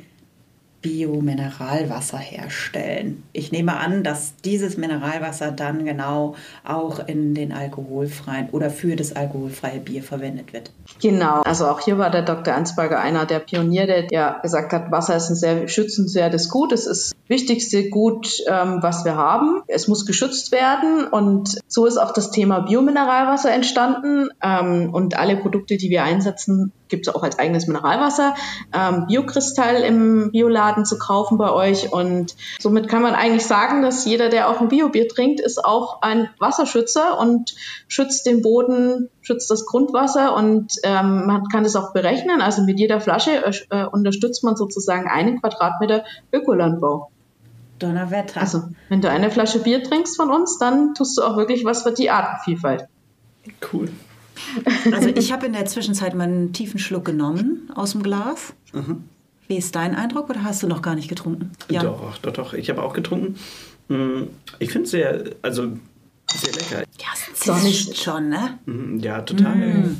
Bio-Mineralwasser 0.81 2.19
herstellen. 2.19 3.25
Ich 3.33 3.51
nehme 3.51 3.77
an, 3.77 4.05
dass 4.05 4.37
dieses 4.45 4.77
Mineralwasser 4.77 5.51
dann 5.51 5.85
genau 5.85 6.37
auch 6.64 7.07
in 7.07 7.35
den 7.35 7.53
alkoholfreien 7.53 8.51
oder 8.51 8.71
für 8.71 8.95
das 8.95 9.14
alkoholfreie 9.14 9.81
Bier 9.81 10.03
verwendet 10.03 10.53
wird. 10.53 10.71
Genau, 11.03 11.43
also 11.43 11.67
auch 11.67 11.81
hier 11.81 11.99
war 11.99 12.11
der 12.11 12.23
Dr. 12.23 12.55
Ansberger 12.55 13.01
einer 13.01 13.27
der 13.27 13.41
Pioniere, 13.41 14.07
der 14.07 14.38
gesagt 14.43 14.73
hat, 14.73 14.91
Wasser 14.93 15.17
ist 15.17 15.31
ein 15.31 15.37
sehr 15.37 15.69
schützenswertes 15.69 16.49
Gut. 16.49 16.73
Es 16.73 16.87
ist 16.87 17.12
das 17.12 17.19
wichtigste 17.29 17.91
Gut, 17.91 18.29
ähm, 18.49 18.79
was 18.81 19.05
wir 19.05 19.17
haben. 19.17 19.62
Es 19.67 19.88
muss 19.88 20.07
geschützt 20.07 20.53
werden 20.53 21.09
und 21.09 21.59
so 21.67 21.87
ist 21.87 21.99
auch 21.99 22.12
das 22.12 22.31
Thema 22.31 22.61
Biomineralwasser 22.61 23.53
entstanden 23.53 24.29
ähm, 24.43 24.95
und 24.95 25.19
alle 25.19 25.37
Produkte, 25.37 25.77
die 25.77 25.91
wir 25.91 26.05
einsetzen, 26.05 26.73
gibt 26.88 27.07
es 27.07 27.14
auch 27.14 27.22
als 27.22 27.38
eigenes 27.38 27.66
Mineralwasser, 27.66 28.35
ähm, 28.72 29.07
Biokristall 29.07 29.83
im 29.83 30.31
Bioladen 30.33 30.85
zu 30.85 30.98
kaufen 30.98 31.38
bei 31.38 31.51
euch. 31.51 31.92
Und 31.92 32.35
somit 32.59 32.88
kann 32.88 33.03
man 33.03 33.14
eigentlich 33.14 33.46
sagen, 33.46 33.83
dass 33.83 34.05
jeder, 34.05 34.29
der 34.29 34.48
auch 34.48 34.61
ein 34.61 34.68
Biobier 34.68 35.09
trinkt, 35.09 35.40
ist 35.40 35.64
auch 35.64 36.03
ein 36.03 36.29
Wasserschützer 36.38 37.18
und 37.18 37.55
schützt 37.88 38.27
den 38.27 38.42
Boden, 38.42 39.09
schützt 39.20 39.51
das 39.51 39.66
Grundwasser 39.66 40.35
und 40.35 40.72
ähm, 40.83 41.27
man 41.27 41.48
kann 41.48 41.64
das 41.64 41.77
auch 41.77 41.92
berechnen. 41.92 42.40
Also 42.40 42.62
mit 42.62 42.79
jeder 42.79 43.01
Flasche 43.01 43.44
äh, 43.70 43.85
unterstützt 43.85 44.44
man 44.44 44.57
sozusagen 44.57 45.09
einen 45.09 45.40
Quadratmeter 45.40 46.05
Ökolandbau. 46.33 47.11
Donnerwetter. 47.79 48.40
Also, 48.40 48.64
wenn 48.88 49.01
du 49.01 49.11
eine 49.11 49.31
Flasche 49.31 49.61
Bier 49.61 49.83
trinkst 49.83 50.16
von 50.16 50.31
uns, 50.31 50.59
dann 50.59 50.94
tust 50.94 51.16
du 51.16 51.22
auch 51.22 51.37
wirklich 51.37 51.64
was 51.64 51.83
für 51.83 51.92
die 51.92 52.11
Artenvielfalt. 52.11 52.88
Cool. 53.72 53.88
Also 54.92 55.09
ich 55.09 55.33
habe 55.33 55.46
in 55.46 55.53
der 55.53 55.66
Zwischenzeit 55.66 56.14
mal 56.14 56.24
einen 56.24 56.53
tiefen 56.53 56.79
Schluck 56.79 57.05
genommen 57.05 57.70
aus 57.74 57.92
dem 57.92 58.03
Glas. 58.03 58.53
Mhm. 58.72 59.05
Wie 59.46 59.57
ist 59.57 59.74
dein 59.74 59.94
Eindruck 59.94 60.29
oder 60.29 60.44
hast 60.44 60.62
du 60.62 60.66
noch 60.66 60.83
gar 60.83 60.94
nicht 60.94 61.09
getrunken? 61.09 61.53
Ja. 61.70 61.83
Doch, 61.83 62.18
doch, 62.18 62.33
doch. 62.33 62.53
Ich 62.53 62.68
habe 62.68 62.83
auch 62.83 62.92
getrunken. 62.92 63.37
Hm, 63.88 64.29
ich 64.59 64.70
finde 64.70 64.85
es 64.85 64.90
sehr, 64.90 65.24
also 65.40 65.72
sehr 66.35 66.53
lecker. 66.53 66.85
Ja, 67.01 67.07
es 67.14 67.40
zischt 67.40 67.96
schon, 67.96 68.29
ne? 68.29 68.59
Mhm, 68.66 69.01
ja, 69.01 69.22
total. 69.22 69.57
Mm. 69.57 69.96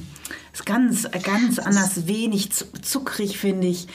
Ist 0.53 0.67
ganz, 0.67 1.09
ganz 1.23 1.59
anders, 1.59 2.07
wenig 2.07 2.51
zuckrig, 2.51 3.39
finde 3.39 3.69
ich. 3.69 3.87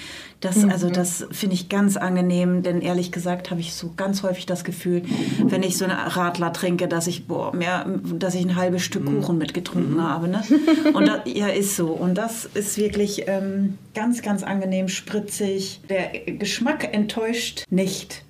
Das, 0.43 0.57
mhm. 0.57 0.71
Also 0.71 0.89
das 0.89 1.25
finde 1.31 1.55
ich 1.55 1.69
ganz 1.69 1.95
angenehm, 1.95 2.63
denn 2.63 2.81
ehrlich 2.81 3.13
gesagt 3.13 3.49
habe 3.49 3.61
ich 3.61 3.73
so 3.73 3.91
ganz 3.95 4.23
häufig 4.23 4.45
das 4.45 4.65
Gefühl, 4.65 5.03
wenn 5.41 5.63
ich 5.63 5.77
so 5.77 5.85
eine 5.85 6.17
Radler 6.17 6.51
trinke, 6.51 6.89
dass 6.89 7.07
ich 7.07 7.27
boah, 7.27 7.55
mehr, 7.55 7.85
dass 8.03 8.35
ich 8.35 8.43
ein 8.43 8.57
halbes 8.57 8.81
Stück 8.83 9.07
mhm. 9.07 9.21
Kuchen 9.21 9.37
mitgetrunken 9.37 9.93
mhm. 9.93 10.03
habe. 10.03 10.27
Ne? 10.27 10.43
Und 10.93 11.07
das, 11.07 11.21
ja, 11.25 11.47
ist 11.47 11.77
so. 11.77 11.87
Und 11.87 12.15
das 12.15 12.43
ist 12.43 12.77
wirklich 12.77 13.23
ähm, 13.27 13.77
ganz, 13.95 14.21
ganz 14.21 14.43
angenehm, 14.43 14.89
spritzig. 14.89 15.79
Der 15.87 16.09
Geschmack 16.33 16.93
enttäuscht 16.93 17.63
nicht, 17.69 18.25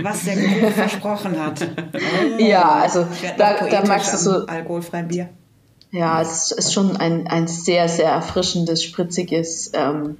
was 0.00 0.24
der 0.24 0.36
Geruch 0.36 0.70
versprochen 0.74 1.42
hat. 1.42 1.66
Oh, 1.96 2.42
ja, 2.42 2.74
also 2.74 3.06
da, 3.38 3.66
da 3.66 3.84
magst 3.86 4.12
du 4.12 4.18
so 4.18 4.46
alkoholfreien 4.46 5.08
Bier. 5.08 5.28
Ja, 5.90 6.20
es 6.20 6.52
ist 6.52 6.72
schon 6.72 6.96
ein, 6.96 7.26
ein 7.26 7.48
sehr, 7.48 7.88
sehr 7.88 8.10
erfrischendes, 8.10 8.82
spritziges 8.84 9.70
ähm, 9.74 10.16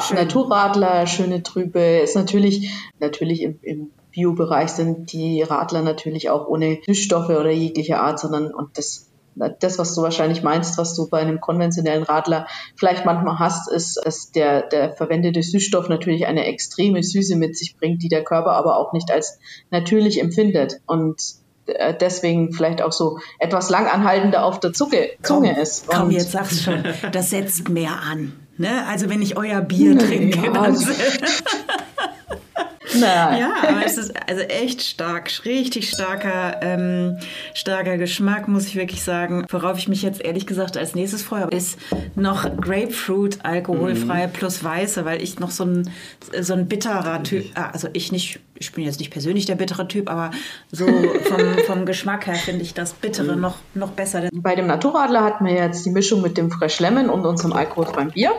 Schön. 0.00 0.16
Naturradler, 0.16 1.06
schöne 1.06 1.42
Trübe. 1.42 1.80
Ist 1.80 2.16
natürlich, 2.16 2.70
natürlich 2.98 3.42
im, 3.42 3.58
im 3.62 3.90
Bio-Bereich 4.10 4.70
sind 4.70 5.12
die 5.12 5.42
Radler 5.42 5.82
natürlich 5.82 6.30
auch 6.30 6.46
ohne 6.48 6.78
Süßstoffe 6.84 7.30
oder 7.30 7.50
jegliche 7.50 8.00
Art, 8.00 8.18
sondern 8.18 8.52
und 8.52 8.76
das 8.76 9.10
das, 9.60 9.78
was 9.78 9.94
du 9.94 10.02
wahrscheinlich 10.02 10.42
meinst, 10.42 10.76
was 10.76 10.94
du 10.94 11.08
bei 11.08 11.20
einem 11.20 11.40
konventionellen 11.40 12.02
Radler 12.02 12.46
vielleicht 12.76 13.04
manchmal 13.04 13.38
hast, 13.38 13.70
ist, 13.70 14.00
dass 14.04 14.32
der, 14.32 14.62
der 14.62 14.92
verwendete 14.92 15.42
Süßstoff 15.42 15.88
natürlich 15.88 16.26
eine 16.26 16.46
extreme 16.46 17.02
Süße 17.02 17.36
mit 17.36 17.56
sich 17.56 17.76
bringt, 17.76 18.02
die 18.02 18.08
der 18.08 18.24
Körper 18.24 18.52
aber 18.52 18.76
auch 18.76 18.92
nicht 18.92 19.10
als 19.10 19.38
natürlich 19.70 20.20
empfindet. 20.20 20.80
Und 20.86 21.20
äh, 21.66 21.94
deswegen 21.94 22.52
vielleicht 22.52 22.82
auch 22.82 22.92
so 22.92 23.18
etwas 23.38 23.70
langanhaltender 23.70 24.44
auf 24.44 24.60
der 24.60 24.72
Zunge, 24.72 25.10
Zunge 25.22 25.58
ist. 25.60 25.88
Und 25.88 25.96
komm, 25.96 26.10
jetzt 26.10 26.32
sag's 26.32 26.62
schon. 26.62 26.84
Das 27.12 27.30
setzt 27.30 27.68
mehr 27.68 28.00
an. 28.02 28.32
Ne? 28.60 28.86
Also 28.86 29.08
wenn 29.08 29.22
ich 29.22 29.38
euer 29.38 29.62
Bier 29.62 29.98
trinke, 29.98 30.38
ja, 30.44 30.52
dann 30.52 30.76
naja. 32.98 33.38
Ja, 33.38 33.68
aber 33.68 33.84
es 33.84 33.96
ist 33.96 34.12
also 34.28 34.42
echt 34.42 34.82
stark, 34.82 35.30
richtig 35.44 35.90
starker, 35.90 36.60
ähm, 36.62 37.18
starker 37.54 37.98
Geschmack, 37.98 38.48
muss 38.48 38.66
ich 38.66 38.76
wirklich 38.76 39.02
sagen. 39.02 39.46
Worauf 39.48 39.78
ich 39.78 39.88
mich 39.88 40.02
jetzt 40.02 40.22
ehrlich 40.22 40.46
gesagt 40.46 40.76
als 40.76 40.94
nächstes 40.94 41.22
freue, 41.22 41.48
ist 41.50 41.78
noch 42.14 42.44
Grapefruit 42.56 43.38
alkoholfrei 43.44 44.26
mhm. 44.26 44.32
plus 44.32 44.62
Weiße, 44.64 45.04
weil 45.04 45.22
ich 45.22 45.38
noch 45.38 45.50
so 45.50 45.64
ein, 45.64 45.90
so 46.40 46.54
ein 46.54 46.66
bitterer 46.66 47.22
Typ, 47.22 47.46
ah, 47.54 47.70
also 47.72 47.88
ich 47.92 48.12
nicht, 48.12 48.40
ich 48.54 48.72
bin 48.72 48.84
jetzt 48.84 48.98
nicht 48.98 49.10
persönlich 49.10 49.46
der 49.46 49.54
bittere 49.54 49.88
Typ, 49.88 50.10
aber 50.10 50.30
so 50.70 50.86
vom, 50.86 51.40
vom 51.66 51.86
Geschmack 51.86 52.26
her 52.26 52.34
finde 52.34 52.62
ich 52.62 52.74
das 52.74 52.92
Bittere 52.92 53.34
mhm. 53.34 53.40
noch, 53.40 53.56
noch 53.74 53.90
besser. 53.90 54.28
Bei 54.32 54.54
dem 54.54 54.66
Naturadler 54.66 55.22
hatten 55.24 55.44
wir 55.44 55.54
jetzt 55.54 55.84
die 55.86 55.90
Mischung 55.90 56.22
mit 56.22 56.36
dem 56.36 56.50
Fresh 56.50 56.80
Lemon 56.80 57.08
und 57.08 57.26
unserem 57.26 57.52
alkoholfreien 57.52 58.10
Bier. 58.10 58.32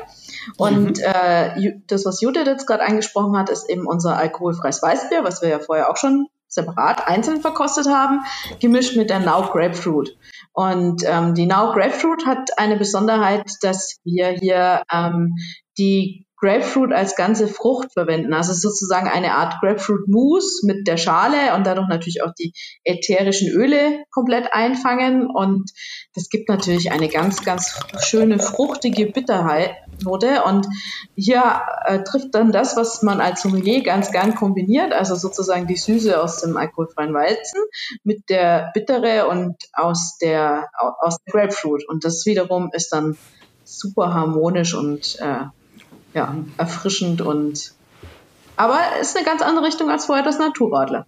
Und 0.57 0.97
mhm. 0.97 1.03
äh, 1.03 1.73
das, 1.87 2.05
was 2.05 2.21
Judith 2.21 2.45
jetzt 2.45 2.67
gerade 2.67 2.83
angesprochen 2.83 3.37
hat, 3.37 3.49
ist 3.49 3.69
eben 3.69 3.87
unser 3.87 4.17
alkoholfreies 4.17 4.81
Weißbier, 4.81 5.23
was 5.23 5.41
wir 5.41 5.49
ja 5.49 5.59
vorher 5.59 5.89
auch 5.89 5.97
schon 5.97 6.27
separat 6.47 7.07
einzeln 7.07 7.41
verkostet 7.41 7.87
haben, 7.87 8.21
gemischt 8.59 8.97
mit 8.97 9.09
der 9.09 9.19
Now 9.19 9.49
Grapefruit. 9.51 10.17
Und 10.53 11.03
ähm, 11.05 11.33
die 11.33 11.45
Now 11.45 11.71
Grapefruit 11.71 12.25
hat 12.25 12.49
eine 12.57 12.77
Besonderheit, 12.77 13.49
dass 13.61 13.99
wir 14.03 14.29
hier 14.29 14.83
ähm, 14.91 15.35
die 15.77 16.25
Grapefruit 16.41 16.91
als 16.91 17.15
ganze 17.15 17.47
Frucht 17.47 17.93
verwenden. 17.93 18.33
Also 18.33 18.53
sozusagen 18.53 19.07
eine 19.07 19.35
Art 19.35 19.61
Grapefruit 19.61 20.07
Mousse 20.07 20.65
mit 20.65 20.87
der 20.87 20.97
Schale 20.97 21.55
und 21.55 21.67
dadurch 21.67 21.87
natürlich 21.87 22.23
auch 22.23 22.33
die 22.37 22.53
ätherischen 22.83 23.49
Öle 23.49 24.03
komplett 24.11 24.51
einfangen. 24.51 25.27
Und 25.27 25.71
das 26.15 26.29
gibt 26.29 26.49
natürlich 26.49 26.91
eine 26.91 27.09
ganz, 27.09 27.43
ganz 27.43 27.79
schöne 28.01 28.39
fruchtige 28.39 29.05
Bitterheit, 29.05 29.75
Note. 30.03 30.43
Und 30.43 30.67
hier 31.15 31.61
äh, 31.85 32.03
trifft 32.03 32.33
dann 32.33 32.51
das, 32.51 32.75
was 32.75 33.03
man 33.03 33.21
als 33.21 33.43
Sommelier 33.43 33.83
ganz 33.83 34.11
gern 34.11 34.33
kombiniert, 34.33 34.93
also 34.93 35.15
sozusagen 35.15 35.67
die 35.67 35.77
Süße 35.77 36.19
aus 36.21 36.41
dem 36.41 36.57
alkoholfreien 36.57 37.13
Weizen 37.13 37.59
mit 38.03 38.29
der 38.29 38.71
Bittere 38.73 39.27
und 39.27 39.55
aus 39.73 40.17
der, 40.19 40.69
aus 41.01 41.17
der 41.23 41.31
Grapefruit. 41.31 41.87
Und 41.87 42.03
das 42.03 42.25
wiederum 42.25 42.71
ist 42.73 42.89
dann 42.89 43.15
super 43.63 44.13
harmonisch 44.13 44.73
und 44.73 45.17
äh, 45.19 45.45
ja, 46.13 46.35
erfrischend 46.57 47.21
und 47.21 47.73
aber 48.57 48.79
ist 48.99 49.15
eine 49.15 49.25
ganz 49.25 49.41
andere 49.41 49.65
Richtung 49.65 49.89
als 49.89 50.05
vorher 50.05 50.23
das 50.23 50.37
Naturradler. 50.37 51.07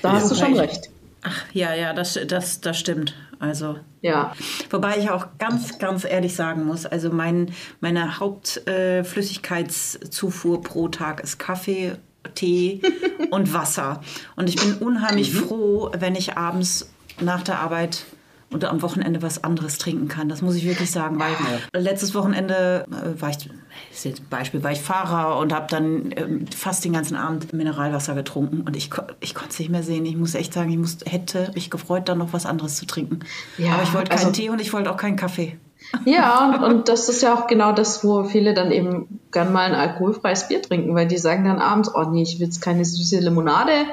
Da 0.00 0.08
ja, 0.08 0.14
hast 0.14 0.30
du 0.30 0.34
schon 0.34 0.56
recht. 0.56 0.88
Ach 1.22 1.42
ja, 1.52 1.74
ja, 1.74 1.92
das, 1.92 2.18
das, 2.26 2.62
das 2.62 2.78
stimmt. 2.78 3.14
Also. 3.38 3.76
Ja. 4.00 4.32
Wobei 4.70 4.96
ich 4.98 5.10
auch 5.10 5.26
ganz, 5.38 5.78
ganz 5.78 6.04
ehrlich 6.04 6.34
sagen 6.34 6.64
muss, 6.64 6.86
also 6.86 7.10
mein, 7.10 7.52
meine 7.80 8.18
Hauptflüssigkeitszufuhr 8.20 10.58
äh, 10.58 10.62
pro 10.62 10.88
Tag 10.88 11.22
ist 11.22 11.38
Kaffee, 11.38 11.96
Tee 12.34 12.80
und 13.30 13.52
Wasser. 13.52 14.00
Und 14.36 14.48
ich 14.48 14.56
bin 14.56 14.76
unheimlich 14.76 15.34
mhm. 15.34 15.38
froh, 15.38 15.90
wenn 15.98 16.14
ich 16.14 16.38
abends 16.38 16.90
nach 17.20 17.42
der 17.42 17.58
Arbeit 17.60 18.06
und 18.50 18.64
am 18.64 18.82
Wochenende 18.82 19.22
was 19.22 19.42
anderes 19.42 19.78
trinken 19.78 20.08
kann. 20.08 20.28
Das 20.28 20.42
muss 20.42 20.54
ich 20.54 20.64
wirklich 20.64 20.90
sagen, 20.90 21.18
weil 21.18 21.32
ja. 21.32 21.80
letztes 21.80 22.14
Wochenende 22.14 22.84
äh, 22.90 23.20
war 23.20 23.30
ich, 23.30 23.50
ist 23.92 24.04
jetzt 24.04 24.20
ein 24.20 24.28
Beispiel, 24.28 24.62
war 24.62 24.72
ich 24.72 24.80
Fahrer 24.80 25.38
und 25.38 25.52
habe 25.52 25.66
dann 25.68 26.12
äh, 26.12 26.26
fast 26.54 26.84
den 26.84 26.92
ganzen 26.92 27.16
Abend 27.16 27.52
Mineralwasser 27.52 28.14
getrunken 28.14 28.62
und 28.62 28.76
ich, 28.76 28.90
ich 29.20 29.34
konnte 29.34 29.50
es 29.50 29.58
nicht 29.58 29.70
mehr 29.70 29.82
sehen. 29.82 30.06
Ich 30.06 30.16
muss 30.16 30.34
echt 30.34 30.52
sagen, 30.52 30.70
ich 30.70 30.78
muss, 30.78 30.98
hätte 31.06 31.50
mich 31.54 31.70
gefreut, 31.70 32.08
dann 32.08 32.18
noch 32.18 32.32
was 32.32 32.46
anderes 32.46 32.76
zu 32.76 32.86
trinken. 32.86 33.20
Ja, 33.58 33.74
Aber 33.74 33.82
ich 33.82 33.94
wollte 33.94 34.10
keinen 34.10 34.18
also, 34.18 34.32
Tee 34.32 34.50
und 34.50 34.60
ich 34.60 34.72
wollte 34.72 34.90
auch 34.90 34.96
keinen 34.96 35.16
Kaffee. 35.16 35.58
Ja, 36.04 36.64
und 36.66 36.88
das 36.88 37.08
ist 37.08 37.22
ja 37.22 37.34
auch 37.34 37.46
genau 37.46 37.72
das, 37.72 38.04
wo 38.04 38.24
viele 38.24 38.54
dann 38.54 38.70
eben 38.70 39.20
gern 39.32 39.52
mal 39.52 39.66
ein 39.66 39.74
alkoholfreies 39.74 40.48
Bier 40.48 40.62
trinken, 40.62 40.94
weil 40.94 41.06
die 41.06 41.18
sagen 41.18 41.44
dann 41.44 41.58
abends, 41.58 41.94
oh 41.94 42.04
nee, 42.04 42.22
ich 42.22 42.38
will 42.38 42.46
jetzt 42.46 42.60
keine 42.60 42.84
süße 42.84 43.18
Limonade. 43.20 43.86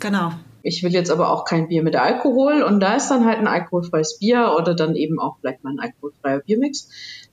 Genau. 0.00 0.32
Ich 0.62 0.82
will 0.82 0.92
jetzt 0.92 1.10
aber 1.10 1.30
auch 1.30 1.44
kein 1.44 1.68
Bier 1.68 1.82
mit 1.82 1.96
Alkohol 1.96 2.62
und 2.62 2.80
da 2.80 2.94
ist 2.94 3.10
dann 3.10 3.24
halt 3.24 3.38
ein 3.38 3.46
alkoholfreies 3.46 4.18
Bier 4.18 4.54
oder 4.58 4.74
dann 4.74 4.94
eben 4.94 5.18
auch 5.18 5.36
vielleicht 5.40 5.64
mal 5.64 5.72
ein 5.72 5.80
alkoholfreier 5.80 6.40
Biermix 6.40 6.88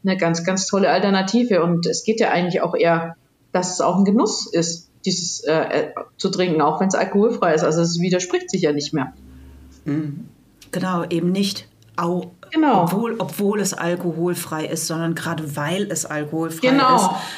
eine 0.06 0.18
ganz, 0.18 0.44
ganz 0.44 0.68
tolle 0.68 0.90
Alternative. 0.90 1.63
Und 1.63 1.86
es 1.86 2.04
geht 2.04 2.20
ja 2.20 2.30
eigentlich 2.32 2.62
auch 2.62 2.76
eher, 2.76 3.16
dass 3.52 3.74
es 3.74 3.82
auch 3.82 3.98
ein 3.98 4.06
Genuss 4.06 4.52
ist, 4.52 4.90
dieses 5.06 5.44
äh, 5.44 5.54
äh 5.54 5.94
zu 6.18 6.30
trinken, 6.30 6.62
auch 6.62 6.80
wenn 6.80 6.88
es 6.88 6.96
alkoholfrei 6.96 7.54
ist. 7.54 7.63
Also 7.63 7.82
es 7.82 8.00
widerspricht 8.00 8.50
sich 8.50 8.62
ja 8.62 8.72
nicht 8.72 8.94
mehr. 8.94 9.13
Mhm. 9.86 10.28
Genau, 10.72 11.04
eben 11.10 11.32
nicht. 11.32 11.68
Au, 11.96 12.32
Genau. 12.52 12.84
Obwohl, 12.84 13.16
obwohl 13.20 13.60
es 13.60 13.74
alkoholfrei 13.74 14.66
ist, 14.66 14.88
sondern 14.88 15.16
gerade 15.16 15.56
weil 15.56 15.88
es 15.92 16.06
alkoholfrei 16.06 16.70
genau. 16.70 16.96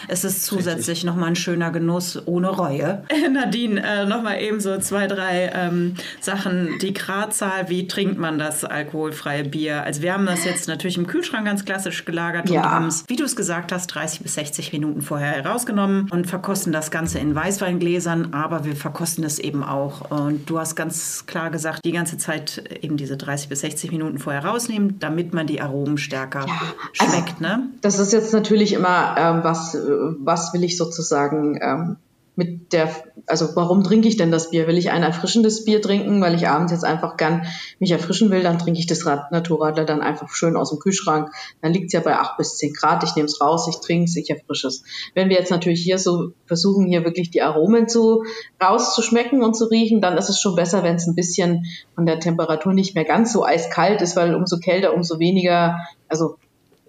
ist, 0.07 0.23
ist 0.23 0.25
es 0.25 0.43
zusätzlich 0.43 1.03
nochmal 1.03 1.29
ein 1.29 1.35
schöner 1.35 1.71
Genuss 1.71 2.21
ohne 2.25 2.49
Reue. 2.49 3.03
Nadine, 3.31 3.81
äh, 3.81 4.05
nochmal 4.05 4.41
eben 4.41 4.59
so 4.59 4.77
zwei, 4.79 5.07
drei 5.07 5.51
ähm, 5.53 5.95
Sachen. 6.19 6.77
Die 6.81 6.93
Gradzahl, 6.93 7.69
wie 7.69 7.87
trinkt 7.87 8.17
man 8.17 8.37
das 8.39 8.63
alkoholfreie 8.63 9.43
Bier? 9.43 9.83
Also 9.83 10.01
wir 10.01 10.13
haben 10.13 10.25
das 10.25 10.45
jetzt 10.45 10.67
natürlich 10.67 10.97
im 10.97 11.07
Kühlschrank 11.07 11.45
ganz 11.45 11.65
klassisch 11.65 12.05
gelagert 12.05 12.49
ja. 12.49 12.61
und 12.61 12.69
haben 12.69 12.87
es, 12.87 13.05
wie 13.07 13.15
du 13.15 13.23
es 13.23 13.35
gesagt 13.35 13.71
hast, 13.71 13.87
30 13.87 14.21
bis 14.21 14.35
60 14.35 14.73
Minuten 14.73 15.01
vorher 15.01 15.31
herausgenommen 15.31 16.07
und 16.11 16.27
verkosten 16.27 16.71
das 16.73 16.91
Ganze 16.91 17.19
in 17.19 17.33
Weißweingläsern, 17.35 18.33
aber 18.33 18.65
wir 18.65 18.75
verkosten 18.75 19.23
es 19.23 19.39
eben 19.39 19.63
auch. 19.63 20.11
Und 20.11 20.49
du 20.49 20.59
hast 20.59 20.75
ganz 20.75 21.25
klar 21.25 21.49
gesagt, 21.49 21.83
die 21.85 21.91
ganze 21.91 22.17
Zeit 22.17 22.63
eben 22.81 22.97
diese 22.97 23.17
30 23.17 23.49
bis 23.49 23.61
60 23.61 23.91
Minuten 23.91 24.19
vorher 24.19 24.45
rausnehmen 24.45 24.98
damit 24.99 25.33
man 25.33 25.47
die 25.47 25.61
Aromen 25.61 25.97
stärker 25.97 26.45
ja, 26.47 26.61
schmeckt. 26.93 27.41
Also, 27.41 27.41
ne? 27.41 27.69
Das 27.81 27.99
ist 27.99 28.13
jetzt 28.13 28.33
natürlich 28.33 28.73
immer, 28.73 29.15
ähm, 29.17 29.39
was, 29.43 29.75
was 29.75 30.53
will 30.53 30.63
ich 30.63 30.77
sozusagen 30.77 31.57
ähm, 31.61 31.97
mit 32.35 32.71
der, 32.71 32.89
also 33.27 33.49
warum 33.55 33.83
trinke 33.83 34.07
ich 34.07 34.15
denn 34.15 34.31
das 34.31 34.49
Bier? 34.49 34.65
Will 34.65 34.77
ich 34.77 34.91
ein 34.91 35.03
erfrischendes 35.03 35.65
Bier 35.65 35.81
trinken, 35.81 36.21
weil 36.21 36.35
ich 36.35 36.47
abends 36.47 36.71
jetzt 36.71 36.85
einfach 36.85 37.17
gern 37.17 37.45
mich 37.79 37.91
erfrischen 37.91 38.31
will, 38.31 38.43
dann 38.43 38.59
trinke 38.59 38.79
ich 38.79 38.87
das 38.87 39.03
Naturradler 39.03 39.83
dann 39.83 40.01
einfach 40.01 40.29
schön 40.29 40.55
aus 40.55 40.69
dem 40.69 40.79
Kühlschrank. 40.79 41.29
Dann 41.61 41.73
liegt 41.73 41.87
es 41.87 41.93
ja 41.93 41.99
bei 41.99 42.15
acht 42.15 42.37
bis 42.37 42.55
zehn 42.55 42.73
Grad, 42.73 43.03
ich 43.03 43.15
nehme 43.15 43.25
es 43.25 43.41
raus, 43.41 43.67
ich 43.69 43.81
trinke 43.85 44.05
es, 44.05 44.15
ich 44.15 44.29
erfrische 44.29 44.67
es. 44.67 44.83
Wenn 45.15 45.27
wir 45.27 45.37
jetzt 45.37 45.51
natürlich 45.51 45.81
hier 45.81 45.99
so 45.99 46.31
versuchen, 46.45 46.87
hier 46.87 47.03
wirklich 47.03 47.29
die 47.29 47.41
Aromen 47.41 47.89
zu 47.89 48.23
rauszuschmecken 48.63 49.43
und 49.43 49.55
zu 49.55 49.65
riechen, 49.65 49.99
dann 49.99 50.17
ist 50.17 50.29
es 50.29 50.39
schon 50.39 50.55
besser, 50.55 50.81
wenn 50.83 50.95
es 50.95 51.07
ein 51.07 51.15
bisschen 51.15 51.65
von 51.95 52.05
der 52.05 52.21
Temperatur 52.21 52.73
nicht 52.73 52.95
mehr 52.95 53.05
ganz 53.05 53.33
so 53.33 53.43
eiskalt 53.43 54.01
ist, 54.01 54.15
weil 54.15 54.33
umso 54.33 54.59
kälter, 54.59 54.93
umso 54.93 55.19
weniger, 55.19 55.77
also 56.07 56.37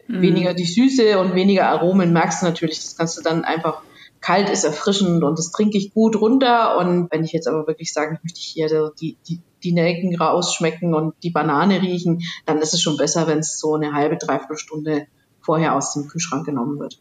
mhm. 0.07 0.23
weniger 0.23 0.55
die 0.55 0.65
Süße 0.65 1.19
und 1.19 1.35
weniger 1.35 1.69
Aromen 1.69 2.13
merkst 2.13 2.43
du 2.43 2.47
natürlich. 2.47 2.79
Das 2.79 2.97
kannst 2.97 3.19
du 3.19 3.23
dann 3.23 3.45
einfach 3.45 3.83
kalt 4.21 4.51
ist 4.51 4.65
erfrischend 4.65 5.25
und 5.25 5.39
das 5.39 5.51
trinke 5.51 5.79
ich 5.79 5.95
gut 5.95 6.21
runter. 6.21 6.79
Und 6.79 7.11
wenn 7.11 7.25
ich 7.25 7.33
jetzt 7.33 7.49
aber 7.49 7.67
wirklich 7.67 7.93
sage, 7.93 8.15
ich 8.15 8.23
möchte 8.23 8.41
hier 8.41 8.93
die, 9.01 9.17
die, 9.29 9.41
die 9.63 9.73
Nelken 9.73 10.15
rausschmecken 10.17 10.95
und 10.95 11.15
die 11.23 11.31
Banane 11.31 11.81
riechen, 11.81 12.23
dann 12.47 12.59
ist 12.59 12.75
es 12.75 12.83
schon 12.83 12.97
besser, 12.97 13.27
wenn 13.27 13.39
es 13.39 13.59
so 13.59 13.75
eine 13.75 13.93
halbe, 13.93 14.17
dreiviertel 14.17 14.59
Stunde 14.59 15.07
vorher 15.41 15.75
aus 15.75 15.95
dem 15.95 16.07
Kühlschrank 16.07 16.45
genommen 16.45 16.79
wird. 16.79 16.99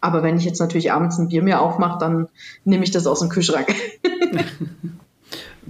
Aber 0.00 0.22
wenn 0.22 0.36
ich 0.36 0.44
jetzt 0.44 0.60
natürlich 0.60 0.92
abends 0.92 1.18
ein 1.18 1.28
Bier 1.28 1.42
mir 1.42 1.60
aufmache, 1.60 1.98
dann 1.98 2.28
nehme 2.64 2.84
ich 2.84 2.90
das 2.90 3.06
aus 3.06 3.20
dem 3.20 3.28
Kühlschrank. 3.28 3.68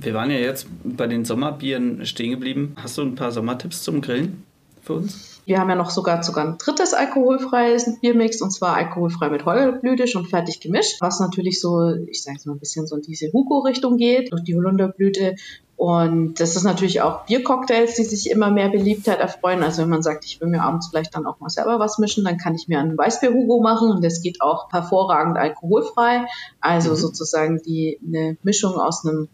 Wir 0.00 0.14
waren 0.14 0.30
ja 0.30 0.36
jetzt 0.36 0.68
bei 0.84 1.08
den 1.08 1.24
Sommerbieren 1.24 2.06
stehen 2.06 2.30
geblieben. 2.30 2.76
Hast 2.76 2.98
du 2.98 3.02
ein 3.02 3.16
paar 3.16 3.32
Sommertipps 3.32 3.82
zum 3.82 4.00
Grillen 4.00 4.44
für 4.82 4.94
uns? 4.94 5.37
Wir 5.48 5.60
haben 5.60 5.70
ja 5.70 5.76
noch 5.76 5.88
sogar 5.88 6.22
sogar 6.22 6.44
ein 6.44 6.58
drittes 6.58 6.92
alkoholfreies 6.92 8.00
Biermix 8.00 8.42
und 8.42 8.50
zwar 8.50 8.76
alkoholfrei 8.76 9.30
mit 9.30 9.46
Heuerblüte 9.46 10.06
schon 10.06 10.26
fertig 10.26 10.60
gemischt, 10.60 11.00
was 11.00 11.20
natürlich 11.20 11.58
so, 11.58 11.94
ich 12.06 12.22
sage 12.22 12.38
mal 12.44 12.52
ein 12.52 12.58
bisschen 12.58 12.86
so 12.86 12.96
in 12.96 13.02
diese 13.02 13.32
Hugo-Richtung 13.32 13.96
geht 13.96 14.30
durch 14.30 14.44
die 14.44 14.54
Holunderblüte 14.54 15.36
und 15.76 16.38
das 16.38 16.54
ist 16.54 16.64
natürlich 16.64 17.00
auch 17.00 17.24
Biercocktails, 17.24 17.94
die 17.94 18.04
sich 18.04 18.30
immer 18.30 18.50
mehr 18.50 18.68
Beliebtheit 18.68 19.20
erfreuen. 19.20 19.62
Also 19.62 19.80
wenn 19.80 19.88
man 19.88 20.02
sagt, 20.02 20.26
ich 20.26 20.38
will 20.38 20.48
mir 20.48 20.60
abends 20.60 20.88
vielleicht 20.88 21.14
dann 21.14 21.24
auch 21.24 21.40
mal 21.40 21.48
selber 21.48 21.78
was 21.78 21.98
mischen, 21.98 22.24
dann 22.24 22.36
kann 22.36 22.54
ich 22.54 22.68
mir 22.68 22.80
einen 22.80 22.98
Weißbier-Hugo 22.98 23.62
machen 23.62 23.90
und 23.90 24.04
das 24.04 24.20
geht 24.20 24.42
auch 24.42 24.70
hervorragend 24.70 25.38
alkoholfrei. 25.38 26.26
Also 26.60 26.90
mhm. 26.90 26.96
sozusagen 26.96 27.62
die 27.62 27.98
eine 28.06 28.36
Mischung 28.42 28.74
aus 28.74 29.06
einem 29.06 29.28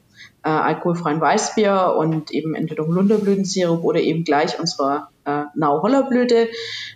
äh, 0.45 0.51
alkoholfreien 0.51 1.21
Weißbier 1.21 1.97
und 1.99 2.31
eben 2.31 2.55
entweder 2.55 2.87
Holunderblütensirup 2.87 3.83
oder 3.83 4.01
eben 4.01 4.23
gleich 4.23 4.61
unserer 4.61 5.09
äh, 5.25 5.45
Nau-Hollerblüte 5.55 6.49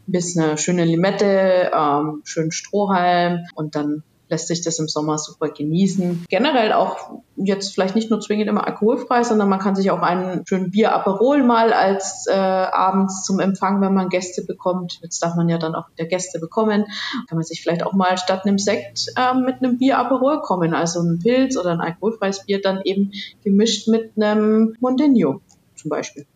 bis 0.07 0.37
eine 0.37 0.59
schöne 0.59 0.85
Limette, 0.85 1.71
ähm, 1.75 2.23
schönen 2.25 2.53
Strohhalm 2.53 3.47
und 3.55 3.75
dann 3.75 4.03
lässt 4.29 4.49
sich 4.49 4.63
das 4.63 4.79
im 4.79 4.89
Sommer 4.89 5.19
super 5.19 5.49
genießen. 5.49 6.27
Generell 6.29 6.73
auch 6.73 7.23
jetzt 7.37 7.75
vielleicht 7.75 7.95
nicht 7.95 8.11
nur 8.11 8.21
zwingend 8.21 8.49
immer 8.49 8.67
alkoholfrei, 8.67 9.23
sondern 9.23 9.49
man 9.49 9.59
kann 9.59 9.75
sich 9.75 9.91
auch 9.91 10.03
einen 10.03 10.47
schönen 10.47 10.71
Bier 10.71 10.95
Aperol 10.95 11.43
mal 11.43 11.73
als 11.73 12.27
äh, 12.27 12.35
abends 12.35 13.25
zum 13.25 13.41
Empfang, 13.41 13.81
wenn 13.81 13.95
man 13.95 14.09
Gäste 14.09 14.43
bekommt. 14.43 14.99
Jetzt 15.03 15.23
darf 15.23 15.35
man 15.35 15.49
ja 15.49 15.59
dann 15.59 15.75
auch 15.75 15.89
wieder 15.91 16.09
Gäste 16.09 16.39
bekommen. 16.39 16.85
Kann 17.29 17.39
man 17.39 17.45
sich 17.45 17.63
vielleicht 17.63 17.85
auch 17.85 17.93
mal 17.93 18.19
statt 18.19 18.45
einem 18.45 18.59
Sekt 18.59 19.07
äh, 19.17 19.35
mit 19.35 19.63
einem 19.63 19.79
Bier 19.79 19.99
Aperol 19.99 20.41
kommen, 20.43 20.75
also 20.75 21.01
ein 21.01 21.19
Pilz 21.21 21.57
oder 21.57 21.71
ein 21.71 21.81
alkoholfreies 21.81 22.45
Bier 22.45 22.61
dann 22.61 22.83
eben 22.85 23.13
gemischt 23.45 23.89
mit 23.89 24.13
einem 24.17 24.77
Mondinho 24.81 25.41
zum 25.75 25.89
Beispiel. 25.89 26.27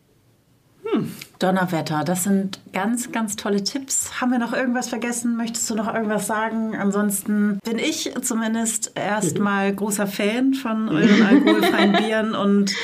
Hm, 0.84 1.12
Donnerwetter, 1.38 2.02
das 2.02 2.24
sind 2.24 2.58
ganz, 2.72 3.12
ganz 3.12 3.36
tolle 3.36 3.62
Tipps. 3.62 4.20
Haben 4.20 4.32
wir 4.32 4.38
noch 4.38 4.52
irgendwas 4.52 4.88
vergessen? 4.88 5.36
Möchtest 5.36 5.70
du 5.70 5.76
noch 5.76 5.92
irgendwas 5.92 6.26
sagen? 6.26 6.76
Ansonsten 6.76 7.58
bin 7.64 7.78
ich 7.78 8.12
zumindest 8.22 8.92
erstmal 8.96 9.72
großer 9.72 10.08
Fan 10.08 10.54
von 10.54 10.88
euren 10.88 11.22
alkoholfreien 11.26 11.92
Bieren 11.92 12.34
und 12.34 12.74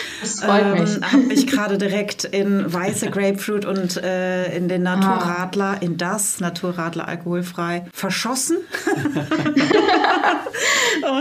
ähm, 0.42 1.02
habe 1.02 1.22
mich 1.26 1.48
gerade 1.48 1.76
direkt 1.76 2.24
in 2.24 2.72
weiße 2.72 3.10
Grapefruit 3.10 3.64
und 3.64 3.96
äh, 3.96 4.56
in 4.56 4.68
den 4.68 4.84
Naturradler, 4.84 5.76
ah. 5.76 5.78
in 5.80 5.96
das 5.96 6.38
Naturradler 6.38 7.08
alkoholfrei 7.08 7.86
verschossen. 7.92 8.58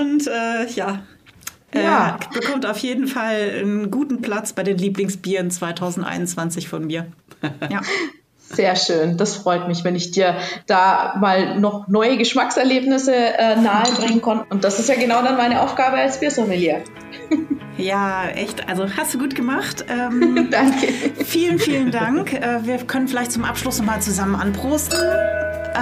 und 0.04 0.28
äh, 0.28 0.68
ja, 0.76 1.00
ja. 1.74 2.18
Äh, 2.18 2.40
bekommt 2.40 2.66
auf 2.66 2.78
jeden 2.80 3.08
Fall 3.08 3.52
einen 3.62 3.92
guten 3.92 4.22
Platz 4.22 4.54
bei 4.54 4.64
den 4.64 4.78
Lieblingsbieren 4.78 5.52
2021 5.52 6.68
von 6.68 6.86
mir. 6.86 7.08
Ja. 7.70 7.82
Sehr 8.50 8.78
schön, 8.78 9.18
das 9.18 9.36
freut 9.36 9.68
mich, 9.68 9.84
wenn 9.84 9.98
ich 9.98 10.12
dir 10.12 10.38
da 10.68 11.16
mal 11.20 11.60
noch 11.60 11.90
neue 11.90 12.18
Geschmackserlebnisse 12.18 13.14
äh, 13.14 13.58
nahebringen 13.58 14.22
konnte. 14.22 14.46
Und 14.50 14.64
das 14.64 14.80
ist 14.80 14.88
ja 14.88 14.96
genau 14.96 15.22
dann 15.22 15.36
meine 15.36 15.62
Aufgabe 15.62 15.98
als 15.98 16.20
Biersommelier. 16.20 16.84
Ja, 17.78 18.28
echt. 18.30 18.68
Also 18.68 18.88
hast 18.98 19.14
du 19.14 19.20
gut 19.20 19.36
gemacht. 19.36 19.86
Ähm, 19.88 20.48
Danke. 20.52 20.88
Vielen, 21.24 21.60
vielen 21.60 21.92
Dank. 21.92 22.34
Äh, 22.34 22.66
wir 22.66 22.78
können 22.80 23.08
vielleicht 23.08 23.32
zum 23.32 23.44
Abschluss 23.44 23.78
nochmal 23.78 24.02
zusammen 24.02 24.36
anprosten. 24.36 24.98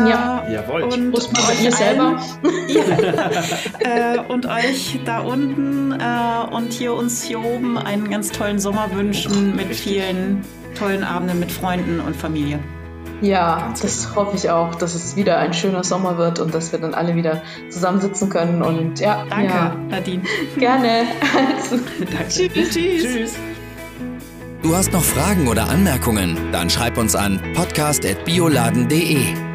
Ja, 0.08 0.43
äh, 0.48 0.54
jawohl. 0.54 0.84
Und 0.84 1.12
Prost 1.12 1.34
mal 1.34 1.41
bei 1.48 1.56
dir 1.56 1.72
selber. 1.72 2.22
ja, 2.68 4.14
äh, 4.16 4.20
und 4.28 4.46
euch 4.46 5.00
da 5.06 5.20
unten 5.20 5.91
äh, 5.91 6.54
und 6.56 6.74
hier 6.74 6.93
uns 6.93 7.24
hier 7.24 7.43
oben 7.43 7.78
einen 7.78 8.10
ganz 8.10 8.32
tollen 8.32 8.60
Sommer 8.60 8.89
wünschen 8.93 9.56
mit 9.56 9.74
vielen 9.76 10.43
tollen 10.78 11.04
Abenden 11.04 11.39
mit 11.39 11.52
Freunden 11.52 12.00
und 12.00 12.16
Familie. 12.16 12.60
Ja, 13.22 13.60
Ganz 13.60 13.82
das 13.82 14.08
gut. 14.10 14.16
hoffe 14.18 14.36
ich 14.36 14.50
auch, 14.50 14.76
dass 14.76 14.93
es 14.93 15.16
wieder 15.16 15.38
ein 15.38 15.54
schöner 15.54 15.84
Sommer 15.84 16.18
wird 16.18 16.39
und 16.39 16.54
dass 16.54 16.72
wir 16.72 16.80
dann 16.80 16.93
alle 16.93 17.16
wieder 17.16 17.41
zusammensitzen 17.70 18.30
können. 18.30 18.62
Und 18.62 19.00
ja, 19.00 19.26
danke, 19.30 19.54
ja. 19.54 19.76
Nadine. 19.89 20.24
Gerne. 20.58 21.04
Also, 21.56 21.78
Tschüss. 22.30 22.70
Tschüss. 22.70 23.04
Tschüss. 23.04 23.34
Du 24.62 24.76
hast 24.76 24.93
noch 24.93 25.04
Fragen 25.04 25.48
oder 25.48 25.70
Anmerkungen? 25.70 26.38
Dann 26.52 26.70
schreib 26.70 26.98
uns 26.98 27.16
an 27.16 27.39
podcast.bioladen.de. 27.56 29.55